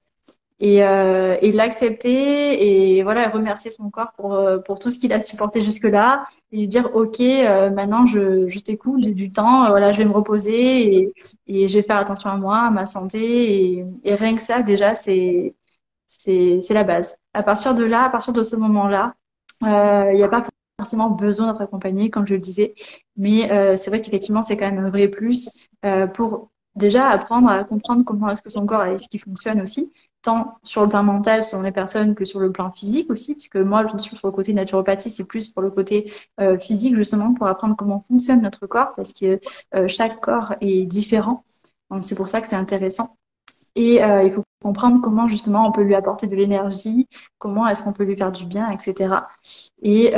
et, 0.63 0.81
euh, 0.81 1.35
et 1.41 1.51
l'accepter 1.51 2.95
et 2.97 3.03
remercier 3.03 3.69
son 3.69 3.89
corps 3.89 4.13
pour 4.15 4.33
euh, 4.33 4.59
pour 4.59 4.79
tout 4.79 4.89
ce 4.89 4.97
qu'il 4.97 5.11
a 5.11 5.19
supporté 5.19 5.61
jusque 5.61 5.83
là 5.83 6.25
et 6.53 6.57
lui 6.57 6.67
dire 6.69 6.95
ok 6.95 7.19
euh, 7.19 7.69
maintenant 7.69 8.05
je 8.05 8.47
je 8.47 8.59
t'écoute 8.59 9.03
j'ai 9.03 9.11
du 9.11 9.33
temps 9.33 9.65
euh, 9.65 9.69
voilà 9.69 9.91
je 9.91 9.97
vais 9.97 10.05
me 10.05 10.13
reposer 10.13 10.95
et, 10.95 11.13
et 11.47 11.67
je 11.67 11.77
vais 11.77 11.83
faire 11.83 11.97
attention 11.97 12.29
à 12.29 12.37
moi 12.37 12.59
à 12.59 12.69
ma 12.69 12.85
santé 12.85 13.83
et, 14.05 14.15
rien 14.15 14.35
que 14.35 14.41
ça 14.41 14.63
déjà 14.63 14.95
c'est 14.95 15.53
c'est 16.07 16.59
c'est 16.61 16.73
la 16.73 16.83
base. 16.85 17.17
À 17.33 17.43
partir 17.43 17.75
de 17.75 17.83
là 17.83 18.03
à 18.05 18.09
partir 18.09 18.31
de 18.33 18.43
ce 18.43 18.55
moment 18.55 18.87
là 18.87 19.15
il 19.61 20.15
n'y 20.15 20.23
a 20.23 20.29
pas 20.29 20.45
forcément 20.79 21.09
besoin 21.09 21.51
d'être 21.51 21.61
accompagné 21.61 22.09
comme 22.09 22.25
je 22.25 22.35
le 22.35 22.39
disais 22.39 22.73
mais 23.17 23.49
c'est 23.75 23.89
vrai 23.89 24.01
qu'effectivement 24.01 24.43
c'est 24.43 24.55
quand 24.57 24.71
même 24.71 24.85
un 24.85 24.89
vrai 24.89 25.09
plus 25.09 25.49
pour 26.13 26.51
déjà 26.75 27.09
apprendre 27.09 27.49
à 27.49 27.63
comprendre 27.65 28.03
comment 28.05 28.29
est-ce 28.29 28.41
que 28.41 28.49
son 28.49 28.65
corps 28.65 28.83
est-ce 28.85 29.09
qui 29.09 29.19
fonctionne 29.19 29.61
aussi 29.61 29.91
tant 30.23 30.57
sur 30.63 30.81
le 30.81 30.89
plan 30.89 31.03
mental 31.03 31.43
selon 31.43 31.61
les 31.61 31.71
personnes 31.71 32.15
que 32.15 32.25
sur 32.25 32.39
le 32.39 32.51
plan 32.51 32.71
physique 32.71 33.11
aussi, 33.11 33.35
puisque 33.35 33.57
moi, 33.57 33.85
je 33.85 33.97
suis 33.99 34.15
sur 34.17 34.27
le 34.27 34.33
côté 34.33 34.53
naturopathie, 34.53 35.11
c'est 35.11 35.25
plus 35.25 35.49
pour 35.49 35.61
le 35.61 35.69
côté 35.69 36.11
euh, 36.39 36.57
physique, 36.57 36.95
justement, 36.95 37.33
pour 37.33 37.45
apprendre 37.45 37.75
comment 37.75 37.99
fonctionne 37.99 38.41
notre 38.41 38.65
corps, 38.65 38.93
parce 38.95 39.13
que 39.13 39.39
euh, 39.75 39.87
chaque 39.87 40.19
corps 40.21 40.55
est 40.61 40.85
différent. 40.85 41.43
Donc, 41.91 42.05
c'est 42.05 42.15
pour 42.15 42.27
ça 42.27 42.41
que 42.41 42.47
c'est 42.47 42.55
intéressant. 42.55 43.17
Et 43.75 44.03
euh, 44.03 44.23
il 44.23 44.31
faut 44.31 44.43
comprendre 44.63 45.01
comment, 45.01 45.27
justement, 45.27 45.67
on 45.67 45.71
peut 45.71 45.81
lui 45.81 45.95
apporter 45.95 46.27
de 46.27 46.35
l'énergie, 46.35 47.07
comment 47.39 47.67
est-ce 47.67 47.83
qu'on 47.83 47.93
peut 47.93 48.03
lui 48.03 48.15
faire 48.15 48.31
du 48.31 48.45
bien, 48.45 48.69
etc. 48.71 49.15
Et, 49.81 50.13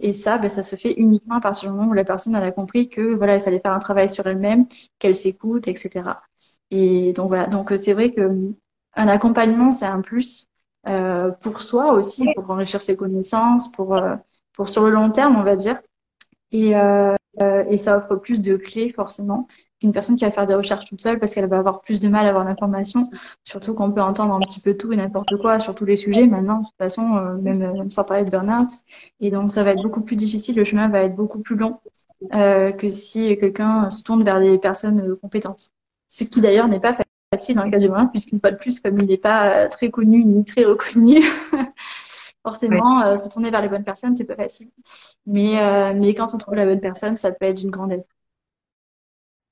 et 0.00 0.12
ça, 0.14 0.38
ben, 0.38 0.48
ça 0.48 0.62
se 0.62 0.76
fait 0.76 0.94
uniquement 0.94 1.36
à 1.36 1.40
partir 1.40 1.70
du 1.70 1.76
moment 1.76 1.90
où 1.90 1.94
la 1.94 2.04
personne 2.04 2.34
a 2.36 2.50
compris 2.52 2.88
que, 2.88 3.14
voilà, 3.14 3.36
il 3.36 3.42
fallait 3.42 3.60
faire 3.60 3.72
un 3.72 3.80
travail 3.80 4.08
sur 4.08 4.26
elle-même, 4.26 4.66
qu'elle 4.98 5.16
s'écoute, 5.16 5.68
etc. 5.68 6.20
Et 6.70 7.12
donc, 7.12 7.28
voilà. 7.28 7.46
Donc, 7.48 7.72
c'est 7.76 7.92
vrai 7.92 8.12
que 8.12 8.54
un 8.94 9.08
accompagnement, 9.08 9.70
c'est 9.70 9.86
un 9.86 10.00
plus 10.00 10.50
euh, 10.88 11.30
pour 11.30 11.60
soi 11.60 11.92
aussi, 11.92 12.26
pour 12.34 12.50
enrichir 12.50 12.80
ses 12.80 12.96
connaissances, 12.96 13.70
pour, 13.72 13.94
euh, 13.96 14.16
pour 14.54 14.68
sur 14.68 14.84
le 14.84 14.90
long 14.90 15.10
terme, 15.10 15.36
on 15.36 15.42
va 15.42 15.56
dire. 15.56 15.80
Et, 16.52 16.76
euh, 16.76 17.14
et 17.68 17.78
ça 17.78 17.98
offre 17.98 18.16
plus 18.16 18.40
de 18.40 18.56
clés, 18.56 18.92
forcément, 18.92 19.46
qu'une 19.80 19.92
personne 19.92 20.16
qui 20.16 20.24
va 20.24 20.30
faire 20.30 20.46
des 20.46 20.54
recherches 20.54 20.86
toute 20.86 21.00
seule 21.00 21.18
parce 21.18 21.34
qu'elle 21.34 21.48
va 21.48 21.58
avoir 21.58 21.80
plus 21.80 22.00
de 22.00 22.08
mal 22.08 22.26
à 22.26 22.30
avoir 22.30 22.44
l'information. 22.44 23.08
Surtout 23.44 23.74
qu'on 23.74 23.92
peut 23.92 24.02
entendre 24.02 24.34
un 24.34 24.40
petit 24.40 24.60
peu 24.60 24.76
tout 24.76 24.92
et 24.92 24.96
n'importe 24.96 25.36
quoi 25.40 25.60
sur 25.60 25.74
tous 25.74 25.84
les 25.84 25.96
sujets 25.96 26.26
maintenant, 26.26 26.60
de 26.60 26.64
toute 26.64 26.76
façon, 26.76 27.02
même, 27.40 27.58
même, 27.58 27.90
sans 27.90 28.04
parler 28.04 28.24
de 28.24 28.30
burn-out. 28.30 28.68
Et 29.20 29.30
donc, 29.30 29.52
ça 29.52 29.62
va 29.62 29.70
être 29.70 29.82
beaucoup 29.82 30.02
plus 30.02 30.16
difficile, 30.16 30.56
le 30.56 30.64
chemin 30.64 30.88
va 30.88 31.02
être 31.02 31.14
beaucoup 31.14 31.40
plus 31.40 31.56
long 31.56 31.78
que 32.32 32.88
si 32.88 33.36
quelqu'un 33.38 33.88
se 33.90 34.02
tourne 34.02 34.24
vers 34.24 34.40
des 34.40 34.58
personnes 34.58 35.16
compétentes. 35.16 35.70
Ce 36.08 36.24
qui 36.24 36.40
d'ailleurs 36.40 36.68
n'est 36.68 36.80
pas 36.80 36.92
facile 36.92 37.09
dans 37.30 37.64
le 37.64 37.70
cas 37.70 37.78
du 37.78 37.88
moyen, 37.88 38.06
puisqu'une 38.06 38.40
fois 38.40 38.50
de 38.50 38.56
plus, 38.56 38.80
comme 38.80 38.98
il 38.98 39.06
n'est 39.06 39.16
pas 39.16 39.64
euh, 39.64 39.68
très 39.68 39.88
connu 39.88 40.24
ni 40.24 40.44
très 40.44 40.64
reconnu, 40.64 41.22
forcément, 42.42 43.02
euh, 43.02 43.16
se 43.16 43.28
tourner 43.28 43.50
vers 43.50 43.62
les 43.62 43.68
bonnes 43.68 43.84
personnes, 43.84 44.16
c'est 44.16 44.24
pas 44.24 44.34
facile. 44.34 44.68
Mais, 45.26 45.60
euh, 45.60 45.92
mais 45.94 46.14
quand 46.14 46.34
on 46.34 46.38
trouve 46.38 46.56
la 46.56 46.66
bonne 46.66 46.80
personne, 46.80 47.16
ça 47.16 47.30
peut 47.30 47.46
être 47.46 47.58
d'une 47.58 47.70
grande 47.70 47.92
aide. 47.92 48.02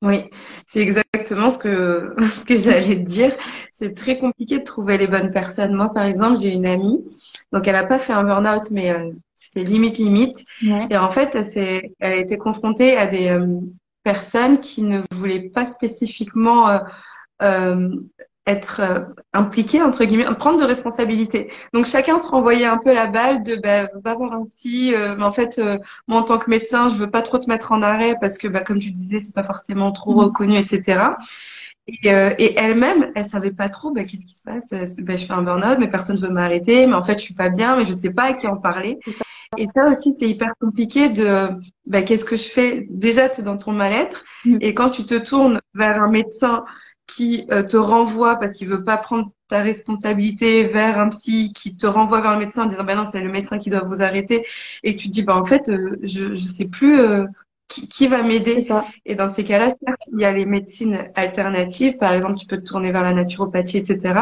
Oui, 0.02 0.24
c'est 0.66 0.80
exactement 0.80 1.50
ce 1.50 1.58
que, 1.58 2.16
ce 2.18 2.44
que 2.44 2.58
j'allais 2.58 2.96
te 2.96 3.08
dire. 3.08 3.32
C'est 3.72 3.94
très 3.94 4.18
compliqué 4.18 4.58
de 4.58 4.64
trouver 4.64 4.98
les 4.98 5.06
bonnes 5.06 5.30
personnes. 5.30 5.72
Moi, 5.74 5.92
par 5.94 6.04
exemple, 6.04 6.40
j'ai 6.40 6.52
une 6.52 6.66
amie, 6.66 7.04
donc 7.52 7.68
elle 7.68 7.74
n'a 7.74 7.86
pas 7.86 8.00
fait 8.00 8.12
un 8.12 8.24
burn-out, 8.24 8.72
mais 8.72 8.92
c'était 9.36 9.62
limite 9.62 9.98
limite. 9.98 10.44
Et 10.90 10.96
en 10.96 11.12
fait, 11.12 11.36
elle, 11.36 11.92
elle 12.00 12.12
a 12.12 12.16
été 12.16 12.38
confrontée 12.38 12.96
à 12.96 13.06
des 13.06 13.38
personnes 14.02 14.58
qui 14.58 14.82
ne 14.82 15.02
voulaient 15.12 15.48
pas 15.50 15.66
spécifiquement 15.66 16.68
euh, 16.70 16.78
être 17.40 18.80
euh, 18.80 19.00
impliqué 19.32 19.82
entre 19.82 20.04
guillemets, 20.04 20.24
prendre 20.38 20.58
de 20.58 20.64
responsabilité. 20.64 21.52
Donc 21.74 21.86
chacun 21.86 22.18
se 22.18 22.28
renvoyait 22.28 22.66
un 22.66 22.78
peu 22.78 22.92
la 22.94 23.06
balle 23.06 23.42
de 23.42 23.56
bah, 23.56 23.88
va 24.02 24.14
voir 24.14 24.32
un 24.32 24.44
petit, 24.46 24.94
euh, 24.94 25.14
mais 25.16 25.24
en 25.24 25.32
fait 25.32 25.60
moi 26.06 26.20
en 26.20 26.22
tant 26.22 26.38
que 26.38 26.48
médecin 26.50 26.88
je 26.88 26.96
veux 26.96 27.10
pas 27.10 27.22
trop 27.22 27.38
te 27.38 27.48
mettre 27.48 27.72
en 27.72 27.82
arrêt 27.82 28.14
parce 28.20 28.38
que 28.38 28.48
bah, 28.48 28.62
comme 28.62 28.78
tu 28.78 28.90
disais 28.90 29.20
c'est 29.20 29.34
pas 29.34 29.44
forcément 29.44 29.92
trop 29.92 30.14
mm. 30.14 30.18
reconnu 30.18 30.56
etc. 30.56 31.00
Et, 31.86 32.08
et 32.10 32.58
elle-même 32.58 33.12
elle 33.14 33.26
savait 33.26 33.50
pas 33.50 33.68
trop 33.68 33.90
bah, 33.90 34.04
qu'est-ce 34.04 34.26
qui 34.26 34.34
se 34.34 34.42
passe. 34.42 34.96
Bah, 34.98 35.16
je 35.16 35.26
fais 35.26 35.32
un 35.32 35.42
burn-out 35.42 35.78
mais 35.78 35.88
personne 35.90 36.16
veut 36.16 36.30
m'arrêter, 36.30 36.86
mais 36.86 36.94
en 36.94 37.04
fait 37.04 37.18
je 37.18 37.24
suis 37.24 37.34
pas 37.34 37.50
bien 37.50 37.76
mais 37.76 37.84
je 37.84 37.92
sais 37.92 38.10
pas 38.10 38.24
à 38.24 38.32
qui 38.32 38.46
en 38.46 38.56
parler. 38.56 38.98
Et 39.56 39.66
ça 39.74 39.86
aussi, 39.86 40.12
c'est 40.12 40.28
hyper 40.28 40.52
compliqué 40.60 41.08
de, 41.08 41.48
bah, 41.86 42.02
qu'est-ce 42.02 42.24
que 42.24 42.36
je 42.36 42.48
fais? 42.48 42.86
Déjà, 42.90 43.30
tu 43.30 43.40
es 43.40 43.42
dans 43.44 43.56
ton 43.56 43.72
mal-être. 43.72 44.24
Mm. 44.44 44.58
Et 44.60 44.74
quand 44.74 44.90
tu 44.90 45.06
te 45.06 45.14
tournes 45.14 45.60
vers 45.74 46.02
un 46.02 46.10
médecin 46.10 46.64
qui 47.08 47.46
euh, 47.50 47.64
te 47.64 47.76
renvoie 47.76 48.36
parce 48.36 48.52
qu'il 48.52 48.68
veut 48.68 48.84
pas 48.84 48.98
prendre 48.98 49.32
ta 49.48 49.62
responsabilité 49.62 50.64
vers 50.64 51.00
un 51.00 51.08
psy 51.08 51.52
qui 51.54 51.76
te 51.76 51.86
renvoie 51.86 52.20
vers 52.20 52.34
le 52.34 52.38
médecin 52.38 52.64
en 52.64 52.66
disant 52.66 52.84
ben 52.84 52.96
non 52.96 53.06
c'est 53.06 53.20
le 53.20 53.32
médecin 53.32 53.58
qui 53.58 53.70
doit 53.70 53.82
vous 53.82 54.02
arrêter. 54.02 54.44
Et 54.84 54.96
tu 54.96 55.08
te 55.08 55.12
dis 55.12 55.22
bah 55.22 55.34
en 55.34 55.44
fait 55.44 55.68
euh, 55.70 55.98
je 56.02 56.36
je 56.36 56.46
sais 56.46 56.66
plus 56.66 57.00
euh, 57.00 57.24
qui, 57.66 57.88
qui, 57.88 58.06
va 58.06 58.22
m'aider. 58.22 58.60
Et 59.06 59.14
dans 59.14 59.32
ces 59.32 59.42
cas-là 59.42 59.74
il 60.12 60.20
y 60.20 60.24
a 60.24 60.32
les 60.32 60.44
médecines 60.44 61.10
alternatives. 61.14 61.96
Par 61.96 62.12
exemple 62.12 62.38
tu 62.38 62.46
peux 62.46 62.58
te 62.58 62.64
tourner 62.64 62.92
vers 62.92 63.02
la 63.02 63.14
naturopathie 63.14 63.78
etc 63.78 64.20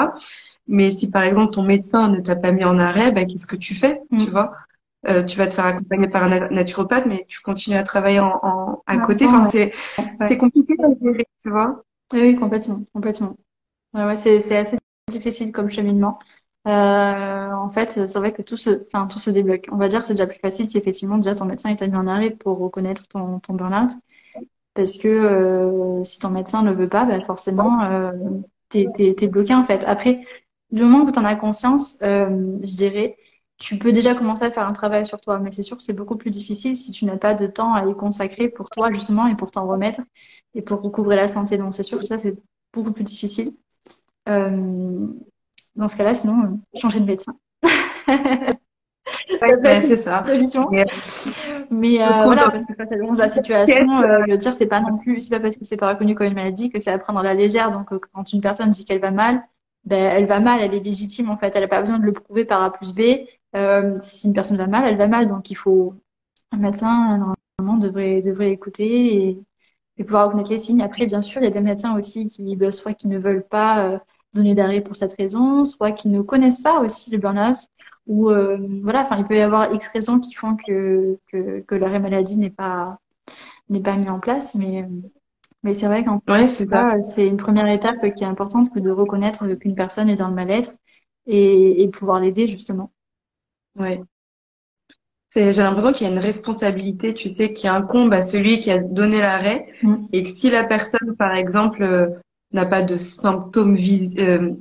mais 0.68 0.90
si 0.90 1.10
par 1.10 1.22
exemple 1.22 1.52
ton 1.52 1.62
médecin 1.62 2.08
ne 2.08 2.20
t'a 2.20 2.34
pas 2.34 2.50
mis 2.50 2.64
en 2.64 2.78
arrêt 2.78 3.12
bah, 3.12 3.24
qu'est-ce 3.24 3.46
que 3.46 3.56
tu 3.56 3.74
fais 3.74 4.00
mm. 4.10 4.24
tu 4.24 4.30
vois? 4.30 4.52
Tu 5.28 5.38
vas 5.38 5.46
te 5.46 5.54
faire 5.54 5.66
accompagner 5.66 6.08
par 6.08 6.24
un 6.24 6.48
naturopathe 6.48 7.06
mais 7.06 7.26
tu 7.28 7.40
continues 7.40 7.76
à 7.76 7.84
travailler 7.84 8.18
en, 8.18 8.40
en 8.42 8.82
à 8.86 8.98
côté. 8.98 9.26
Enfin 9.26 9.48
c'est 9.50 9.72
c'est 10.26 10.38
compliqué 10.38 10.74
à 10.82 10.88
gérer 11.00 11.26
tu 11.42 11.50
vois? 11.50 11.84
Oui, 12.12 12.36
complètement, 12.36 12.80
complètement. 12.92 13.36
Ouais, 13.94 14.16
c'est, 14.16 14.56
assez 14.56 14.78
difficile 15.10 15.52
comme 15.52 15.70
cheminement. 15.70 16.18
Euh, 16.66 17.52
en 17.52 17.70
fait, 17.70 17.90
c'est 17.90 18.18
vrai 18.18 18.32
que 18.32 18.42
tout 18.42 18.56
se, 18.56 18.84
enfin, 18.86 19.06
tout 19.06 19.18
se 19.18 19.30
débloque. 19.30 19.68
On 19.72 19.76
va 19.76 19.88
dire 19.88 20.00
que 20.00 20.06
c'est 20.06 20.14
déjà 20.14 20.26
plus 20.26 20.38
facile 20.40 20.68
si 20.68 20.78
effectivement 20.78 21.18
déjà 21.18 21.34
ton 21.34 21.44
médecin 21.46 21.70
est 21.70 21.86
mis 21.86 21.96
en 21.96 22.06
arrêt 22.06 22.30
pour 22.30 22.58
reconnaître 22.58 23.06
ton, 23.08 23.40
burn-out. 23.50 23.92
Parce 24.74 24.98
que 24.98 25.08
euh, 25.08 26.02
si 26.02 26.18
ton 26.18 26.30
médecin 26.30 26.62
ne 26.62 26.72
veut 26.72 26.88
pas, 26.88 27.06
ben 27.06 27.24
forcément, 27.24 27.82
euh, 27.84 28.12
t'es 28.68 29.28
bloqué 29.28 29.54
en 29.54 29.64
fait. 29.64 29.84
Après, 29.86 30.20
du 30.70 30.82
moment 30.82 31.04
où 31.04 31.12
tu 31.12 31.18
en 31.18 31.24
as 31.24 31.36
conscience, 31.36 31.98
euh, 32.02 32.58
je 32.62 32.76
dirais, 32.76 33.16
tu 33.58 33.78
peux 33.78 33.92
déjà 33.92 34.14
commencer 34.14 34.44
à 34.44 34.50
faire 34.50 34.66
un 34.66 34.72
travail 34.72 35.06
sur 35.06 35.20
toi, 35.20 35.38
mais 35.38 35.50
c'est 35.50 35.62
sûr 35.62 35.76
que 35.76 35.82
c'est 35.82 35.94
beaucoup 35.94 36.16
plus 36.16 36.30
difficile 36.30 36.76
si 36.76 36.92
tu 36.92 37.04
n'as 37.04 37.16
pas 37.16 37.34
de 37.34 37.46
temps 37.46 37.74
à 37.74 37.86
y 37.86 37.94
consacrer 37.94 38.48
pour 38.48 38.68
toi 38.68 38.92
justement 38.92 39.26
et 39.26 39.34
pour 39.34 39.50
t'en 39.50 39.66
remettre 39.66 40.00
et 40.54 40.62
pour 40.62 40.82
recouvrer 40.82 41.16
la 41.16 41.28
santé. 41.28 41.58
Donc 41.58 41.74
c'est 41.74 41.82
sûr 41.82 41.98
que 41.98 42.06
ça 42.06 42.18
c'est 42.18 42.36
beaucoup 42.72 42.92
plus 42.92 43.04
difficile. 43.04 43.52
Euh, 44.28 45.06
dans 45.74 45.88
ce 45.88 45.96
cas-là, 45.96 46.14
sinon, 46.14 46.42
euh, 46.42 46.78
changer 46.78 47.00
de 47.00 47.06
médecin. 47.06 47.36
c'est 49.40 49.96
ça. 49.96 50.24
Solution. 50.26 50.68
Mais 51.70 52.02
euh, 52.02 52.24
voilà, 52.24 52.50
parce 52.50 52.64
que 52.64 52.72
quand 52.72 52.86
elle 52.90 53.02
la 53.16 53.28
situation, 53.28 54.00
euh, 54.02 54.24
le 54.26 54.36
dire 54.36 54.52
c'est 54.54 54.66
pas 54.66 54.80
non 54.80 54.98
plus, 54.98 55.20
c'est 55.20 55.34
pas 55.34 55.40
parce 55.40 55.56
que 55.56 55.64
c'est 55.64 55.76
pas 55.76 55.90
reconnu 55.90 56.14
comme 56.14 56.26
une 56.26 56.34
maladie 56.34 56.70
que 56.70 56.78
c'est 56.78 56.90
à 56.90 56.98
prendre 56.98 57.20
à 57.20 57.22
la 57.22 57.34
légère. 57.34 57.70
Donc 57.72 57.92
euh, 57.92 58.00
quand 58.12 58.32
une 58.32 58.40
personne 58.40 58.70
dit 58.70 58.84
qu'elle 58.84 59.00
va 59.00 59.10
mal, 59.10 59.42
ben 59.84 60.12
elle 60.12 60.26
va 60.26 60.40
mal, 60.40 60.60
elle 60.60 60.74
est 60.74 60.80
légitime 60.80 61.30
en 61.30 61.36
fait, 61.36 61.54
elle 61.54 61.62
n'a 61.62 61.68
pas 61.68 61.80
besoin 61.80 61.98
de 61.98 62.04
le 62.04 62.12
prouver 62.12 62.44
par 62.44 62.62
A 62.62 62.72
plus 62.72 62.94
B. 62.94 63.00
Euh, 63.56 63.98
si 64.00 64.28
une 64.28 64.34
personne 64.34 64.56
va 64.58 64.66
mal, 64.66 64.86
elle 64.86 64.98
va 64.98 65.08
mal, 65.08 65.28
donc 65.28 65.50
il 65.50 65.56
faut 65.56 65.94
un 66.52 66.58
médecin 66.58 67.18
normalement 67.58 67.78
devrait 67.80 68.20
devrait 68.20 68.52
écouter 68.52 69.28
et, 69.28 69.38
et 69.98 70.04
pouvoir 70.04 70.26
reconnaître 70.26 70.50
les 70.50 70.58
signes. 70.58 70.82
Après, 70.82 71.06
bien 71.06 71.22
sûr, 71.22 71.40
il 71.40 71.44
y 71.44 71.48
a 71.48 71.50
des 71.50 71.60
médecins 71.60 71.96
aussi 71.96 72.28
qui 72.28 72.58
soit 72.70 72.94
qui 72.94 73.08
ne 73.08 73.18
veulent 73.18 73.46
pas 73.46 74.00
donner 74.34 74.54
d'arrêt 74.54 74.80
pour 74.82 74.96
cette 74.96 75.14
raison, 75.14 75.64
soit 75.64 75.92
qui 75.92 76.08
ne 76.08 76.22
connaissent 76.22 76.62
pas 76.62 76.80
aussi 76.80 77.10
le 77.10 77.18
burn-out, 77.18 77.56
ou 78.06 78.30
euh, 78.30 78.58
voilà, 78.82 79.02
enfin, 79.02 79.18
il 79.18 79.24
peut 79.24 79.36
y 79.36 79.40
avoir 79.40 79.72
X 79.72 79.88
raisons 79.88 80.20
qui 80.20 80.34
font 80.34 80.56
que, 80.56 81.18
que, 81.28 81.60
que 81.60 81.74
l'arrêt 81.74 82.00
maladie 82.00 82.38
n'est 82.38 82.50
pas, 82.50 82.98
n'est 83.68 83.80
pas 83.80 83.96
mis 83.96 84.08
en 84.08 84.20
place, 84.20 84.54
mais, 84.54 84.88
mais 85.62 85.74
c'est 85.74 85.86
vrai 85.86 86.04
qu'en 86.04 86.22
ouais, 86.28 86.48
c'est, 86.48 86.68
c'est 87.04 87.26
une 87.26 87.36
première 87.38 87.68
étape 87.68 88.14
qui 88.14 88.24
est 88.24 88.26
importante 88.26 88.72
que 88.72 88.80
de 88.80 88.90
reconnaître 88.90 89.46
qu'une 89.54 89.74
personne 89.74 90.08
est 90.08 90.16
dans 90.16 90.28
le 90.28 90.34
mal-être 90.34 90.72
et, 91.26 91.82
et 91.82 91.88
pouvoir 91.88 92.20
l'aider 92.20 92.48
justement. 92.48 92.92
C'est, 95.28 95.52
j'ai 95.52 95.62
l'impression 95.62 95.92
qu'il 95.92 96.06
y 96.06 96.10
a 96.10 96.12
une 96.12 96.18
responsabilité, 96.18 97.12
tu 97.12 97.28
sais, 97.28 97.52
qui 97.52 97.68
incombe 97.68 98.12
à 98.14 98.22
celui 98.22 98.58
qui 98.58 98.70
a 98.70 98.78
donné 98.78 99.20
l'arrêt, 99.20 99.66
mm. 99.82 100.06
et 100.12 100.22
que 100.22 100.30
si 100.30 100.50
la 100.50 100.64
personne, 100.64 101.16
par 101.18 101.34
exemple, 101.34 101.82
euh, 101.82 102.08
n'a 102.52 102.64
pas 102.64 102.82
de 102.82 102.96
symptômes 102.96 103.74
vis 103.74 104.14
euh, 104.18 104.52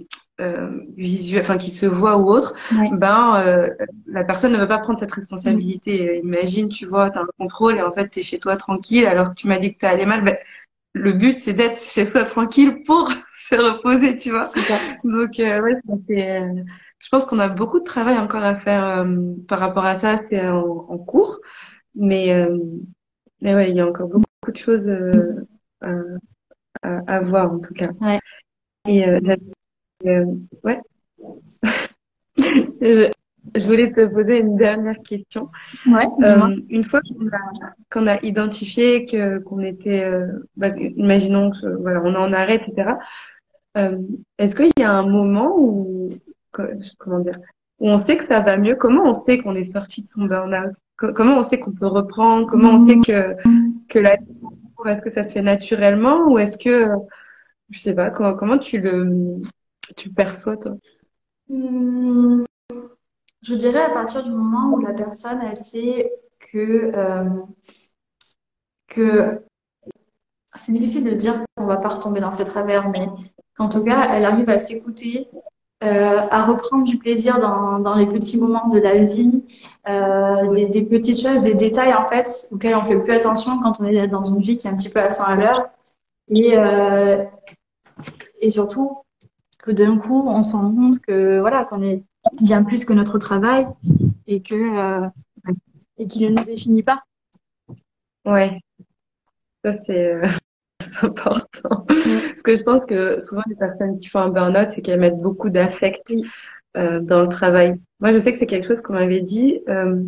euh, 0.41 0.81
visuels, 0.97 1.43
enfin 1.43 1.57
qui 1.57 1.69
se 1.69 1.85
voient 1.85 2.17
ou 2.17 2.29
autre, 2.29 2.55
ben 2.91 3.67
la 4.07 4.23
personne 4.25 4.51
ne 4.51 4.57
veut 4.57 4.67
pas 4.67 4.79
prendre 4.79 4.99
cette 4.99 5.13
responsabilité. 5.13 6.19
Mm. 6.21 6.27
Imagine, 6.27 6.69
tu 6.69 6.87
vois, 6.87 7.09
tu 7.09 7.19
as 7.19 7.21
un 7.21 7.27
contrôle 7.39 7.77
et 7.77 7.81
en 7.81 7.93
fait 7.93 8.09
tu 8.09 8.19
es 8.19 8.23
chez 8.23 8.39
toi 8.39 8.57
tranquille 8.57 9.05
alors 9.05 9.29
que 9.29 9.35
tu 9.35 9.47
m'as 9.47 9.59
dit 9.59 9.73
que 9.73 9.79
tu 9.79 9.85
allé 9.85 10.05
mal. 10.05 10.23
Ben, 10.23 10.37
le 10.93 11.13
but 11.13 11.39
c'est 11.39 11.53
d'être 11.53 11.81
chez 11.81 12.05
soi 12.05 12.25
tranquille 12.25 12.83
pour 12.85 13.09
se 13.49 13.55
reposer, 13.55 14.15
tu 14.17 14.31
vois. 14.31 14.47
Donc 15.03 15.37
ouais, 15.37 15.77
c'est 16.07 16.65
je 17.05 17.09
pense 17.11 17.25
qu'on 17.25 17.37
a 17.37 17.49
beaucoup 17.49 17.79
de 17.79 17.83
travail 17.83 18.17
encore 18.17 18.41
à 18.43 18.55
faire 18.55 19.05
par 19.47 19.59
rapport 19.59 19.85
à 19.85 19.93
ça, 19.93 20.17
c'est 20.17 20.47
en, 20.47 20.87
en, 20.89 20.97
cours, 20.97 21.39
mais 21.93 22.47
mais 23.41 23.53
ouais, 23.53 23.69
il 23.69 23.75
y 23.75 23.79
a 23.79 23.87
encore 23.87 24.07
beaucoup, 24.07 24.23
beaucoup 24.41 24.51
de 24.51 24.57
choses 24.57 24.89
à, 26.81 26.97
à, 27.07 27.21
voir 27.21 27.51
en 27.51 27.59
tout 27.59 27.75
cas. 27.75 27.89
Ouais. 28.01 28.19
Et 28.87 29.07
euh, 29.07 29.19
euh 30.05 30.25
ouais. 30.63 30.81
je, 32.37 33.11
je, 33.55 33.67
voulais 33.67 33.91
te 33.91 34.05
poser 34.05 34.39
une 34.39 34.57
dernière 34.57 34.97
question. 35.07 35.49
Ouais, 35.87 36.07
euh, 36.23 36.55
une 36.69 36.83
fois 36.83 37.01
qu'on 37.91 38.07
a, 38.07 38.13
a, 38.13 38.25
identifié 38.25 39.05
que 39.05 39.39
qu'on 39.39 39.61
était, 39.61 40.03
euh, 40.03 40.27
bah, 40.57 40.69
imaginons 40.77 41.51
que 41.51 41.67
voilà, 41.81 42.01
on 42.03 42.13
est 42.13 42.17
en 42.17 42.33
arrêt, 42.33 42.55
etc. 42.55 42.97
Euh, 43.77 43.97
est-ce 44.37 44.55
qu'il 44.55 44.71
y 44.77 44.83
a 44.83 44.91
un 44.91 45.07
moment 45.07 45.55
où, 45.57 46.09
comment 46.97 47.19
dire, 47.19 47.39
où 47.79 47.89
on 47.89 47.97
sait 47.97 48.17
que 48.17 48.25
ça 48.25 48.39
va 48.39 48.57
mieux 48.57 48.75
Comment 48.75 49.03
on 49.03 49.13
sait 49.13 49.37
qu'on 49.39 49.55
est 49.55 49.65
sorti 49.65 50.03
de 50.03 50.07
son 50.07 50.25
burn-out 50.25 50.73
Comment 50.97 51.37
on 51.37 51.43
sait 51.43 51.59
qu'on 51.59 51.73
peut 51.73 51.87
reprendre 51.87 52.47
Comment 52.47 52.75
on 52.75 52.85
sait 52.85 52.99
que 52.99 53.35
que 53.89 53.99
la 53.99 54.17
est-ce 54.87 55.01
que 55.01 55.13
ça 55.13 55.23
se 55.23 55.33
fait 55.33 55.41
naturellement 55.41 56.27
ou 56.27 56.37
est-ce 56.37 56.57
que, 56.57 56.89
je 57.69 57.79
sais 57.79 57.93
pas, 57.93 58.09
comment, 58.09 58.57
tu 58.57 58.79
le, 58.79 59.39
perçois 60.15 60.57
toi? 60.57 60.73
Hmm, 61.47 62.43
Je 63.41 63.55
dirais 63.55 63.83
à 63.83 63.89
partir 63.89 64.23
du 64.23 64.31
moment 64.31 64.75
où 64.75 64.79
la 64.79 64.93
personne, 64.93 65.41
elle 65.41 65.57
sait 65.57 66.11
que, 66.39 66.91
euh, 66.95 67.23
que 68.87 69.41
c'est 70.55 70.71
difficile 70.71 71.03
de 71.05 71.15
dire 71.15 71.43
qu'on 71.55 71.65
va 71.65 71.77
pas 71.77 71.89
retomber 71.89 72.19
dans 72.19 72.31
ses 72.31 72.45
travers, 72.45 72.89
mais 72.89 73.07
en 73.57 73.69
tout 73.69 73.83
cas, 73.83 74.13
elle 74.13 74.25
arrive 74.25 74.49
à 74.49 74.59
s'écouter, 74.59 75.27
euh, 75.83 76.27
à 76.31 76.43
reprendre 76.45 76.85
du 76.85 76.97
plaisir 76.97 77.39
dans, 77.39 77.79
dans, 77.79 77.95
les 77.95 78.07
petits 78.07 78.39
moments 78.39 78.69
de 78.69 78.79
la 78.79 78.97
vie, 78.97 79.43
euh, 79.87 80.51
des, 80.51 80.67
des, 80.67 80.85
petites 80.85 81.21
choses, 81.21 81.41
des 81.41 81.53
détails 81.53 81.93
en 81.93 82.05
fait 82.05 82.47
auxquels 82.51 82.75
on 82.75 82.85
fait 82.85 82.97
plus 82.97 83.13
attention 83.13 83.59
quand 83.59 83.81
on 83.81 83.85
est 83.85 84.07
dans 84.07 84.23
une 84.23 84.41
vie 84.41 84.57
qui 84.57 84.67
est 84.67 84.69
un 84.69 84.75
petit 84.75 84.89
peu 84.89 84.99
à 84.99 85.11
100 85.11 85.23
à 85.23 85.35
l'heure. 85.35 85.69
Et, 86.29 86.57
euh, 86.57 87.23
et 88.39 88.49
surtout 88.49 88.99
que 89.59 89.71
d'un 89.71 89.97
coup, 89.97 90.23
on 90.27 90.43
se 90.43 90.55
rend 90.55 90.73
compte 90.73 90.99
que 90.99 91.39
voilà 91.39 91.65
qu'on 91.65 91.81
est 91.81 92.03
bien 92.41 92.63
plus 92.63 92.85
que 92.85 92.93
notre 92.93 93.19
travail 93.19 93.67
et 94.27 94.41
que 94.41 94.55
euh, 94.55 95.07
et 95.97 96.07
qu'il 96.07 96.25
ne 96.25 96.37
nous 96.37 96.45
définit 96.45 96.83
pas. 96.83 97.03
Ouais, 98.25 98.59
ça 99.63 99.73
c'est 99.73 100.13
euh, 100.13 100.27
important. 101.01 101.85
Parce 101.87 102.41
que 102.43 102.55
je 102.55 102.63
pense 102.63 102.85
que 102.85 103.19
souvent 103.21 103.43
les 103.47 103.55
personnes 103.55 103.97
qui 103.97 104.07
font 104.07 104.19
un 104.19 104.29
burn-out, 104.29 104.69
c'est 104.71 104.81
qu'elles 104.81 104.99
mettent 104.99 105.19
beaucoup 105.19 105.49
d'affect 105.49 106.13
euh, 106.77 106.99
dans 106.99 107.21
le 107.21 107.29
travail. 107.29 107.75
Moi, 107.99 108.13
je 108.13 108.19
sais 108.19 108.31
que 108.31 108.37
c'est 108.37 108.45
quelque 108.45 108.67
chose 108.67 108.81
qu'on 108.81 108.93
m'avait 108.93 109.21
dit. 109.21 109.61
Euh, 109.69 110.01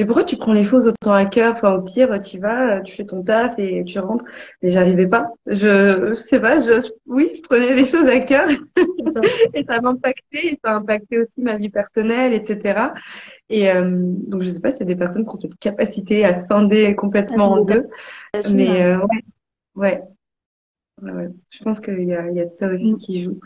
mais 0.00 0.06
pourquoi 0.06 0.24
tu 0.24 0.38
prends 0.38 0.54
les 0.54 0.64
choses 0.64 0.86
autant 0.86 1.12
à 1.12 1.26
cœur? 1.26 1.52
Enfin, 1.52 1.74
au 1.74 1.82
pire, 1.82 2.18
tu 2.22 2.38
vas, 2.38 2.80
tu 2.80 2.94
fais 2.94 3.04
ton 3.04 3.22
taf 3.22 3.58
et 3.58 3.84
tu 3.84 3.98
rentres. 3.98 4.24
Mais 4.62 4.70
j'arrivais 4.70 5.06
pas. 5.06 5.26
Je, 5.46 6.08
je 6.08 6.14
sais 6.14 6.40
pas. 6.40 6.58
Je, 6.58 6.88
oui, 7.06 7.30
je 7.36 7.42
prenais 7.42 7.74
les 7.74 7.84
choses 7.84 8.08
à 8.08 8.18
cœur 8.20 8.48
et 9.54 9.64
ça 9.68 9.80
m'impactait. 9.82 10.46
Et 10.46 10.58
ça 10.64 10.70
a 10.70 10.74
impacté 10.76 11.18
aussi 11.18 11.42
ma 11.42 11.58
vie 11.58 11.68
personnelle, 11.68 12.32
etc. 12.32 12.92
Et 13.50 13.70
euh, 13.70 13.90
donc, 13.92 14.40
je 14.40 14.48
sais 14.48 14.60
pas 14.60 14.70
s'il 14.70 14.80
y 14.80 14.82
a 14.84 14.86
des 14.86 14.96
personnes 14.96 15.26
qui 15.26 15.36
ont 15.36 15.38
cette 15.38 15.58
capacité 15.58 16.24
à 16.24 16.32
scinder 16.32 16.94
complètement 16.94 17.56
ah, 17.56 17.58
en 17.58 17.62
deux. 17.62 17.86
Mais 18.54 18.82
euh, 18.82 19.00
ouais, 19.00 19.24
ouais. 19.74 20.00
Je 21.50 21.64
pense 21.64 21.80
qu'il 21.80 22.04
y 22.04 22.14
a, 22.14 22.28
il 22.28 22.36
y 22.36 22.40
a 22.40 22.46
de 22.46 22.54
ça 22.54 22.68
aussi 22.68 22.92
mm. 22.92 22.96
qui 22.96 23.20
joue. 23.20 23.40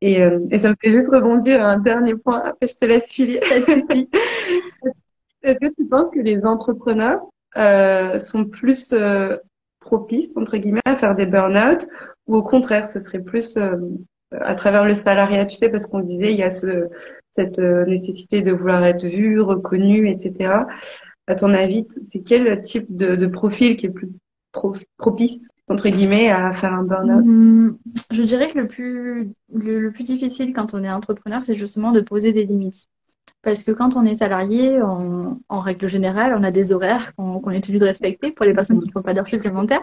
Et, 0.00 0.22
euh, 0.22 0.40
et, 0.50 0.58
ça 0.58 0.70
me 0.70 0.74
fait 0.80 0.90
juste 0.90 1.08
rebondir 1.08 1.62
à 1.62 1.72
un 1.72 1.78
dernier 1.78 2.14
point, 2.14 2.42
après 2.42 2.66
je 2.66 2.76
te 2.76 2.84
laisse 2.84 3.10
filer. 3.10 3.40
Est-ce 5.42 5.58
que 5.58 5.74
tu 5.74 5.86
penses 5.88 6.10
que 6.10 6.20
les 6.20 6.44
entrepreneurs 6.44 7.20
euh, 7.56 8.18
sont 8.18 8.44
plus 8.44 8.92
euh, 8.92 9.36
propices, 9.80 10.36
entre 10.36 10.56
guillemets, 10.56 10.80
à 10.84 10.96
faire 10.96 11.14
des 11.14 11.26
burn-out 11.26 11.86
ou 12.26 12.36
au 12.36 12.42
contraire, 12.42 12.88
ce 12.88 13.00
serait 13.00 13.20
plus 13.20 13.56
euh, 13.56 13.76
à 14.30 14.54
travers 14.54 14.84
le 14.84 14.94
salariat, 14.94 15.46
tu 15.46 15.56
sais, 15.56 15.68
parce 15.68 15.86
qu'on 15.86 16.00
disait, 16.00 16.32
il 16.32 16.38
y 16.38 16.42
a 16.42 16.50
ce, 16.50 16.88
cette 17.32 17.58
euh, 17.58 17.84
nécessité 17.84 18.40
de 18.40 18.52
vouloir 18.52 18.84
être 18.84 19.04
vu, 19.04 19.40
reconnu, 19.40 20.08
etc. 20.08 20.64
À 21.26 21.34
ton 21.34 21.52
avis, 21.52 21.86
c'est 22.06 22.20
quel 22.20 22.60
type 22.62 22.94
de, 22.94 23.16
de, 23.16 23.26
profil 23.26 23.76
qui 23.76 23.86
est 23.86 23.90
plus 23.90 24.10
propice 24.96 25.48
entre 25.68 25.88
guillemets 25.88 26.30
à 26.30 26.52
faire 26.52 26.72
un 26.72 26.82
burn-out 26.82 27.24
mmh, 27.24 27.78
Je 28.10 28.22
dirais 28.22 28.48
que 28.48 28.58
le 28.58 28.66
plus 28.66 29.32
le, 29.52 29.90
plus 29.90 30.04
difficile 30.04 30.52
quand 30.52 30.74
on 30.74 30.84
est 30.84 30.90
entrepreneur, 30.90 31.42
c'est 31.42 31.54
justement 31.54 31.92
de 31.92 32.00
poser 32.00 32.32
des 32.32 32.44
limites. 32.44 32.86
Parce 33.42 33.62
que 33.62 33.72
quand 33.72 33.96
on 33.96 34.04
est 34.06 34.14
salarié, 34.14 34.80
en 34.80 35.60
règle 35.60 35.86
générale, 35.86 36.34
on 36.38 36.42
a 36.42 36.50
des 36.50 36.72
horaires 36.72 37.14
qu'on 37.14 37.50
est 37.50 37.60
tenu 37.60 37.76
de 37.76 37.84
respecter 37.84 38.32
pour 38.32 38.46
les 38.46 38.54
personnes 38.54 38.80
qui 38.80 38.86
ne 38.86 38.92
font 38.92 39.02
pas 39.02 39.12
d'heures 39.12 39.26
supplémentaires. 39.26 39.82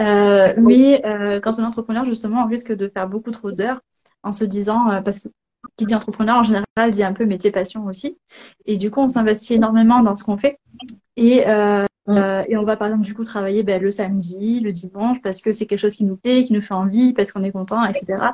Euh, 0.00 0.52
mais 0.56 1.00
euh, 1.06 1.38
quand 1.38 1.60
on 1.60 1.62
est 1.62 1.66
entrepreneur, 1.66 2.04
justement, 2.04 2.42
on 2.42 2.48
risque 2.48 2.72
de 2.72 2.88
faire 2.88 3.08
beaucoup 3.08 3.30
trop 3.30 3.52
d'heures 3.52 3.80
en 4.24 4.32
se 4.32 4.44
disant, 4.44 4.90
euh, 4.90 5.00
parce 5.00 5.20
que 5.20 5.28
qui 5.76 5.86
dit 5.86 5.94
entrepreneur 5.94 6.36
en 6.36 6.42
général 6.42 6.90
dit 6.90 7.04
un 7.04 7.12
peu 7.12 7.24
métier 7.24 7.50
passion 7.50 7.86
aussi. 7.86 8.18
Et 8.66 8.76
du 8.76 8.90
coup, 8.90 9.00
on 9.00 9.08
s'investit 9.08 9.54
énormément 9.54 10.00
dans 10.00 10.14
ce 10.14 10.24
qu'on 10.24 10.36
fait. 10.36 10.58
Et, 11.16 11.46
euh, 11.46 11.86
euh, 12.08 12.44
et 12.48 12.56
on 12.56 12.64
va 12.64 12.76
par 12.76 12.88
exemple 12.88 13.04
du 13.04 13.14
coup 13.14 13.24
travailler 13.24 13.62
ben, 13.62 13.80
le 13.80 13.90
samedi, 13.90 14.60
le 14.60 14.72
dimanche, 14.72 15.20
parce 15.22 15.40
que 15.40 15.52
c'est 15.52 15.66
quelque 15.66 15.78
chose 15.78 15.94
qui 15.94 16.04
nous 16.04 16.16
plaît, 16.16 16.44
qui 16.44 16.52
nous 16.52 16.60
fait 16.60 16.74
envie, 16.74 17.12
parce 17.12 17.32
qu'on 17.32 17.44
est 17.44 17.52
content, 17.52 17.84
etc. 17.84 18.32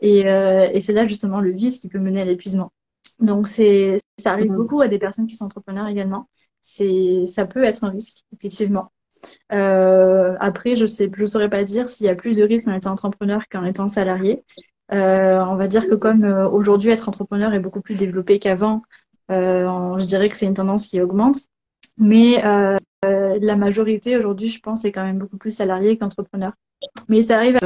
Et, 0.00 0.26
euh, 0.26 0.68
et 0.72 0.80
c'est 0.80 0.92
là 0.92 1.04
justement 1.04 1.40
le 1.40 1.50
vice 1.50 1.80
qui 1.80 1.88
peut 1.88 1.98
mener 1.98 2.20
à 2.20 2.24
l'épuisement. 2.24 2.72
Donc 3.20 3.48
c'est 3.48 3.98
ça 4.18 4.32
arrive 4.32 4.52
beaucoup 4.52 4.80
à 4.80 4.88
des 4.88 4.98
personnes 4.98 5.26
qui 5.26 5.34
sont 5.34 5.46
entrepreneurs 5.46 5.88
également. 5.88 6.28
C'est 6.60 7.26
ça 7.26 7.46
peut 7.46 7.64
être 7.64 7.84
un 7.84 7.90
risque 7.90 8.24
effectivement. 8.32 8.92
Euh, 9.52 10.36
après, 10.40 10.76
je 10.76 10.86
sais, 10.86 11.10
je 11.14 11.26
saurais 11.26 11.50
pas 11.50 11.64
dire 11.64 11.88
s'il 11.88 12.06
y 12.06 12.08
a 12.08 12.14
plus 12.14 12.36
de 12.36 12.44
risques 12.44 12.68
en 12.68 12.74
étant 12.74 12.92
entrepreneur 12.92 13.42
qu'en 13.50 13.64
étant 13.64 13.88
salarié. 13.88 14.44
Euh, 14.92 15.40
on 15.44 15.56
va 15.56 15.68
dire 15.68 15.86
que 15.86 15.94
comme 15.94 16.24
euh, 16.24 16.48
aujourd'hui 16.48 16.90
être 16.90 17.08
entrepreneur 17.08 17.52
est 17.52 17.60
beaucoup 17.60 17.82
plus 17.82 17.94
développé 17.94 18.38
qu'avant, 18.38 18.82
euh, 19.30 19.98
je 19.98 20.04
dirais 20.04 20.28
que 20.28 20.36
c'est 20.36 20.46
une 20.46 20.54
tendance 20.54 20.86
qui 20.86 21.00
augmente. 21.00 21.40
Mais 21.98 22.44
euh, 22.44 22.76
la 23.46 23.56
majorité 23.56 24.16
aujourd'hui, 24.16 24.48
je 24.48 24.60
pense, 24.60 24.84
est 24.84 24.92
quand 24.92 25.04
même 25.04 25.18
beaucoup 25.18 25.36
plus 25.36 25.50
salarié 25.50 25.96
qu'entrepreneur. 25.96 26.52
Mais 27.08 27.22
ça 27.22 27.36
arrive 27.36 27.56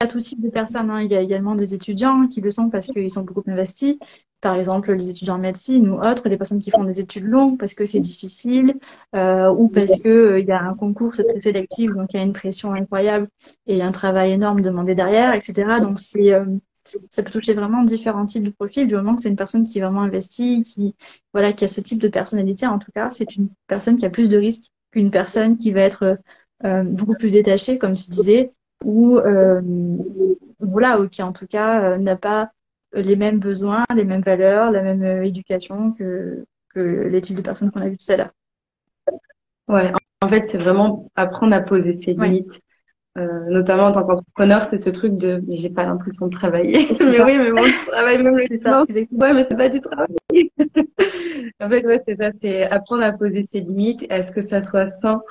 à, 0.00 0.06
tout 0.06 0.18
type 0.18 0.42
de 0.42 0.50
personnes. 0.50 0.90
Hein. 0.90 1.02
Il 1.02 1.10
y 1.10 1.16
a 1.16 1.20
également 1.20 1.54
des 1.54 1.74
étudiants 1.74 2.26
qui 2.28 2.40
le 2.40 2.50
sont 2.50 2.68
parce 2.68 2.86
qu'ils 2.86 3.10
sont 3.10 3.22
beaucoup 3.22 3.42
investis. 3.46 3.96
Par 4.40 4.56
exemple, 4.56 4.92
les 4.92 5.10
étudiants 5.10 5.36
en 5.36 5.38
médecine 5.38 5.88
ou 5.88 6.00
autres, 6.02 6.28
les 6.28 6.36
personnes 6.36 6.60
qui 6.60 6.70
font 6.70 6.84
des 6.84 7.00
études 7.00 7.24
longues 7.24 7.58
parce 7.58 7.74
que 7.74 7.86
c'est 7.86 8.00
difficile 8.00 8.74
euh, 9.14 9.48
ou 9.50 9.68
parce 9.68 10.00
que 10.00 10.08
euh, 10.08 10.40
il 10.40 10.46
y 10.46 10.52
a 10.52 10.62
un 10.62 10.74
concours, 10.74 11.14
c'est 11.14 11.24
très 11.24 11.40
sélectif, 11.40 11.90
donc 11.92 12.12
il 12.12 12.18
y 12.18 12.20
a 12.20 12.22
une 12.22 12.34
pression 12.34 12.74
incroyable 12.74 13.28
et 13.66 13.82
un 13.82 13.92
travail 13.92 14.32
énorme 14.32 14.60
demandé 14.60 14.94
derrière, 14.94 15.32
etc. 15.34 15.80
Donc 15.80 15.98
c'est 15.98 16.34
euh, 16.34 16.44
Ça 17.10 17.22
peut 17.22 17.30
toucher 17.30 17.54
vraiment 17.54 17.82
différents 17.82 18.26
types 18.26 18.44
de 18.44 18.50
profils. 18.50 18.86
Du 18.86 18.94
moment 18.94 19.16
que 19.16 19.22
c'est 19.22 19.30
une 19.30 19.36
personne 19.36 19.64
qui 19.64 19.78
est 19.78 19.82
vraiment 19.82 20.02
investie, 20.02 20.62
qui, 20.62 20.94
voilà, 21.32 21.52
qui 21.52 21.64
a 21.64 21.68
ce 21.68 21.80
type 21.80 22.00
de 22.00 22.08
personnalité, 22.08 22.66
en 22.66 22.78
tout 22.78 22.92
cas, 22.92 23.08
c'est 23.10 23.36
une 23.36 23.48
personne 23.66 23.96
qui 23.96 24.06
a 24.06 24.10
plus 24.10 24.28
de 24.28 24.36
risques 24.36 24.70
qu'une 24.96 25.10
personne 25.10 25.58
qui 25.58 25.72
va 25.72 25.82
être 25.82 26.18
euh, 26.64 26.82
beaucoup 26.82 27.14
plus 27.14 27.30
détachée, 27.30 27.78
comme 27.78 27.94
tu 27.94 28.08
disais, 28.08 28.52
ou 28.82 29.18
euh, 29.18 29.60
voilà, 30.58 30.98
ou 30.98 31.08
qui 31.08 31.22
en 31.22 31.32
tout 31.32 31.46
cas 31.46 31.82
euh, 31.82 31.98
n'a 31.98 32.16
pas 32.16 32.50
les 32.94 33.14
mêmes 33.14 33.38
besoins, 33.38 33.84
les 33.94 34.04
mêmes 34.04 34.22
valeurs, 34.22 34.70
la 34.70 34.82
même 34.82 35.22
éducation 35.22 35.92
que, 35.92 36.46
que 36.70 36.80
les 36.80 37.20
types 37.20 37.36
de 37.36 37.42
personnes 37.42 37.70
qu'on 37.70 37.82
a 37.82 37.88
vues 37.88 37.98
tout 37.98 38.10
à 38.10 38.16
l'heure. 38.16 38.30
Ouais, 39.68 39.92
en 40.22 40.28
fait, 40.28 40.46
c'est 40.46 40.56
vraiment 40.56 41.10
apprendre 41.14 41.54
à 41.54 41.60
poser 41.60 41.92
ses 41.92 42.14
limites. 42.14 42.62
Euh, 43.16 43.44
notamment 43.48 43.84
en 43.84 43.92
tant 43.92 44.04
qu'entrepreneur, 44.04 44.64
c'est 44.64 44.76
ce 44.76 44.90
truc 44.90 45.16
de 45.16 45.42
j'ai 45.48 45.70
pas 45.70 45.84
l'impression 45.84 46.26
de 46.26 46.32
travailler. 46.32 46.86
mais 47.00 47.22
oui, 47.22 47.38
mais 47.38 47.50
moi 47.50 47.66
je 47.66 47.90
travaille 47.90 48.22
même 48.22 48.36
le 48.36 48.56
ça. 48.58 48.84
Ouais, 48.84 49.32
mais 49.32 49.44
c'est 49.48 49.56
pas 49.56 49.70
du 49.70 49.80
travail. 49.80 50.06
en 51.60 51.70
fait, 51.70 51.86
ouais, 51.86 52.02
c'est 52.06 52.16
ça, 52.16 52.30
c'est 52.42 52.70
apprendre 52.70 53.04
à 53.04 53.12
poser 53.12 53.42
ses 53.42 53.60
limites, 53.60 54.04
est 54.10 54.22
ce 54.22 54.32
que 54.32 54.42
ça 54.42 54.60
soit 54.60 54.86
sain 54.86 55.22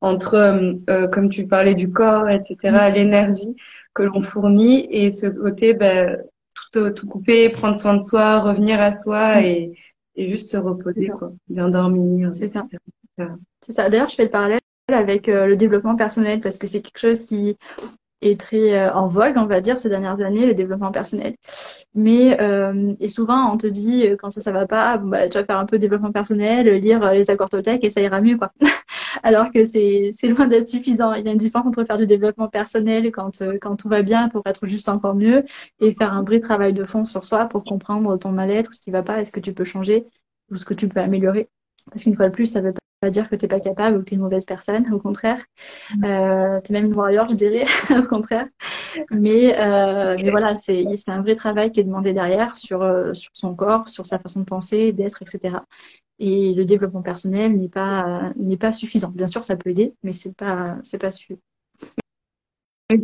entre, 0.00 0.34
euh, 0.34 0.72
euh, 0.90 1.08
comme 1.08 1.30
tu 1.30 1.46
parlais 1.46 1.74
du 1.74 1.90
corps, 1.90 2.28
etc., 2.28 2.90
mm. 2.90 2.94
l'énergie 2.94 3.56
que 3.94 4.04
l'on 4.04 4.22
fournit 4.22 4.86
et 4.90 5.10
ce 5.10 5.26
côté, 5.26 5.74
ben, 5.74 6.18
tout, 6.72 6.90
tout 6.90 7.08
couper, 7.08 7.48
prendre 7.50 7.76
soin 7.76 7.94
de 7.94 8.02
soi, 8.02 8.40
revenir 8.40 8.80
à 8.80 8.92
soi 8.92 9.40
mm. 9.40 9.44
et, 9.44 9.72
et 10.14 10.28
juste 10.30 10.50
se 10.50 10.56
reposer, 10.56 11.08
quoi, 11.08 11.32
bien 11.48 11.68
dormir. 11.68 12.30
C'est 12.34 12.52
ça. 12.52 12.66
C'est 13.60 13.72
ça. 13.72 13.88
D'ailleurs, 13.88 14.08
je 14.08 14.16
fais 14.16 14.24
le 14.24 14.30
parallèle 14.30 14.61
avec 14.88 15.28
euh, 15.28 15.46
le 15.46 15.56
développement 15.56 15.96
personnel 15.96 16.40
parce 16.40 16.58
que 16.58 16.66
c'est 16.66 16.82
quelque 16.82 16.98
chose 16.98 17.24
qui 17.24 17.56
est 18.20 18.38
très 18.38 18.74
euh, 18.74 18.92
en 18.92 19.06
vogue, 19.08 19.34
on 19.36 19.46
va 19.46 19.60
dire, 19.60 19.78
ces 19.78 19.88
dernières 19.88 20.20
années, 20.20 20.46
le 20.46 20.54
développement 20.54 20.92
personnel. 20.92 21.34
Mais 21.94 22.40
euh, 22.40 22.94
et 23.00 23.08
souvent, 23.08 23.52
on 23.52 23.56
te 23.56 23.66
dit 23.66 24.06
quand 24.18 24.30
ça 24.30 24.40
ça 24.40 24.52
va 24.52 24.66
pas, 24.66 24.98
bah, 24.98 25.28
tu 25.28 25.38
vas 25.38 25.44
faire 25.44 25.58
un 25.58 25.66
peu 25.66 25.76
de 25.76 25.82
développement 25.82 26.12
personnel, 26.12 26.68
lire 26.74 27.12
les 27.12 27.30
accords 27.30 27.48
Toltec 27.50 27.84
et 27.84 27.90
ça 27.90 28.00
ira 28.00 28.20
mieux, 28.20 28.36
quoi. 28.38 28.52
Alors 29.22 29.50
que 29.52 29.66
c'est 29.66 30.10
c'est 30.18 30.28
loin 30.28 30.46
d'être 30.46 30.68
suffisant. 30.68 31.14
Il 31.14 31.26
y 31.26 31.28
a 31.28 31.32
une 31.32 31.38
différence 31.38 31.66
entre 31.66 31.84
faire 31.84 31.98
du 31.98 32.06
développement 32.06 32.48
personnel 32.48 33.10
quand 33.12 33.42
quand 33.60 33.76
tout 33.76 33.88
va 33.88 34.02
bien 34.02 34.28
pour 34.28 34.42
être 34.46 34.66
juste 34.66 34.88
encore 34.88 35.14
mieux 35.14 35.44
et 35.80 35.92
faire 35.92 36.12
un 36.12 36.22
vrai 36.22 36.40
travail 36.40 36.72
de 36.72 36.84
fond 36.84 37.04
sur 37.04 37.24
soi 37.24 37.46
pour 37.46 37.64
comprendre 37.64 38.16
ton 38.18 38.30
mal-être, 38.32 38.72
ce 38.74 38.80
qui 38.80 38.90
va 38.90 39.02
pas, 39.02 39.20
est-ce 39.20 39.32
que 39.32 39.40
tu 39.40 39.52
peux 39.54 39.64
changer 39.64 40.06
ou 40.50 40.56
ce 40.56 40.64
que 40.64 40.74
tu 40.74 40.88
peux 40.88 41.00
améliorer. 41.00 41.48
Parce 41.90 42.04
qu'une 42.04 42.16
fois 42.16 42.28
de 42.28 42.34
plus, 42.34 42.46
ça 42.46 42.60
veut 42.60 42.74
pas 43.00 43.10
dire 43.10 43.28
que 43.28 43.36
tu 43.36 43.44
n'es 43.44 43.48
pas 43.48 43.60
capable 43.60 43.98
ou 43.98 44.00
que 44.00 44.04
tu 44.04 44.14
es 44.14 44.16
une 44.16 44.22
mauvaise 44.22 44.44
personne, 44.44 44.92
au 44.92 44.98
contraire. 44.98 45.44
Euh, 46.04 46.60
tu 46.60 46.72
es 46.72 46.74
même 46.74 46.86
une 46.86 46.94
warrior, 46.94 47.28
je 47.28 47.34
dirais, 47.34 47.64
au 47.90 48.04
contraire. 48.04 48.46
Mais, 49.10 49.58
euh, 49.60 50.16
mais 50.16 50.30
voilà, 50.30 50.54
c'est 50.56 50.86
un 51.08 51.22
vrai 51.22 51.34
travail 51.34 51.72
qui 51.72 51.80
est 51.80 51.84
demandé 51.84 52.12
derrière 52.12 52.56
sur, 52.56 52.82
euh, 52.82 53.12
sur 53.14 53.30
son 53.34 53.54
corps, 53.54 53.88
sur 53.88 54.06
sa 54.06 54.18
façon 54.18 54.40
de 54.40 54.44
penser, 54.44 54.92
d'être, 54.92 55.22
etc. 55.22 55.56
Et 56.18 56.54
le 56.54 56.64
développement 56.64 57.02
personnel 57.02 57.58
n'est 57.58 57.68
pas, 57.68 58.32
n'est 58.36 58.56
pas 58.56 58.72
suffisant. 58.72 59.10
Bien 59.10 59.26
sûr, 59.26 59.44
ça 59.44 59.56
peut 59.56 59.70
aider, 59.70 59.94
mais 60.02 60.12
c'est 60.12 60.36
pas, 60.36 60.78
c'est 60.82 61.00
pas 61.00 61.10
suffisant. 61.10 61.40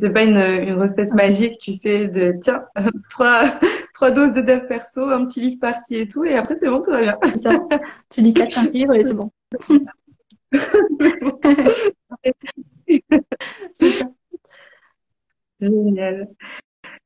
C'est 0.01 0.11
pas 0.11 0.25
une, 0.25 0.37
une, 0.37 0.75
recette 0.75 1.15
magique, 1.15 1.59
tu 1.59 1.73
sais, 1.73 2.09
de 2.09 2.35
tiens, 2.43 2.65
trois, 3.11 3.59
trois 3.95 4.11
doses 4.11 4.35
de 4.35 4.43
dev 4.43 4.67
perso, 4.67 5.05
un 5.05 5.25
petit 5.25 5.41
livre 5.41 5.61
par-ci 5.61 5.97
et 5.97 6.09
tout, 6.09 6.25
et 6.25 6.35
après 6.35 6.57
c'est 6.61 6.69
bon, 6.69 6.83
tout 6.83 6.91
va 6.91 7.01
bien. 7.01 7.17
Ça. 7.37 7.59
Tu 8.11 8.21
lis 8.21 8.33
4-5 8.33 8.73
livres 8.73 8.95
et 8.95 9.03
c'est 9.03 9.15
bon. 9.15 9.31
Génial. 15.61 16.29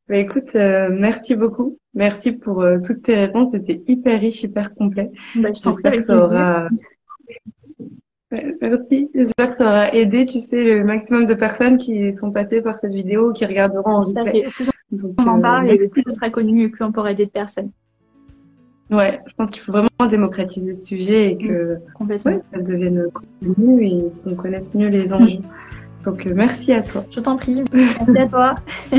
Bah, 0.09 0.17
écoute, 0.17 0.57
euh, 0.57 0.89
merci 0.91 1.37
beaucoup. 1.37 1.79
Merci 1.95 2.33
pour 2.33 2.63
euh, 2.63 2.79
toutes 2.85 3.03
tes 3.03 3.15
réponses. 3.15 3.53
C'était 3.53 3.83
hyper 3.87 4.21
riche, 4.21 4.43
hyper 4.43 4.75
complet. 4.75 5.13
Bah, 5.37 5.51
J'espère 5.53 5.93
que 5.93 6.03
ça 6.03 6.25
aura. 6.25 6.69
Merci. 8.61 9.11
J'espère 9.15 9.53
que 9.53 9.59
ça 9.59 9.71
aura 9.71 9.95
aidé, 9.95 10.27
tu 10.27 10.39
sais, 10.39 10.63
le 10.63 10.85
maximum 10.85 11.27
de 11.27 11.35
personnes 11.35 11.79
qui 11.79 12.13
sont 12.13 12.31
passées 12.31 12.61
par 12.61 12.79
cette 12.79 12.93
vidéo, 12.93 13.33
qui 13.33 13.45
regarderont 13.45 13.91
en 13.91 14.01
replay. 14.01 14.43
Plus 14.43 14.71
on 15.05 15.27
en 15.27 15.41
parle, 15.41 15.71
et 15.71 15.89
plus 15.89 16.03
ce 16.07 16.15
sera 16.15 16.31
connu, 16.31 16.65
et 16.65 16.69
plus 16.69 16.85
on 16.85 16.93
pourra 16.93 17.13
aider 17.13 17.27
de 17.27 17.31
personnes. 17.31 17.71
Ouais, 18.91 19.21
je 19.27 19.35
pense 19.35 19.51
qu'il 19.51 19.63
faut 19.63 19.73
vraiment 19.73 19.89
démocratiser 20.11 20.75
ce 20.75 20.85
sujet 20.85 21.33
et 21.33 21.39
que 21.39 21.79
mmh, 21.99 22.19
ça 22.19 22.33
devienne 22.59 23.07
connu 23.41 23.87
et 23.87 24.03
qu'on 24.23 24.35
connaisse 24.35 24.75
mieux 24.75 24.89
les 24.89 25.15
enjeux. 25.15 25.39
Donc 26.05 26.27
euh, 26.27 26.35
merci 26.35 26.73
à 26.73 26.83
toi. 26.83 27.05
Je 27.11 27.21
t'en 27.21 27.37
prie. 27.37 27.63
Merci 27.73 28.19
à 28.19 28.27
toi. 28.27 28.55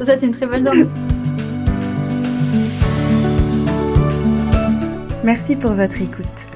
Ça, 0.00 0.18
c'est 0.18 0.26
une 0.26 0.32
très 0.32 0.46
bonne 0.46 0.64
journée. 0.64 0.86
Merci 5.24 5.56
pour 5.56 5.72
votre 5.72 6.00
écoute. 6.00 6.55